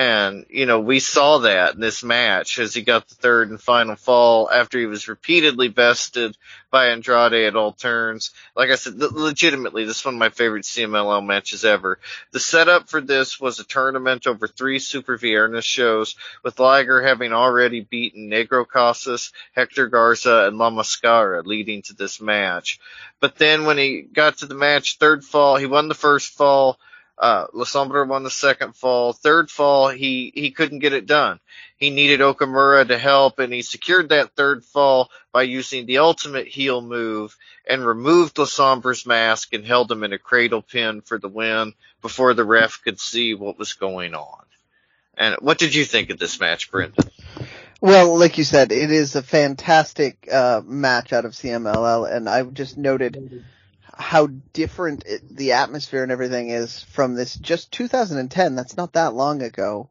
[0.00, 3.60] And, you know, we saw that in this match as he got the third and
[3.60, 6.38] final fall after he was repeatedly bested
[6.70, 8.30] by Andrade at all turns.
[8.56, 11.98] Like I said, legitimately, this is one of my favorite CMLL matches ever.
[12.30, 17.34] The setup for this was a tournament over three Super Viernes shows, with Liger having
[17.34, 22.80] already beaten Negro Casas, Hector Garza, and La Mascara leading to this match.
[23.20, 26.78] But then when he got to the match third fall, he won the first fall,
[27.20, 29.12] uh, La Sombra won the second fall.
[29.12, 31.38] Third fall, he, he couldn't get it done.
[31.76, 36.48] He needed Okamura to help and he secured that third fall by using the ultimate
[36.48, 37.36] heel move
[37.68, 41.74] and removed La Sombra's mask and held him in a cradle pin for the win
[42.00, 44.44] before the ref could see what was going on.
[45.16, 47.10] And what did you think of this match, Brendan?
[47.82, 52.42] Well, like you said, it is a fantastic uh, match out of CMLL, and I
[52.44, 53.44] just noted
[54.00, 58.56] how different it, the atmosphere and everything is from this just 2010.
[58.56, 59.90] That's not that long ago.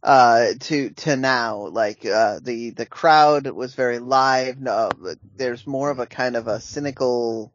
[0.00, 4.60] Uh, to, to now, like, uh, the, the crowd was very live.
[4.60, 4.90] No,
[5.34, 7.52] there's more of a kind of a cynical,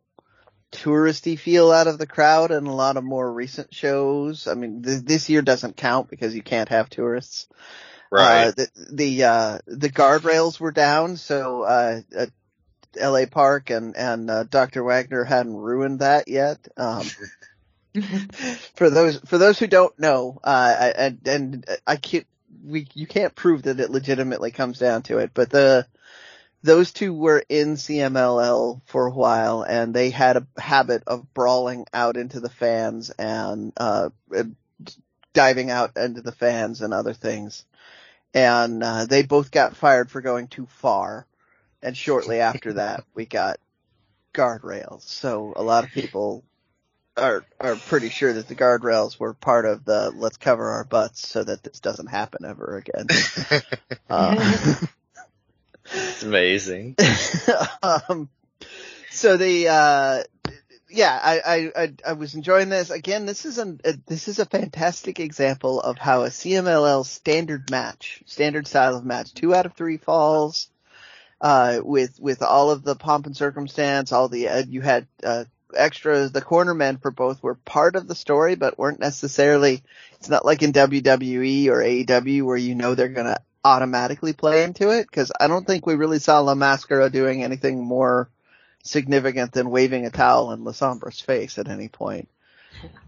[0.74, 4.48] touristy feel out of the crowd and a lot of more recent shows.
[4.48, 7.48] I mean, th- this year doesn't count because you can't have tourists.
[8.12, 8.48] Right.
[8.48, 12.02] Uh, the, the, uh, the guardrails were down, so, uh,
[12.98, 13.26] L.A.
[13.26, 14.84] Park and and uh, Dr.
[14.84, 16.68] Wagner hadn't ruined that yet.
[16.78, 17.06] Um,
[18.76, 22.28] for those for those who don't know, uh, and and I can't
[22.66, 25.86] we you can't prove that it legitimately comes down to it, but the
[26.64, 31.86] those two were in CMLL for a while, and they had a habit of brawling
[31.94, 34.10] out into the fans and uh,
[35.34, 37.66] diving out into the fans and other things.
[38.34, 41.28] And uh, they both got fired for going too far
[41.84, 43.60] and shortly after that we got
[44.34, 45.04] guardrails.
[45.04, 46.44] So a lot of people
[47.16, 51.28] are are pretty sure that the guardrails were part of the let's cover our butts
[51.28, 53.08] so that this doesn't happen ever again.
[54.10, 54.76] uh,
[55.86, 56.96] it's amazing.
[57.84, 58.30] um,
[59.12, 60.24] so the uh,
[60.90, 62.90] yeah, I, I I was enjoying this.
[62.90, 67.70] Again, this is a, a this is a fantastic example of how a CMLL standard
[67.70, 70.70] match, standard style of match, two out of three falls
[71.44, 75.44] uh, with with all of the pomp and circumstance, all the uh, you had uh,
[75.76, 79.84] extras, the cornermen for both were part of the story, but weren't necessarily,
[80.14, 84.90] it's not like in WWE or AEW where you know they're gonna automatically play into
[84.90, 88.30] it, cause I don't think we really saw La Mascara doing anything more
[88.84, 92.30] significant than waving a towel in La Sombra's face at any point.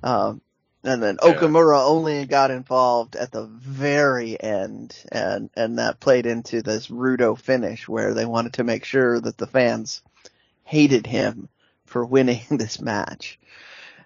[0.04, 0.42] Um,
[0.86, 1.34] and then Yeah.
[1.34, 7.38] Okamura only got involved at the very end, and and that played into this Rudo
[7.38, 10.02] finish where they wanted to make sure that the fans
[10.64, 11.50] hated him
[11.86, 13.40] for winning this match.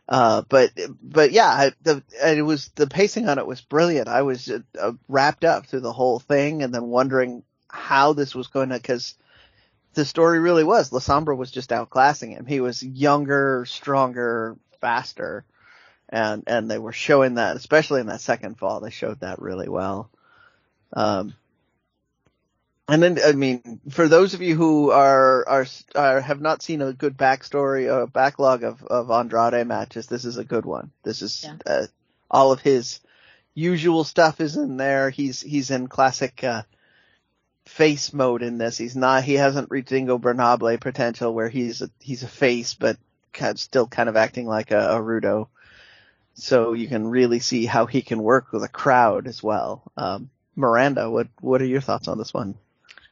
[0.08, 0.72] Uh, but
[1.04, 4.08] but yeah, the it was the pacing on it was brilliant.
[4.08, 8.48] I was uh, wrapped up through the whole thing, and then wondering how this was
[8.48, 9.16] going to because
[9.94, 12.46] the story really was La Sombra was just outclassing him.
[12.46, 15.46] He was younger, stronger, faster
[16.10, 19.70] and and they were showing that, especially in that second fall, they showed that really
[19.70, 20.10] well.
[20.94, 21.36] Um,
[22.88, 25.66] and then I mean, for those of you who are are,
[25.96, 30.38] are have not seen a good backstory, a backlog of of Andrade matches, this is
[30.38, 30.92] a good one.
[31.04, 31.88] This is uh,
[32.30, 33.00] all of his
[33.54, 35.10] usual stuff is in there.
[35.10, 36.44] He's he's in classic.
[36.44, 36.64] Uh,
[37.70, 38.78] face mode in this.
[38.80, 42.98] He's not, he hasn't reached Ingobernable potential where he's a, he's a face, but
[43.32, 45.48] kind of still kind of acting like a, a Rudo.
[46.34, 49.92] So you can really see how he can work with a crowd as well.
[49.98, 52.56] Um, Miranda, what, what are your thoughts on this one?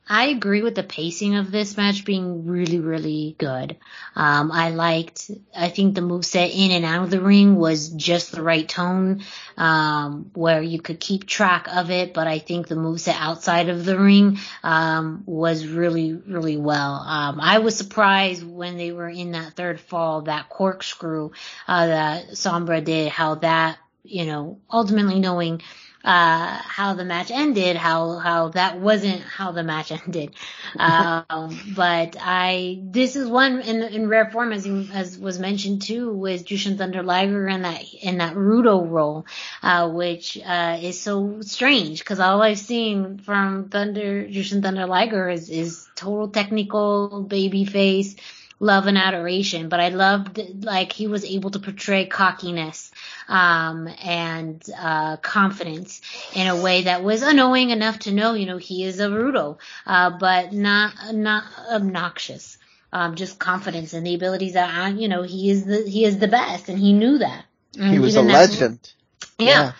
[0.09, 3.75] I agree with the pacing of this match being really, really good.
[4.15, 7.89] Um, I liked, I think the move set in and out of the ring was
[7.89, 9.23] just the right tone,
[9.57, 13.67] um, where you could keep track of it, but I think the move set outside
[13.67, 16.93] of the ring, um, was really, really well.
[16.93, 21.31] Um, I was surprised when they were in that third fall, that corkscrew,
[21.67, 25.61] uh, that Sombra did, how that, you know, ultimately knowing,
[26.03, 30.35] uh, how the match ended, how, how that wasn't how the match ended.
[30.77, 36.13] Um, but I, this is one in, in rare form as, as was mentioned too
[36.13, 39.25] with Jushin Thunder Liger in that, in that Rudo role,
[39.63, 45.29] uh, which, uh, is so strange because all I've seen from Thunder, Jushin Thunder Liger
[45.29, 48.15] is, is total technical baby face,
[48.59, 52.91] love and adoration, but I loved like he was able to portray cockiness
[53.27, 56.01] um and uh confidence
[56.33, 59.57] in a way that was annoying enough to know, you know, he is a Rudo,
[59.85, 62.57] uh but not not obnoxious.
[62.91, 66.17] Um just confidence and the abilities that I, you know, he is the he is
[66.17, 67.45] the best and he knew that.
[67.79, 68.93] And He was a that- legend.
[69.37, 69.73] yeah.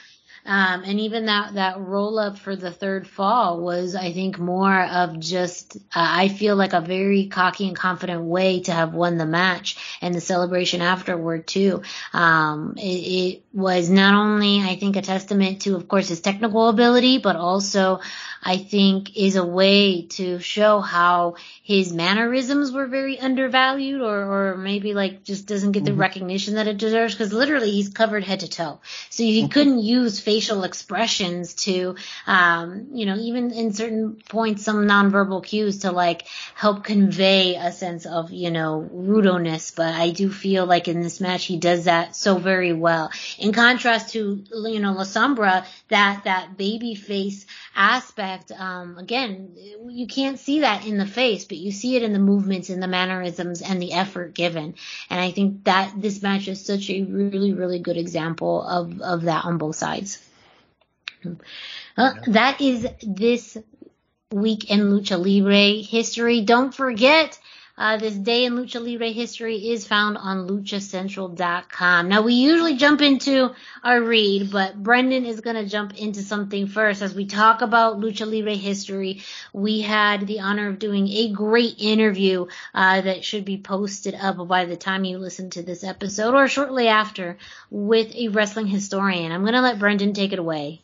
[0.47, 4.81] Um, and even that, that roll up for the third fall was, I think, more
[4.81, 9.17] of just, uh, I feel like a very cocky and confident way to have won
[9.17, 11.81] the match and the celebration afterward too.
[12.13, 16.69] Um, it, it was not only, I think, a testament to, of course, his technical
[16.69, 17.99] ability, but also,
[18.47, 24.57] I think, is a way to show how his mannerisms were very undervalued or, or
[24.57, 28.39] maybe like just doesn't get the recognition that it deserves because literally he's covered head
[28.39, 28.79] to toe.
[29.09, 34.85] So he couldn't use facial expressions to, um, you know, even in certain points, some
[34.87, 36.25] nonverbal cues to like
[36.55, 39.71] help convey a sense of, you know, rudeness.
[39.71, 43.11] But I do feel like in this match, he does that so very well.
[43.39, 47.45] In contrast to, you know, La Sombra, that, that baby face
[47.77, 49.55] aspect, um, again,
[49.87, 52.81] you can't see that in the face, but you see it in the movements and
[52.81, 54.75] the mannerisms and the effort given.
[55.09, 59.21] And I think that this match is such a really, really good example of, of
[59.23, 60.21] that on both sides.
[61.95, 63.57] Uh, that is this
[64.31, 66.41] week in Lucha Libre history.
[66.41, 67.39] Don't forget,
[67.77, 72.09] uh, this day in Lucha Libre history is found on luchacentral.com.
[72.09, 73.51] Now we usually jump into
[73.83, 77.99] our read, but Brendan is going to jump into something first as we talk about
[77.99, 79.21] Lucha Libre history.
[79.53, 84.47] We had the honor of doing a great interview, uh, that should be posted up
[84.47, 87.37] by the time you listen to this episode or shortly after
[87.69, 89.31] with a wrestling historian.
[89.31, 90.81] I'm going to let Brendan take it away.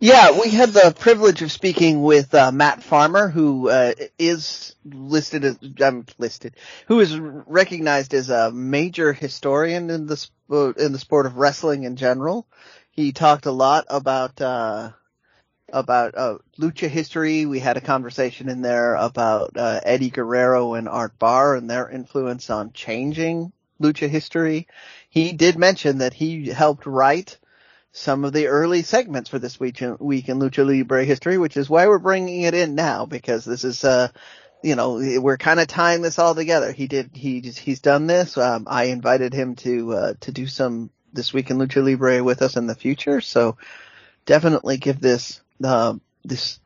[0.00, 5.44] Yeah, we had the privilege of speaking with uh, Matt Farmer, who uh, is listed
[5.44, 6.54] as um, listed,
[6.88, 10.34] who is recognized as a major historian in the sp-
[10.76, 12.46] in the sport of wrestling in general.
[12.90, 14.90] He talked a lot about uh,
[15.72, 17.46] about uh, lucha history.
[17.46, 21.88] We had a conversation in there about uh, Eddie Guerrero and Art Barr and their
[21.88, 24.66] influence on changing lucha history.
[25.08, 27.38] He did mention that he helped write
[27.92, 31.56] some of the early segments for this week in, week in Lucha Libre history, which
[31.56, 34.08] is why we're bringing it in now because this is, uh,
[34.62, 36.72] you know, we're kind of tying this all together.
[36.72, 38.38] He did, he, he's done this.
[38.38, 42.40] Um, I invited him to, uh, to do some this week in Lucha Libre with
[42.40, 43.20] us in the future.
[43.20, 43.58] So
[44.24, 45.94] definitely give this, uh,
[46.24, 46.60] this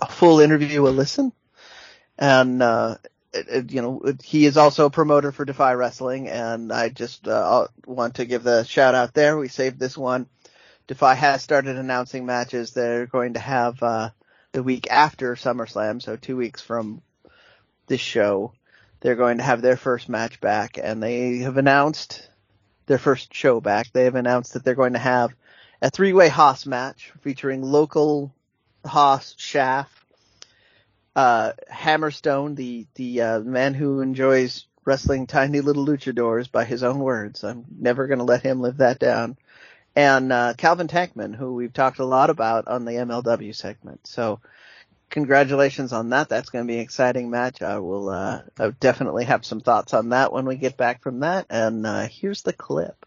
[0.00, 1.32] a full interview a listen.
[2.18, 2.96] And, uh,
[3.68, 8.16] you know, he is also a promoter for Defy Wrestling, and I just uh, want
[8.16, 9.36] to give the shout out there.
[9.36, 10.26] We saved this one.
[10.88, 14.08] Defy has started announcing matches they're going to have uh,
[14.52, 17.02] the week after SummerSlam, so two weeks from
[17.86, 18.54] this show.
[19.00, 22.28] They're going to have their first match back, and they have announced
[22.86, 23.92] their first show back.
[23.92, 25.34] They have announced that they're going to have
[25.82, 28.34] a three-way hoss match featuring local
[28.84, 29.92] hoss Shaft,
[31.14, 36.98] uh, Hammerstone, the the uh, man who enjoys wrestling tiny little luchadors by his own
[36.98, 37.44] words.
[37.44, 39.36] I'm never going to let him live that down.
[39.98, 44.06] And uh, Calvin Tankman, who we've talked a lot about on the MLW segment.
[44.06, 44.38] So
[45.10, 46.28] congratulations on that.
[46.28, 47.62] That's going to be an exciting match.
[47.62, 51.18] I will uh, I'll definitely have some thoughts on that when we get back from
[51.20, 51.46] that.
[51.50, 53.06] And uh, here's the clip.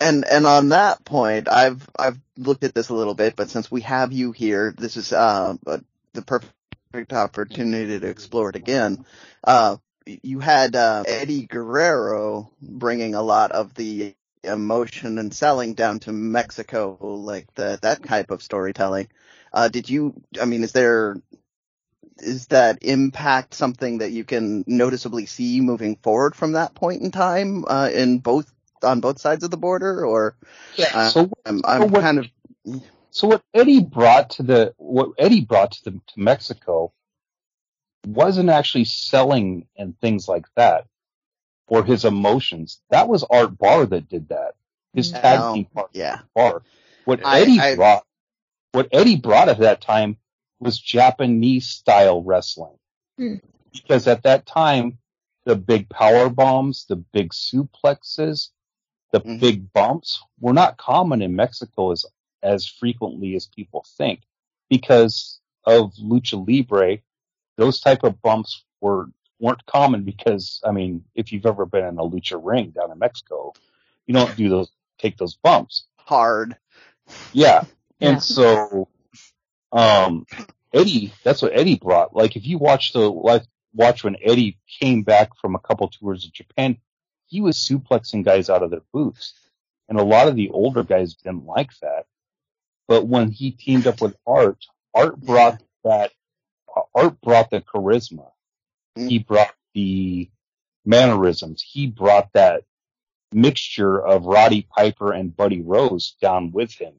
[0.00, 3.70] And and on that point, I've I've looked at this a little bit, but since
[3.70, 5.54] we have you here, this is uh,
[6.12, 9.06] the perfect opportunity to explore it again.
[9.44, 16.00] Uh, you had uh, Eddie Guerrero bringing a lot of the emotion and selling down
[16.00, 19.08] to Mexico, like the, that type of storytelling.
[19.52, 20.14] Uh, did you?
[20.40, 21.16] I mean, is there
[22.18, 27.10] is that impact something that you can noticeably see moving forward from that point in
[27.10, 28.50] time uh, in both
[28.82, 30.36] on both sides of the border, or
[30.76, 30.90] yeah.
[30.92, 32.26] Uh, so I'm, I'm so what, kind of
[33.10, 36.92] so what Eddie brought to the what Eddie brought to the to Mexico
[38.06, 40.86] wasn't actually selling and things like that
[41.66, 42.80] or his emotions.
[42.90, 44.54] That was Art Barr that did that.
[44.92, 46.18] His no, tag team partner, yeah.
[46.34, 46.62] Barr.
[47.04, 48.04] What I, Eddie I, brought,
[48.72, 50.16] what Eddie brought at that time
[50.60, 52.78] was Japanese style wrestling.
[53.18, 53.36] Hmm.
[53.72, 54.98] Because at that time,
[55.44, 58.50] the big power bombs, the big suplexes,
[59.12, 59.38] the mm-hmm.
[59.38, 62.06] big bumps were not common in Mexico as
[62.42, 64.20] as frequently as people think
[64.68, 66.98] because of lucha libre.
[67.56, 69.08] Those type of bumps were
[69.44, 72.98] weren't common because I mean, if you've ever been in a lucha ring down in
[72.98, 73.52] Mexico,
[74.06, 76.56] you don't do those take those bumps hard.
[77.32, 77.64] Yeah,
[78.00, 78.18] and yeah.
[78.18, 78.88] so
[79.70, 80.26] um,
[80.72, 82.16] Eddie, that's what Eddie brought.
[82.16, 83.44] Like if you watch the like
[83.74, 86.78] watch when Eddie came back from a couple tours of Japan,
[87.26, 89.34] he was suplexing guys out of their boots.
[89.88, 92.06] And a lot of the older guys didn't like that.
[92.88, 94.64] But when he teamed up with Art,
[94.94, 96.12] Art brought that,
[96.74, 98.30] uh, Art brought the charisma.
[98.96, 99.08] Mm-hmm.
[99.08, 100.30] He brought the
[100.84, 101.62] mannerisms.
[101.62, 102.62] He brought that
[103.32, 106.94] mixture of Roddy Piper and Buddy Rose down with him.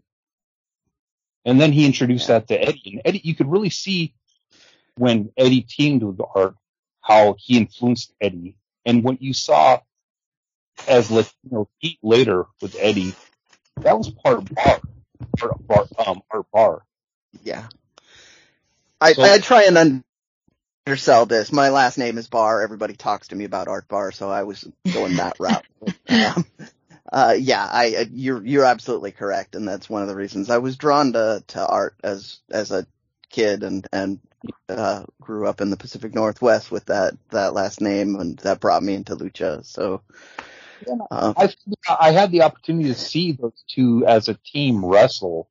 [1.46, 2.40] And then he introduced yeah.
[2.40, 2.82] that to Eddie.
[2.94, 4.14] And Eddie, you could really see
[4.98, 6.56] when Eddie teamed with Art,
[7.02, 8.58] how he influenced Eddie.
[8.86, 9.80] And what you saw
[10.88, 13.16] as Latino Heat later with Eddie,
[13.78, 14.80] that was part of Barr,
[15.38, 16.84] part of Barr, um, part Barr.
[17.44, 17.68] Yeah.
[19.00, 20.04] I, so, I try and
[20.88, 21.52] undersell this.
[21.52, 22.62] My last name is Barr.
[22.62, 25.66] Everybody talks to me about Art Barr, so I was going that route.
[26.10, 26.46] um,
[27.12, 29.56] uh, yeah, I, you're, you're absolutely correct.
[29.56, 32.86] And that's one of the reasons I was drawn to, to art as, as a
[33.30, 34.20] kid and, and,
[34.70, 38.84] uh, grew up in the Pacific Northwest with that, that last name and that brought
[38.84, 39.66] me into lucha.
[39.66, 40.02] So.
[41.10, 41.54] Uh, I,
[42.00, 45.50] I had the opportunity to see those two as a team wrestle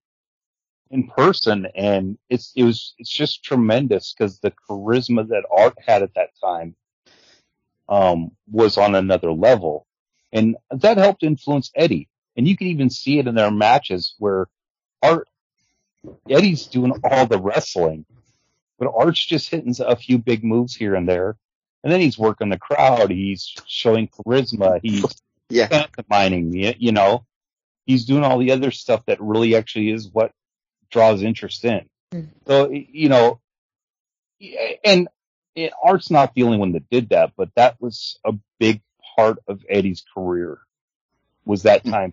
[0.95, 6.03] in person, and it's it was it's just tremendous because the charisma that Art had
[6.05, 6.77] at that time
[7.89, 9.87] um, was on another level,
[10.33, 12.09] and that helped influence Eddie.
[12.37, 14.47] And you can even see it in their matches where
[15.03, 15.29] Art
[16.31, 18.07] Eddie's doing all the wrestling,
[18.79, 21.37] but Art's just hitting a few big moves here and there,
[21.83, 23.11] and then he's working the crowd.
[23.11, 24.79] He's showing charisma.
[24.81, 25.05] He's
[25.51, 25.67] yeah.
[25.67, 27.27] pantomiming, you know,
[27.85, 30.31] he's doing all the other stuff that really actually is what
[30.95, 31.85] draws interest in.
[32.13, 32.29] Mm-hmm.
[32.47, 33.41] So, you know,
[34.85, 35.09] and
[35.57, 38.81] it, Art's not the only one that did that, but that was a big
[39.17, 40.59] part of Eddie's career
[41.45, 41.91] was that hmm.
[41.91, 42.13] time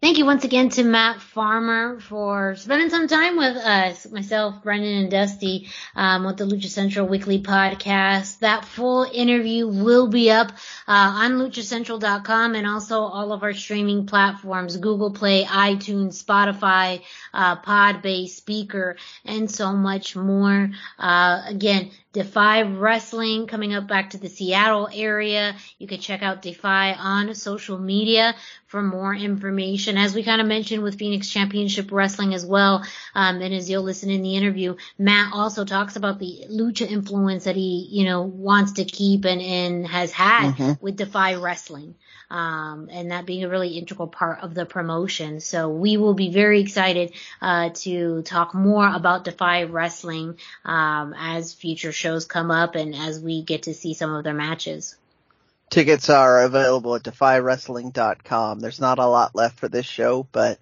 [0.00, 4.94] Thank you once again to Matt Farmer for spending some time with us, myself, Brendan,
[4.94, 8.38] and Dusty, um, with the Lucha Central Weekly Podcast.
[8.38, 10.52] That full interview will be up
[10.86, 10.92] uh,
[11.26, 17.02] on luchacentral.com and also all of our streaming platforms: Google Play, iTunes, Spotify,
[17.34, 18.94] uh, Podbase, Spreaker,
[19.24, 20.70] and so much more.
[20.96, 25.54] Uh, again, Defy Wrestling coming up back to the Seattle area.
[25.78, 28.34] You can check out Defy on social media
[28.66, 29.96] for more information.
[29.96, 32.84] As we kind of mentioned with Phoenix Championship Wrestling as well,
[33.14, 37.44] um, and as you'll listen in the interview, Matt also talks about the lucha influence
[37.44, 40.72] that he, you know, wants to keep and, and has had mm-hmm.
[40.84, 41.94] with Defy Wrestling
[42.30, 45.40] um, and that being a really integral part of the promotion.
[45.40, 51.54] So we will be very excited uh, to talk more about Defy Wrestling um, as
[51.54, 54.96] future shows come up and as we get to see some of their matches.
[55.70, 58.60] Tickets are available at defywrestling.com.
[58.60, 60.58] There's not a lot left for this show, but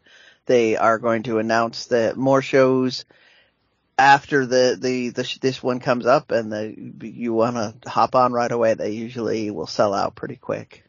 [0.47, 3.05] they are going to announce that more shows
[3.99, 8.33] after the, the, the this one comes up and the you want to hop on
[8.33, 8.75] right away.
[8.75, 10.83] They usually will sell out pretty quick.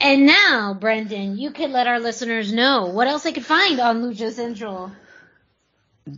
[0.00, 4.02] And now, Brendan, you could let our listeners know what else they could find on
[4.02, 4.90] Lucha Central.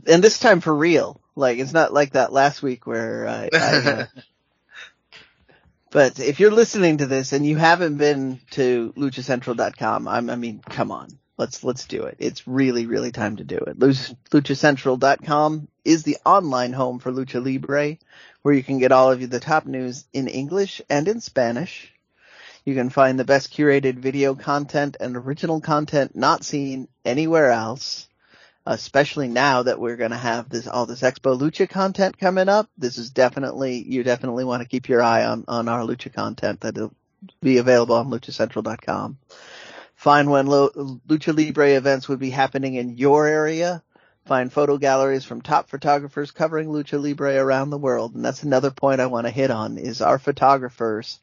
[0.07, 1.21] And this time for real.
[1.37, 4.07] Like, it's not like that last week where I, I uh,
[5.91, 10.63] but if you're listening to this and you haven't been to luchacentral.com, I'm, I mean,
[10.69, 11.09] come on.
[11.37, 12.17] Let's, let's do it.
[12.21, 13.79] It's really, really time to do it.
[13.79, 17.99] Luchacentral.com is the online home for Lucha Libre,
[18.43, 21.93] where you can get all of the top news in English and in Spanish
[22.65, 28.09] you can find the best curated video content and original content not seen anywhere else.
[28.67, 32.71] Especially now that we're going to have this all this Expo Lucha content coming up,
[32.79, 36.61] this is definitely you definitely want to keep your eye on on our Lucha content
[36.61, 36.95] that'll
[37.41, 39.19] be available on LuchaCentral.com.
[39.97, 43.83] Find when Lo- Lucha Libre events would be happening in your area.
[44.27, 48.15] Find photo galleries from top photographers covering Lucha Libre around the world.
[48.15, 51.21] And that's another point I want to hit on is our photographers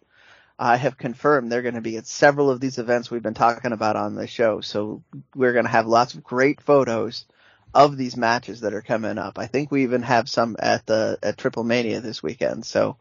[0.61, 3.71] I have confirmed they're going to be at several of these events we've been talking
[3.71, 4.61] about on the show.
[4.61, 5.01] So
[5.35, 7.25] we're going to have lots of great photos
[7.73, 9.39] of these matches that are coming up.
[9.39, 12.63] I think we even have some at the at Triple Mania this weekend.
[12.63, 12.97] So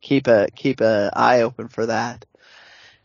[0.00, 2.26] keep a keep a eye open for that.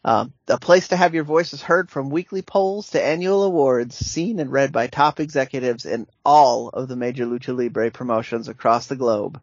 [0.03, 4.39] Um, a place to have your voices heard from weekly polls to annual awards, seen
[4.39, 8.95] and read by top executives in all of the major lucha libre promotions across the
[8.95, 9.39] globe.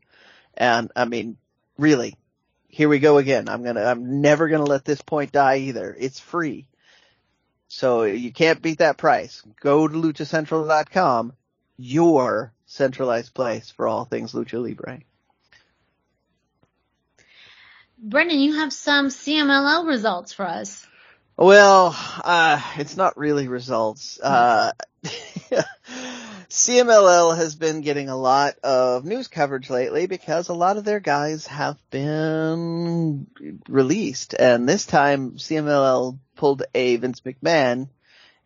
[0.57, 1.37] And I mean,
[1.79, 2.17] really,
[2.77, 3.49] here we go again.
[3.49, 5.97] I'm gonna, I'm never gonna let this point die either.
[5.99, 6.69] It's free.
[7.69, 9.43] So you can't beat that price.
[9.63, 11.33] Go to luchacentral.com,
[11.79, 15.01] your centralized place for all things lucha libre.
[17.97, 20.87] Brendan, you have some CMLL results for us.
[21.35, 24.21] Well, uh, it's not really results.
[24.21, 24.73] Uh,
[26.49, 31.01] CMLL has been getting a lot of news coverage lately because a lot of their
[31.01, 33.27] guys have been
[33.69, 34.35] released.
[34.39, 37.89] And this time CMLL pulled a Vince McMahon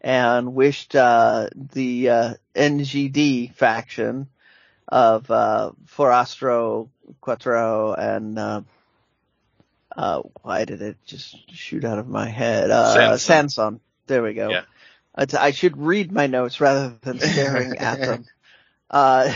[0.01, 4.28] and wished, uh, the, uh, NGD faction
[4.89, 6.89] of, uh, Forastero,
[7.22, 8.62] Cuatrero, and, uh,
[9.94, 12.70] uh, why did it just shoot out of my head?
[12.70, 13.81] Uh, Sanson.
[14.06, 14.51] There we go.
[14.51, 14.62] Yeah.
[15.15, 18.24] I should read my notes rather than staring at them.
[18.91, 19.32] Uh,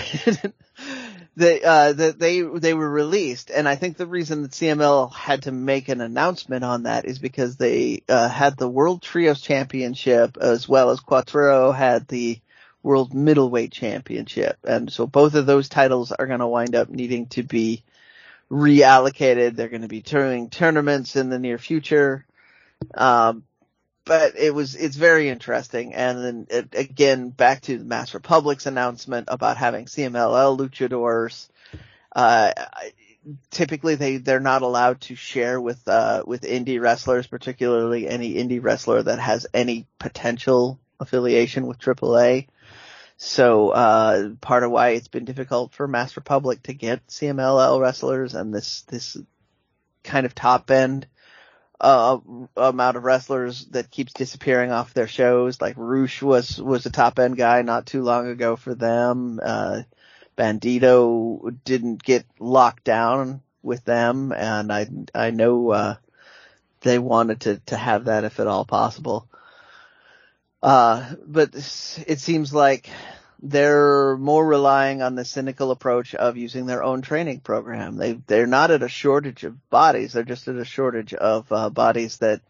[1.37, 5.53] they, uh, they, they were released and I think the reason that CML had to
[5.53, 10.69] make an announcement on that is because they, uh, had the World Trios Championship as
[10.69, 12.41] well as Cuatrero had the
[12.85, 14.59] World Middleweight Championship.
[14.65, 17.83] And so both of those titles are going to wind up needing to be
[18.51, 19.57] reallocated.
[19.57, 22.27] They're going to be doing tournaments in the near future.
[22.93, 23.45] Um,
[24.05, 25.95] but it was it's very interesting.
[25.95, 31.49] And then it, again, back to the Masked Republic's announcement about having CMLL luchadors.
[32.15, 32.53] Uh,
[33.51, 38.63] typically they they're not allowed to share with uh with indie wrestlers, particularly any indie
[38.63, 42.47] wrestler that has any potential affiliation with AAA.
[43.17, 48.35] So uh part of why it's been difficult for Masked Republic to get CMLL wrestlers
[48.35, 49.17] and this this
[50.03, 51.07] kind of top end
[51.81, 52.19] uh,
[52.57, 55.61] amount of wrestlers that keeps disappearing off their shows.
[55.61, 59.41] Like Rush was was a top end guy not too long ago for them.
[59.43, 59.83] Uh,
[60.37, 65.95] Bandito didn't get locked down with them, and I I know uh,
[66.81, 69.29] they wanted to to have that if at all possible.
[70.63, 72.89] Uh, but it seems like
[73.43, 77.97] they're more relying on the cynical approach of using their own training program.
[77.97, 80.13] They they're not at a shortage of bodies.
[80.13, 82.41] They're just at a shortage of uh, bodies that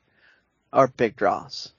[0.73, 1.73] are big draws.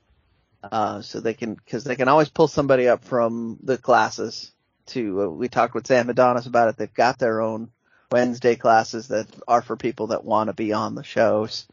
[0.63, 4.51] Uh, so they can because they can always pull somebody up from the classes.
[4.87, 6.77] To uh, we talked with Sam Adonis about it.
[6.77, 7.71] They've got their own
[8.11, 11.67] Wednesday classes that are for people that want to be on the shows.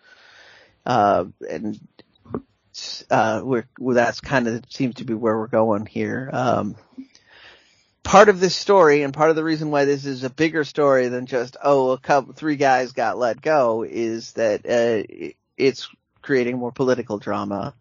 [0.85, 1.79] Uh, and
[3.11, 6.31] uh, we're that's kind of seems to be where we're going here.
[6.33, 6.77] Um,
[8.03, 11.09] part of this story and part of the reason why this is a bigger story
[11.09, 15.89] than just oh a couple three guys got let go is that uh, it's
[16.21, 17.75] creating more political drama.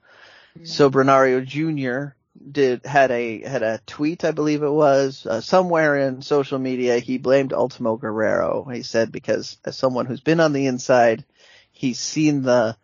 [0.58, 0.66] Mm-hmm.
[0.66, 2.16] Soberano Jr.
[2.52, 7.00] did had a had a tweet I believe it was uh, somewhere in social media
[7.00, 8.68] he blamed Ultimo Guerrero.
[8.72, 11.26] He said because as someone who's been on the inside,
[11.72, 12.78] he's seen the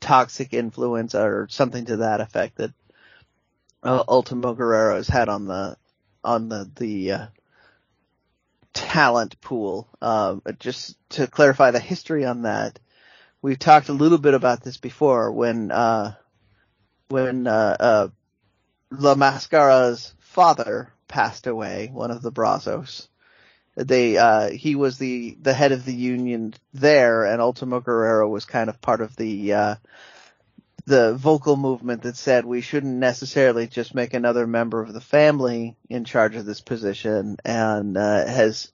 [0.00, 2.72] toxic influence or something to that effect that
[3.82, 5.76] uh, Ultimo Guerrero has had on the
[6.24, 7.26] on the the uh,
[8.72, 9.88] talent pool.
[10.00, 12.78] Uh, just to clarify the history on that,
[13.40, 16.14] we've talked a little bit about this before when uh,
[17.08, 18.08] when uh, uh,
[18.90, 23.08] La Mascara's father passed away, one of the Brazos.
[23.74, 28.44] They uh, he was the the head of the union there, and Ultimo Guerrero was
[28.44, 29.74] kind of part of the uh,
[30.84, 35.76] the vocal movement that said we shouldn't necessarily just make another member of the family
[35.88, 38.72] in charge of this position and uh, has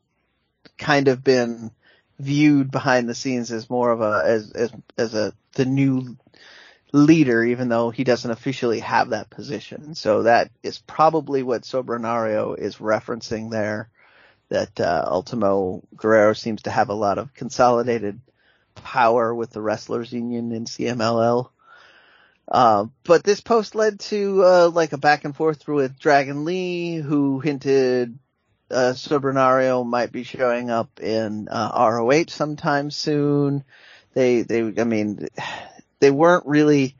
[0.78, 1.70] kind of been
[2.18, 6.16] viewed behind the scenes as more of a as as as a the new
[6.92, 9.94] leader even though he doesn't officially have that position.
[9.94, 13.90] So that is probably what Soberano is referencing there
[14.48, 18.20] that uh, Ultimo Guerrero seems to have a lot of consolidated
[18.74, 21.50] power with the wrestlers union in CMLL
[22.50, 26.96] uh, but this post led to uh, like a back and forth with Dragon Lee,
[26.96, 28.18] who hinted
[28.70, 28.94] uh,
[29.84, 33.64] might be showing up in uh, ROH sometime soon.
[34.14, 35.28] They, they, I mean,
[36.00, 36.96] they weren't really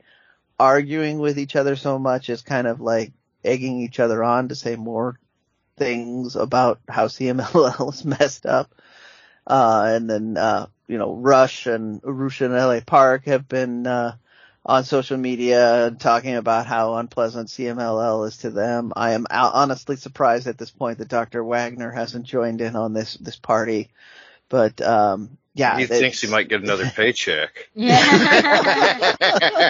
[0.59, 3.13] arguing with each other so much as kind of like
[3.43, 5.17] egging each other on to say more
[5.77, 8.75] things about how CMLL is messed up.
[9.47, 14.15] Uh, and then, uh, you know, Rush and Arusha and LA Park have been, uh,
[14.65, 18.93] on social media talking about how unpleasant CMLL is to them.
[18.95, 21.43] I am honestly surprised at this point that Dr.
[21.43, 23.89] Wagner hasn't joined in on this this party.
[24.49, 27.69] But um yeah, he thinks he might get another paycheck.
[27.73, 27.97] Yeah,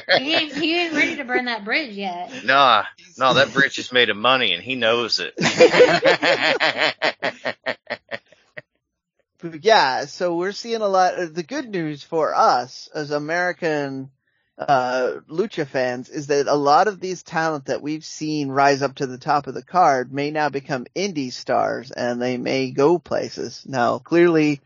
[0.20, 2.46] he, he ain't ready to burn that bridge yet.
[2.46, 2.84] Nah,
[3.18, 5.34] no, that bridge is made of money, and he knows it.
[9.64, 11.18] yeah, so we're seeing a lot.
[11.18, 14.12] Of, the good news for us as American
[14.60, 18.96] uh, lucha fans is that a lot of these talent that we've seen rise up
[18.96, 23.00] to the top of the card may now become indie stars and they may go
[23.00, 23.64] places.
[23.66, 24.60] Now, clearly,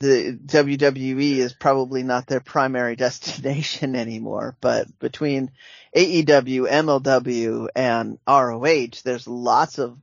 [0.00, 5.50] the WWE is probably not their primary destination anymore, but between
[5.96, 9.96] AEW, MLW, and ROH, there's lots of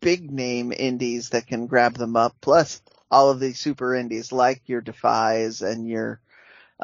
[0.00, 4.60] big name indies that can grab them up, plus all of these super indies like
[4.66, 6.20] your Defies and your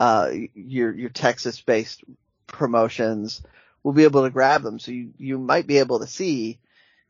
[0.00, 2.02] uh, your your Texas based
[2.46, 3.42] promotions
[3.82, 4.78] will be able to grab them.
[4.78, 6.58] So you you might be able to see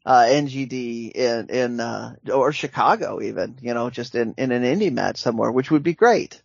[0.04, 4.92] uh, NGD in in uh, or Chicago even, you know, just in in an indie
[4.92, 6.42] match somewhere, which would be great.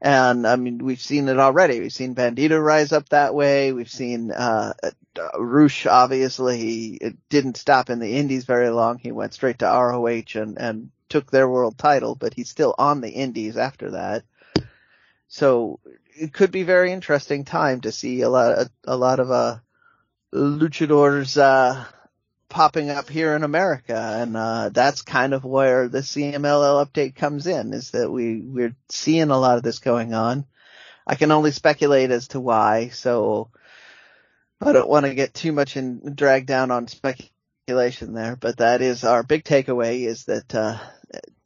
[0.00, 1.80] And I mean, we've seen it already.
[1.80, 3.72] We've seen Bandito rise up that way.
[3.72, 4.74] We've seen uh,
[5.38, 8.98] Rush obviously it didn't stop in the Indies very long.
[8.98, 13.00] He went straight to ROH and and took their world title, but he's still on
[13.00, 14.24] the Indies after that.
[15.34, 15.80] So
[16.16, 19.56] it could be very interesting time to see a lot of, a lot of, uh,
[20.32, 21.86] luchadors, uh,
[22.48, 23.96] popping up here in America.
[23.96, 28.76] And, uh, that's kind of where the CMLL update comes in is that we, we're
[28.88, 30.46] seeing a lot of this going on.
[31.04, 32.90] I can only speculate as to why.
[32.90, 33.50] So
[34.60, 38.82] I don't want to get too much in dragged down on speculation there, but that
[38.82, 40.78] is our big takeaway is that, uh,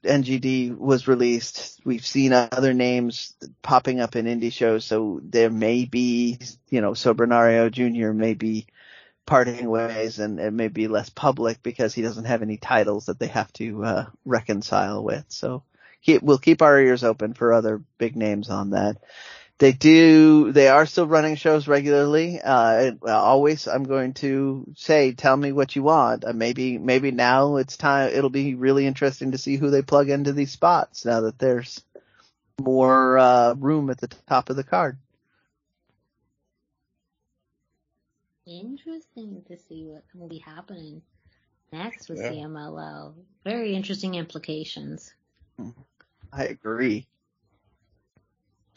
[0.05, 1.81] NGD was released.
[1.85, 6.39] We've seen other names popping up in indie shows, so there may be,
[6.71, 8.13] you know, Soberano Jr.
[8.13, 8.67] may be
[9.27, 13.19] parting ways and it may be less public because he doesn't have any titles that
[13.19, 15.25] they have to uh, reconcile with.
[15.29, 15.65] So
[16.23, 18.97] we'll keep our ears open for other big names on that
[19.59, 22.41] they do they are still running shows regularly.
[22.41, 26.25] Uh always i'm going to say tell me what you want.
[26.25, 30.09] Uh, maybe maybe now it's time it'll be really interesting to see who they plug
[30.11, 31.83] into these spots now that there's
[32.61, 34.97] more uh room at the top of the card.
[38.47, 41.03] Interesting to see what will be happening
[41.71, 42.31] next with yeah.
[42.31, 43.13] cmll
[43.45, 45.13] very interesting implications.
[46.33, 47.07] I agree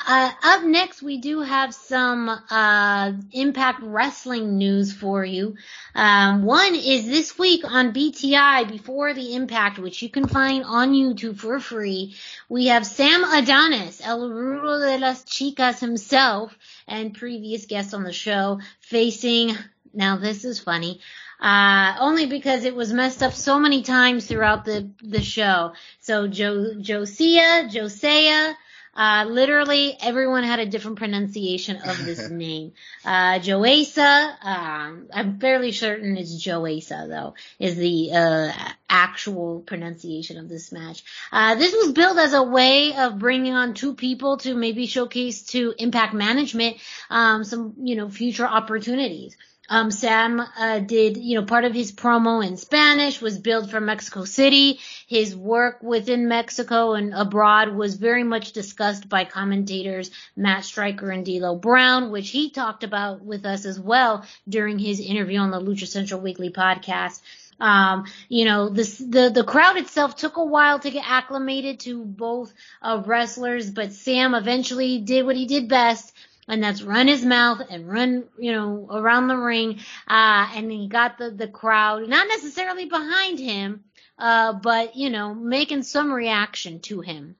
[0.07, 5.55] uh, up next, we do have some uh, Impact Wrestling news for you.
[5.95, 10.93] Um, one is this week on BTI Before the Impact, which you can find on
[10.93, 12.15] YouTube for free.
[12.49, 16.57] We have Sam Adonis, El Rudo de las Chicas himself,
[16.87, 19.55] and previous guests on the show facing
[19.93, 20.99] now this is funny.
[21.39, 25.73] Uh, only because it was messed up so many times throughout the, the show.
[25.99, 28.53] So jo, Josiah, Josiah,
[28.95, 32.73] uh, literally everyone had a different pronunciation of this name.
[33.05, 38.51] Uh, Joasa, um, I'm fairly certain it's Joasa though, is the, uh,
[38.91, 41.03] actual pronunciation of this match.
[41.31, 45.43] Uh, this was built as a way of bringing on two people to maybe showcase
[45.43, 46.77] to impact management,
[47.09, 49.37] um, some, you know, future opportunities.
[49.69, 53.85] Um, Sam uh, did, you know, part of his promo in Spanish was billed from
[53.85, 54.79] Mexico City.
[55.07, 61.25] His work within Mexico and abroad was very much discussed by commentators Matt Striker and
[61.25, 65.61] D'Lo Brown, which he talked about with us as well during his interview on the
[65.61, 67.21] Lucha Central Weekly podcast.
[67.61, 72.03] Um, you know, this, the, the crowd itself took a while to get acclimated to
[72.03, 72.51] both
[72.81, 76.11] uh, wrestlers, but Sam eventually did what he did best
[76.51, 79.79] and that's run his mouth and run, you know, around the ring.
[80.05, 83.85] Uh, and he got the, the crowd, not necessarily behind him,
[84.19, 87.37] uh, but, you know, making some reaction to him.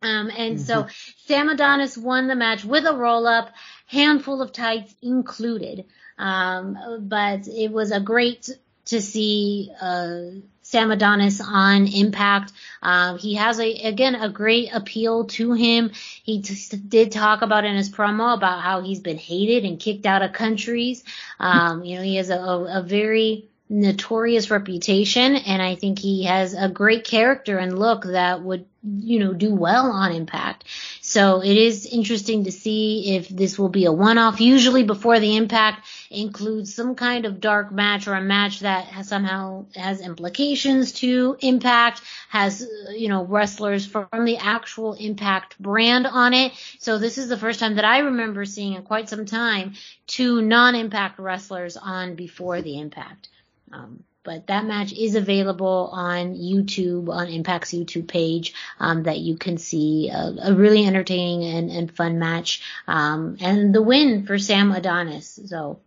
[0.00, 0.64] Um, and mm-hmm.
[0.64, 0.86] so
[1.26, 3.50] Sam Adonis won the match with a roll up,
[3.86, 5.84] handful of tights included.
[6.18, 8.48] Um, but it was a great
[8.86, 10.40] to see, uh,
[10.72, 12.50] Sam Adonis on Impact.
[12.82, 15.90] Uh, he has a again a great appeal to him.
[16.22, 20.06] He t- did talk about in his promo about how he's been hated and kicked
[20.06, 21.04] out of countries.
[21.38, 26.24] Um, you know, he has a, a, a very notorious reputation and I think he
[26.24, 30.64] has a great character and look that would you know do well on impact.
[31.00, 34.42] So it is interesting to see if this will be a one-off.
[34.42, 39.08] Usually before the impact includes some kind of dark match or a match that has
[39.08, 46.34] somehow has implications to impact has you know wrestlers from the actual impact brand on
[46.34, 46.52] it.
[46.78, 49.72] So this is the first time that i remember seeing in quite some time
[50.06, 53.28] two non-impact wrestlers on before the impact
[53.72, 59.36] um, but that match is available on YouTube, on Impact's YouTube page, um, that you
[59.36, 64.38] can see a, a really entertaining and, and fun match, um, and the win for
[64.38, 65.40] Sam Adonis.
[65.46, 65.80] So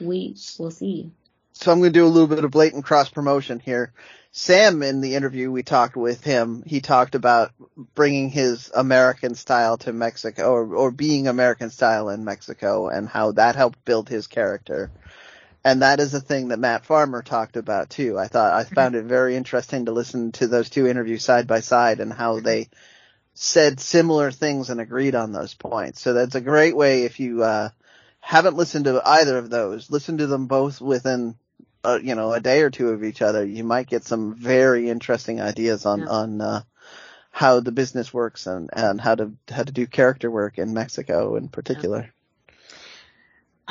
[0.00, 1.10] we will see.
[1.52, 3.92] So I'm going to do a little bit of blatant cross promotion here.
[4.32, 7.52] Sam, in the interview we talked with him, he talked about
[7.94, 13.32] bringing his American style to Mexico, or, or being American style in Mexico, and how
[13.32, 14.90] that helped build his character
[15.64, 18.18] and that is a thing that Matt Farmer talked about too.
[18.18, 21.60] I thought I found it very interesting to listen to those two interviews side by
[21.60, 22.68] side and how they
[23.34, 26.00] said similar things and agreed on those points.
[26.00, 27.70] So that's a great way if you uh,
[28.20, 31.36] haven't listened to either of those, listen to them both within
[31.84, 33.44] uh, you know a day or two of each other.
[33.44, 36.06] You might get some very interesting ideas on yeah.
[36.06, 36.62] on uh,
[37.30, 41.36] how the business works and and how to how to do character work in Mexico
[41.36, 42.00] in particular.
[42.00, 42.21] Yeah.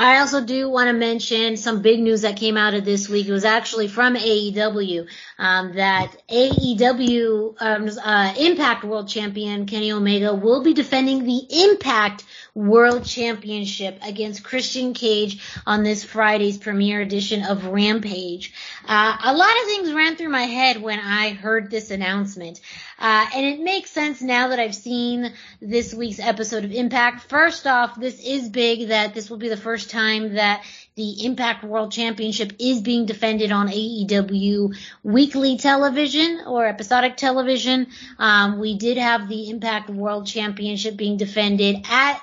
[0.01, 3.27] I also do want to mention some big news that came out of this week.
[3.27, 5.07] It was actually from AEW
[5.37, 12.23] um, that AEW um, uh, Impact World Champion Kenny Omega will be defending the Impact
[12.55, 18.53] World Championship against Christian Cage on this Friday's premiere edition of Rampage.
[18.83, 22.59] Uh, a lot of things ran through my head when I heard this announcement.
[23.01, 27.27] Uh, and it makes sense now that I've seen this week's episode of Impact.
[27.29, 30.63] First off, this is big that this will be the first time that
[30.93, 37.87] the Impact World Championship is being defended on AEW weekly television or episodic television.
[38.19, 42.21] Um, we did have the Impact World Championship being defended at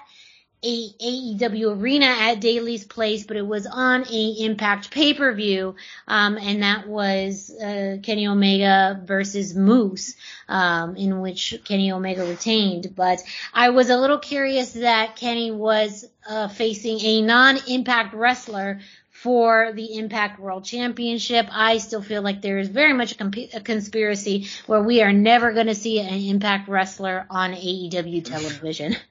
[0.62, 5.76] a AEW arena at Daly's Place, but it was on a Impact pay per view,
[6.08, 10.16] um, and that was uh, Kenny Omega versus Moose,
[10.48, 12.94] um, in which Kenny Omega retained.
[12.96, 13.22] But
[13.54, 18.80] I was a little curious that Kenny was uh, facing a non-Impact wrestler
[19.10, 21.46] for the Impact World Championship.
[21.50, 25.12] I still feel like there is very much a, comp- a conspiracy where we are
[25.12, 28.96] never going to see an Impact wrestler on AEW television.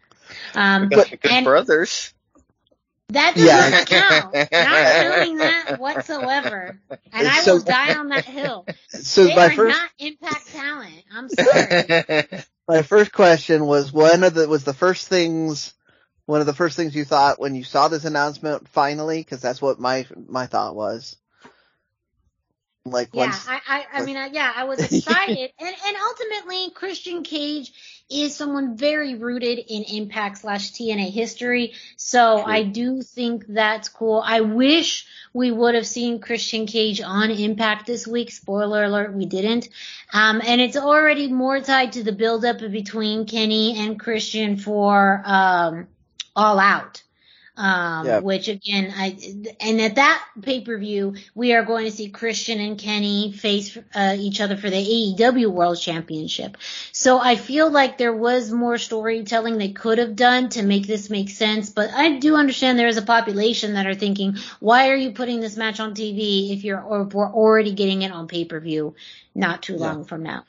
[0.56, 2.14] Um, good, good brothers.
[3.10, 3.86] That doesn't yeah.
[3.86, 4.34] count.
[4.34, 6.78] Not doing that whatsoever.
[7.14, 8.66] And I so, will die on that hill.
[8.90, 11.04] So they my are first, not impact talent.
[11.14, 12.44] I'm sorry.
[12.70, 15.74] My first question was one of the was the first things
[16.26, 19.62] one of the first things you thought when you saw this announcement finally because that's
[19.62, 21.16] what my my thought was.
[22.86, 26.70] Like yeah, once, I, I, I mean, I, yeah, I was excited, and and ultimately
[26.72, 27.72] Christian Cage
[28.10, 34.24] is someone very rooted in Impact slash TNA history, so I do think that's cool.
[34.26, 38.32] I wish we would have seen Christian Cage on Impact this week.
[38.32, 39.70] Spoiler alert, we didn't.
[40.14, 45.88] Um, and it's already more tied to the buildup between Kenny and Christian for um,
[46.36, 47.04] All Out.
[47.58, 49.18] Um, which again, I,
[49.60, 54.42] and at that pay-per-view, we are going to see Christian and Kenny face, uh, each
[54.42, 54.76] other for the
[55.18, 56.58] AEW World Championship.
[56.92, 61.10] So I feel like there was more storytelling they could have done to make this
[61.10, 64.96] make sense, but I do understand there is a population that are thinking, why are
[64.96, 68.94] you putting this match on TV if you're, or we're already getting it on pay-per-view
[69.34, 70.46] not too long from now?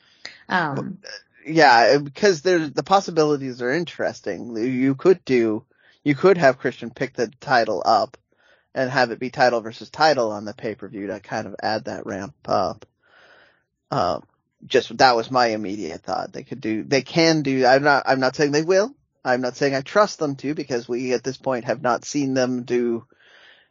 [0.47, 0.99] Um,
[1.45, 4.55] yeah, because there's the possibilities are interesting.
[4.55, 5.63] You could do,
[6.09, 8.17] you could have Christian pick the title up
[8.73, 11.55] and have it be title versus title on the pay per view to kind of
[11.61, 12.87] add that ramp up.
[13.91, 14.23] Um,
[14.65, 16.33] just that was my immediate thought.
[16.33, 17.63] They could do, they can do.
[17.63, 18.91] I'm not, I'm not saying they will.
[19.23, 22.33] I'm not saying I trust them to because we at this point have not seen
[22.33, 23.05] them do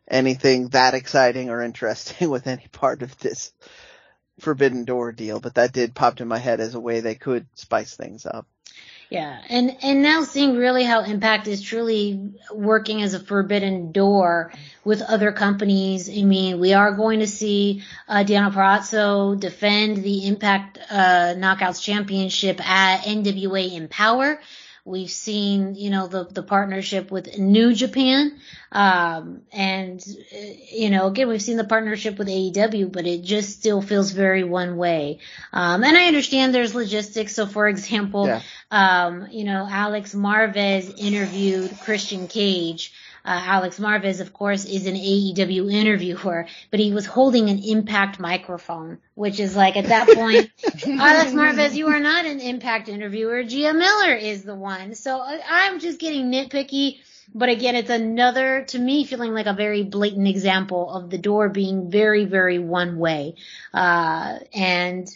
[0.06, 3.52] anything that exciting or interesting with any part of this
[4.38, 7.48] Forbidden Door deal, but that did pop in my head as a way they could
[7.54, 8.46] spice things up.
[9.10, 14.52] Yeah, and and now seeing really how Impact is truly working as a forbidden door
[14.84, 16.10] with other companies.
[16.10, 21.82] I mean, we are going to see uh, Deonna Purrazzo defend the Impact uh, Knockouts
[21.82, 24.40] Championship at NWA Empower.
[24.84, 28.38] We've seen, you know, the the partnership with New Japan,
[28.72, 30.04] um, and
[30.72, 34.44] you know, again, we've seen the partnership with AEW, but it just still feels very
[34.44, 35.18] one way.
[35.52, 37.34] Um, and I understand there's logistics.
[37.34, 38.40] So, for example, Yeah.
[38.70, 42.92] um, you know, Alex Marvez interviewed Christian Cage.
[43.28, 48.18] Uh, Alex Marvez, of course, is an AEW interviewer, but he was holding an impact
[48.18, 50.50] microphone, which is like at that point,
[50.86, 53.44] Alex Marvez, you are not an impact interviewer.
[53.44, 54.94] Gia Miller is the one.
[54.94, 57.00] So I'm just getting nitpicky.
[57.34, 61.50] But again, it's another, to me, feeling like a very blatant example of the door
[61.50, 63.34] being very, very one way.
[63.74, 65.06] Uh, and,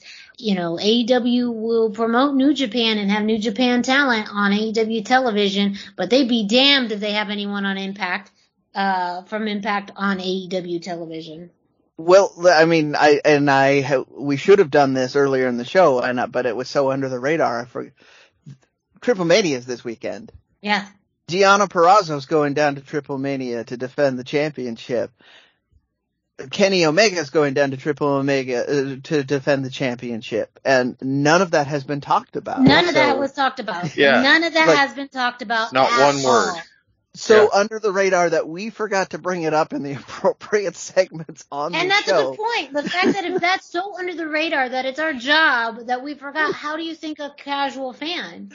[0.42, 5.76] you know, AEW will promote New Japan and have New Japan talent on AEW television,
[5.96, 8.30] but they'd be damned if they have anyone on Impact,
[8.74, 11.50] uh, from Impact on AEW television.
[11.96, 15.64] Well, I mean, I and I ha- we should have done this earlier in the
[15.64, 17.66] show, and I- but it was so under the radar.
[17.66, 17.92] For.
[19.00, 20.32] Triple Mania is this weekend.
[20.60, 20.86] Yeah.
[21.28, 25.12] Deonna Purrazzo's going down to Triple Mania to defend the championship.
[26.50, 31.52] Kenny Omega's going down to Triple Omega uh, to defend the championship, and none of
[31.52, 32.60] that has been talked about.
[32.62, 33.96] None of that was talked about.
[33.96, 34.22] Yeah.
[34.22, 35.72] None of that Like- has been talked about.
[35.72, 36.48] Not at one word.
[36.50, 36.60] all.
[37.14, 41.44] So under the radar that we forgot to bring it up in the appropriate segments
[41.52, 42.32] on And the that's show.
[42.32, 42.72] a good point.
[42.72, 46.14] The fact that if that's so under the radar that it's our job that we
[46.14, 48.50] forgot, how do you think a casual fan,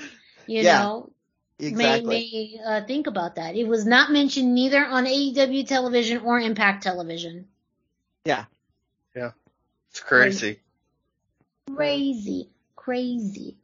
[0.48, 1.12] you Yeah, know,
[1.60, 2.08] exactly.
[2.10, 3.56] may, may uh, think about that?
[3.56, 7.46] It was not mentioned neither on AEW television or Impact television.
[8.28, 8.44] Yeah.
[9.16, 9.32] Yeah.
[9.90, 10.60] It's crazy.
[11.74, 13.56] Crazy, crazy.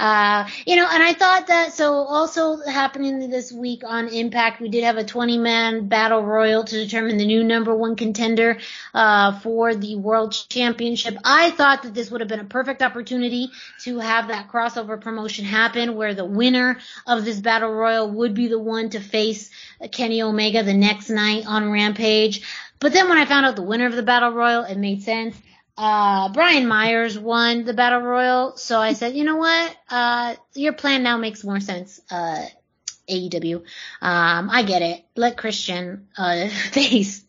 [0.00, 4.70] Uh, you know, and I thought that, so also happening this week on Impact, we
[4.70, 8.56] did have a 20 man battle royal to determine the new number one contender,
[8.94, 11.18] uh, for the world championship.
[11.22, 13.50] I thought that this would have been a perfect opportunity
[13.82, 18.48] to have that crossover promotion happen where the winner of this battle royal would be
[18.48, 19.50] the one to face
[19.92, 22.40] Kenny Omega the next night on Rampage.
[22.78, 25.36] But then when I found out the winner of the battle royal, it made sense
[25.80, 30.74] uh, Brian Myers won the battle royal, so I said, you know what, uh, your
[30.74, 32.44] plan now makes more sense, uh,
[33.08, 33.62] AEW.
[34.02, 35.02] Um, I get it.
[35.16, 37.24] Let Christian, uh, face,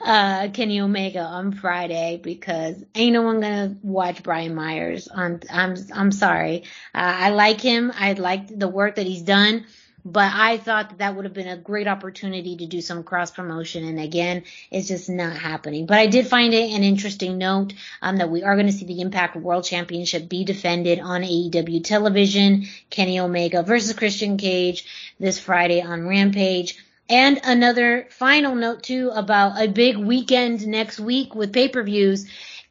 [0.00, 5.08] uh, Kenny Omega on Friday because ain't no one gonna watch Brian Myers.
[5.12, 6.62] I'm, I'm, I'm sorry.
[6.94, 7.92] Uh, I like him.
[7.92, 9.66] I like the work that he's done.
[10.12, 13.30] But I thought that that would have been a great opportunity to do some cross
[13.30, 13.84] promotion.
[13.84, 15.84] And again, it's just not happening.
[15.84, 18.86] But I did find it an interesting note, um, that we are going to see
[18.86, 22.66] the Impact World Championship be defended on AEW television.
[22.88, 24.86] Kenny Omega versus Christian Cage
[25.20, 26.78] this Friday on Rampage.
[27.10, 32.26] And another final note too about a big weekend next week with pay-per-views.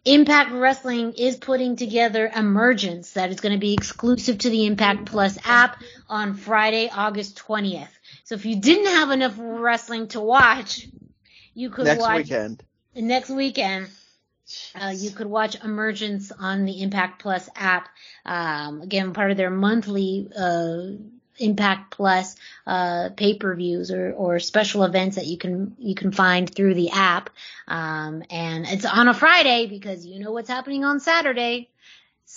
[0.07, 5.05] Impact Wrestling is putting together Emergence that is going to be exclusive to the Impact
[5.05, 7.89] Plus app on Friday, August 20th.
[8.23, 10.87] So if you didn't have enough wrestling to watch,
[11.53, 12.63] you could watch Next watch weekend.
[12.95, 13.89] next weekend.
[14.73, 17.89] Uh, you could watch Emergence on the Impact Plus app.
[18.25, 20.79] Um, again, part of their monthly uh,
[21.39, 22.35] Impact Plus
[22.65, 27.29] uh, pay-per-views or, or special events that you can you can find through the app.
[27.67, 31.69] Um, and it's on a Friday because you know what's happening on Saturday.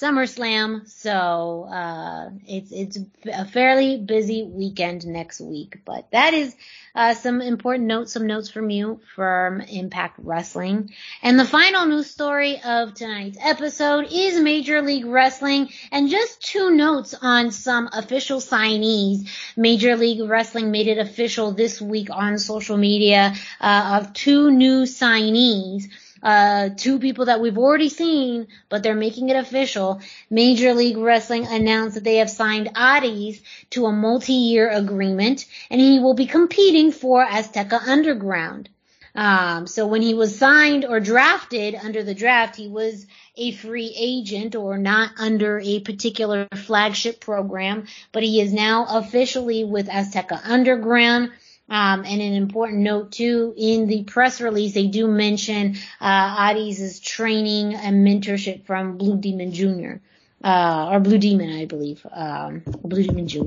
[0.01, 0.89] SummerSlam.
[0.89, 5.81] So uh, it's it's a fairly busy weekend next week.
[5.85, 6.57] But that is
[6.95, 10.91] uh, some important notes, some notes from you from Impact Wrestling.
[11.23, 16.71] And the final news story of tonight's episode is Major League Wrestling, and just two
[16.71, 19.29] notes on some official signees.
[19.57, 24.83] Major League Wrestling made it official this week on social media uh, of two new
[24.83, 25.85] signees
[26.23, 30.01] uh, two people that we've already seen, but they're making it official.
[30.29, 33.41] Major League Wrestling announced that they have signed Arez
[33.71, 38.69] to a multi-year agreement, and he will be competing for Azteca Underground.
[39.15, 43.07] Um, so when he was signed or drafted under the draft, he was
[43.37, 49.65] a free agent or not under a particular flagship program, but he is now officially
[49.65, 51.33] with Azteca Underground.
[51.71, 57.01] Um, and an important note too, in the press release, they do mention uh, Arez'
[57.01, 60.03] training and mentorship from Blue Demon Jr.
[60.43, 62.05] Uh, or Blue Demon, I believe.
[62.11, 63.45] Um, Blue Demon Jr.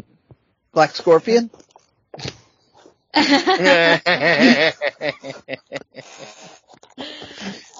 [0.72, 1.50] Black Scorpion?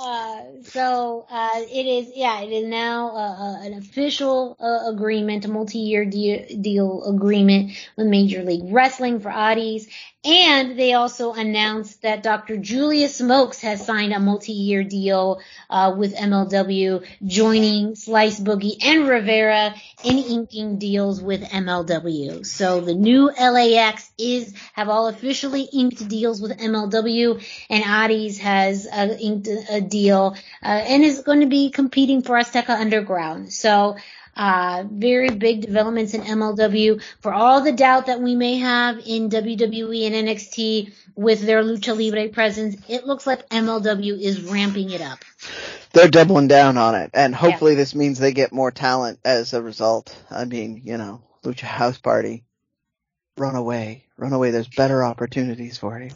[0.04, 5.46] Uh, so uh, it is, yeah, it is now uh, uh an official uh, agreement,
[5.46, 9.88] a multi-year de- deal agreement with Major League Wrestling for Arez,
[10.26, 12.58] and they also announced that Dr.
[12.58, 15.40] Julius Smokes has signed a multi-year deal
[15.70, 19.74] with MLW, joining Slice Boogie and Rivera
[20.04, 22.46] in inking deals with MLW.
[22.46, 28.86] So the new LAX is have all officially inked deals with MLW, and Arez has
[28.86, 33.54] inked a deal uh, and is going to be competing for Azteca Underground.
[33.54, 33.96] So
[34.36, 37.02] uh, very big developments in MLW.
[37.22, 41.96] For all the doubt that we may have in WWE and NXT with their lucha
[41.96, 45.20] libre presence, it looks like MLW is ramping it up.
[45.94, 47.78] They're doubling down on it, and hopefully yeah.
[47.78, 50.18] this means they get more talent as a result.
[50.32, 52.44] I mean, you know, Lucha House Party,
[53.38, 54.50] run away, run away.
[54.50, 56.10] There's better opportunities for you.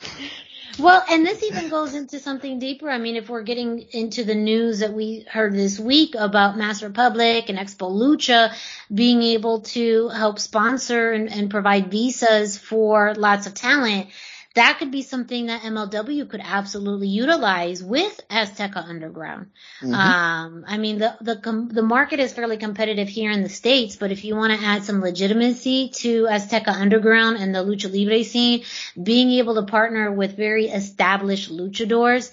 [0.78, 2.88] Well, and this even goes into something deeper.
[2.90, 6.82] I mean, if we're getting into the news that we heard this week about Masked
[6.82, 8.54] Republic and Expo Lucha
[8.92, 14.08] being able to help sponsor and, and provide visas for lots of talent,
[14.54, 19.50] that could be something that MLW could absolutely utilize with Azteca Underground.
[19.80, 19.94] Mm-hmm.
[19.94, 24.10] Um, I mean, the, the, the market is fairly competitive here in the States, but
[24.10, 28.64] if you want to add some legitimacy to Azteca Underground and the Lucha Libre scene,
[29.00, 32.32] being able to partner with very established luchadors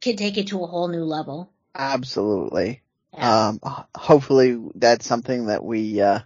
[0.00, 1.52] could take it to a whole new level.
[1.74, 2.82] Absolutely.
[3.14, 3.48] Yeah.
[3.48, 3.60] Um,
[3.94, 6.20] hopefully that's something that we, uh,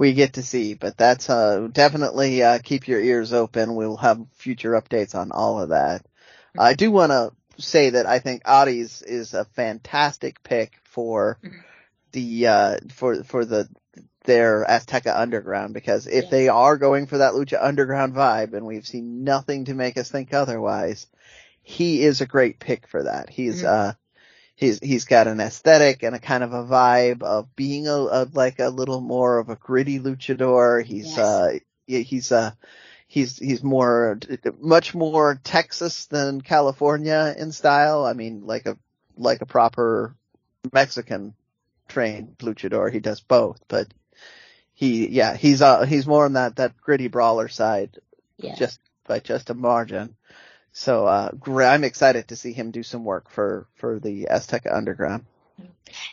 [0.00, 0.72] we get to see.
[0.72, 3.74] But that's uh, definitely uh, keep your ears open.
[3.74, 6.00] We'll have future updates on all of that.
[6.00, 6.60] Mm-hmm.
[6.60, 7.32] I do want to
[7.62, 11.58] say that I think Arez is a fantastic pick for mm-hmm.
[12.12, 13.68] the uh, for for the
[14.24, 16.30] their Azteca Underground because if yeah.
[16.30, 20.10] they are going for that Lucha Underground vibe, and we've seen nothing to make us
[20.10, 21.08] think otherwise,
[21.62, 23.28] he is a great pick for that.
[23.28, 23.90] He's mm-hmm.
[23.90, 23.92] uh
[24.60, 28.28] he's he's got an aesthetic and a kind of a vibe of being a, a
[28.32, 30.84] like a little more of a gritty luchador.
[30.84, 31.18] He's yes.
[31.18, 32.52] uh he's uh
[33.08, 34.18] he's he's more
[34.60, 38.04] much more Texas than California in style.
[38.04, 38.76] I mean, like a
[39.16, 40.14] like a proper
[40.72, 41.34] Mexican
[41.88, 42.92] trained luchador.
[42.92, 43.88] He does both, but
[44.74, 47.98] he yeah he's uh he's more on that that gritty brawler side,
[48.36, 48.56] yeah.
[48.56, 50.16] just by just a margin.
[50.72, 55.24] So uh, I'm excited to see him do some work for for the Azteca Underground.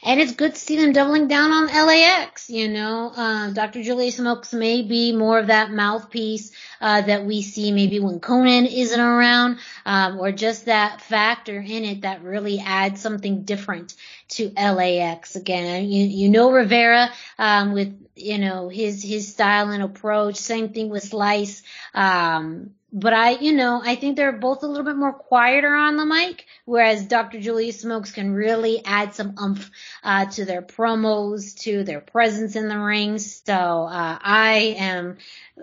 [0.03, 2.49] And it's good to see them doubling down on LAX.
[2.49, 3.83] You know, uh, Dr.
[3.83, 6.51] Julius Smokes may be more of that mouthpiece
[6.81, 11.85] uh, that we see maybe when Konnan isn't around, um, or just that factor in
[11.85, 13.93] it that really adds something different
[14.29, 15.35] to LAX.
[15.35, 20.37] Again, you you know Rivera um, with you know his his style and approach.
[20.37, 21.61] Same thing with Slice.
[21.93, 25.97] Um, but I, you know, I think they're both a little bit more quieter on
[25.97, 27.41] the mic, whereas Dr.
[27.41, 29.69] Julius Smokes can really add some umph
[30.03, 33.19] uh, to their promos, to their presence in the ring.
[33.19, 35.17] So uh, I am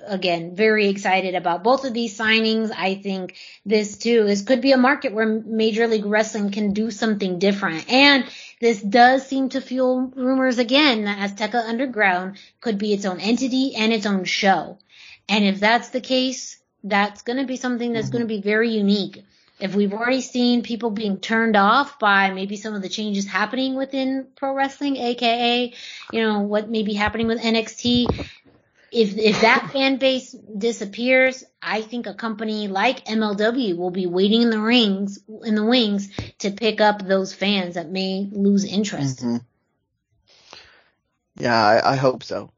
[0.06, 2.70] again very excited about both of these signings.
[2.76, 6.90] I think this too is could be a market where Major League Wrestling can do
[6.90, 8.26] something different, and
[8.60, 13.74] this does seem to fuel rumors again that Azteca Underground could be its own entity
[13.76, 14.78] and its own show.
[15.26, 18.18] And if that's the case, that's going to be something that's mm-hmm.
[18.18, 19.24] going to be very unique.
[19.58, 23.76] If we've already seen people being turned off by maybe some of the changes happening
[23.76, 25.72] within pro wrestling, aka,
[26.12, 28.26] you know, what may be happening with NXT,
[28.90, 34.42] if if that fan base disappears, I think a company like MLW will be waiting
[34.42, 39.20] in the rings in the wings to pick up those fans that may lose interest.
[39.20, 39.36] Mm-hmm.
[41.36, 42.50] Yeah, I, I hope so.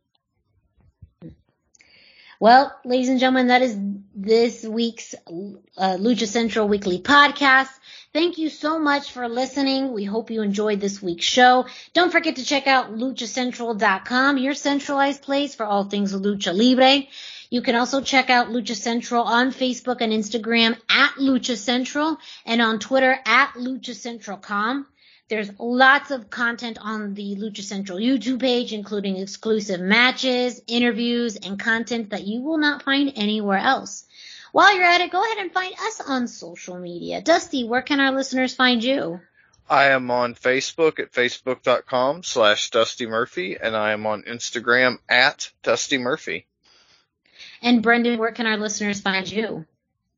[2.39, 3.79] Well, ladies and gentlemen, that is
[4.15, 7.71] this week's uh, Lucha Central Weekly Podcast.
[8.13, 9.93] Thank you so much for listening.
[9.93, 11.67] We hope you enjoyed this week's show.
[11.95, 17.07] Don't forget to check out luchacentral.com, your centralized place for all things Lucha Libre.
[17.49, 22.61] You can also check out Lucha Central on Facebook and Instagram at Lucha Central and
[22.61, 24.87] on Twitter at LuchaCentral.com.
[25.29, 31.59] There's lots of content on the Lucha Central YouTube page, including exclusive matches, interviews, and
[31.59, 34.05] content that you will not find anywhere else.
[34.53, 37.21] While you're at it, go ahead and find us on social media.
[37.21, 39.21] Dusty, where can our listeners find you?
[39.69, 45.51] I am on Facebook at facebook.com slash Dusty Murphy, and I am on Instagram at
[45.65, 46.47] Dusty Murphy.
[47.61, 49.67] And Brendan, where can our listeners find you?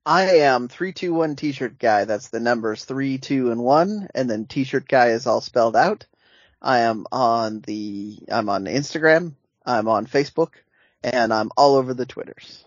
[0.09, 2.07] I am three two one T-shirt guy.
[2.07, 6.07] That's the numbers three, two, and one, and then T-shirt guy is all spelled out.
[6.63, 9.35] I am on the I'm on Instagram.
[9.67, 10.53] I'm on Facebook,
[11.05, 12.65] and I'm all over the Twitters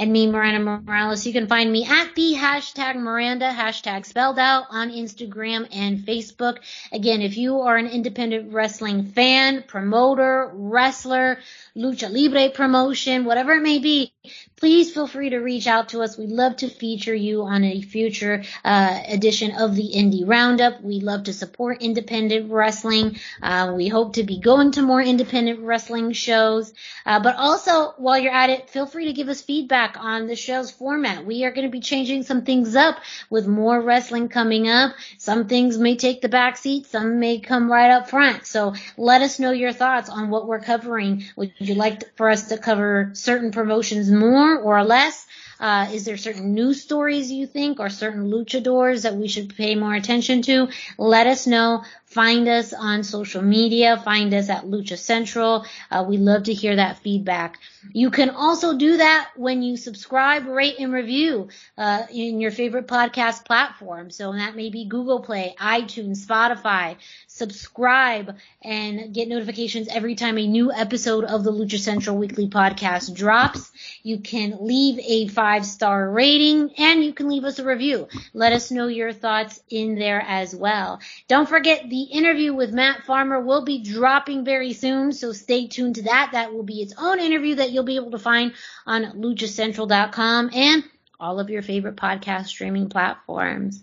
[0.00, 1.26] and me, Miranda Morales.
[1.26, 6.56] You can find me at the hashtag Miranda, hashtag spelled out on Instagram and Facebook.
[6.90, 11.38] Again, if you are an independent wrestling fan, promoter, wrestler,
[11.76, 14.14] lucha libre promotion, whatever it may be,
[14.56, 16.18] please feel free to reach out to us.
[16.18, 20.82] We'd love to feature you on a future uh, edition of the Indie Roundup.
[20.82, 23.18] We love to support independent wrestling.
[23.42, 26.74] Uh, we hope to be going to more independent wrestling shows.
[27.06, 30.36] Uh, but also, while you're at it, feel free to give us feedback on the
[30.36, 31.24] show's format.
[31.24, 32.98] We are going to be changing some things up
[33.30, 34.92] with more wrestling coming up.
[35.16, 38.46] Some things may take the back seat, some may come right up front.
[38.46, 41.24] So let us know your thoughts on what we're covering.
[41.36, 45.26] Would you like for us to cover certain promotions more or less?
[45.60, 49.74] Uh, is there certain news stories you think or certain luchadors that we should pay
[49.74, 50.68] more attention to?
[50.96, 51.84] Let us know.
[52.06, 53.96] Find us on social media.
[53.96, 55.64] Find us at Lucha Central.
[55.90, 57.58] Uh, we love to hear that feedback.
[57.92, 62.88] You can also do that when you subscribe, rate, and review uh, in your favorite
[62.88, 64.10] podcast platform.
[64.10, 66.96] So that may be Google Play, iTunes, Spotify.
[67.40, 73.14] Subscribe and get notifications every time a new episode of the Lucha Central Weekly Podcast
[73.16, 73.72] drops.
[74.02, 78.08] You can leave a five star rating and you can leave us a review.
[78.34, 81.00] Let us know your thoughts in there as well.
[81.28, 85.94] Don't forget the interview with Matt Farmer will be dropping very soon, so stay tuned
[85.94, 86.32] to that.
[86.32, 88.52] That will be its own interview that you'll be able to find
[88.86, 90.84] on luchacentral.com and
[91.18, 93.82] all of your favorite podcast streaming platforms.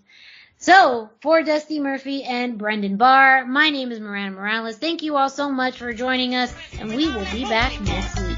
[0.60, 4.78] So, for Dusty Murphy and Brendan Barr, my name is Miranda Morales.
[4.78, 8.38] Thank you all so much for joining us, and we will be back next week.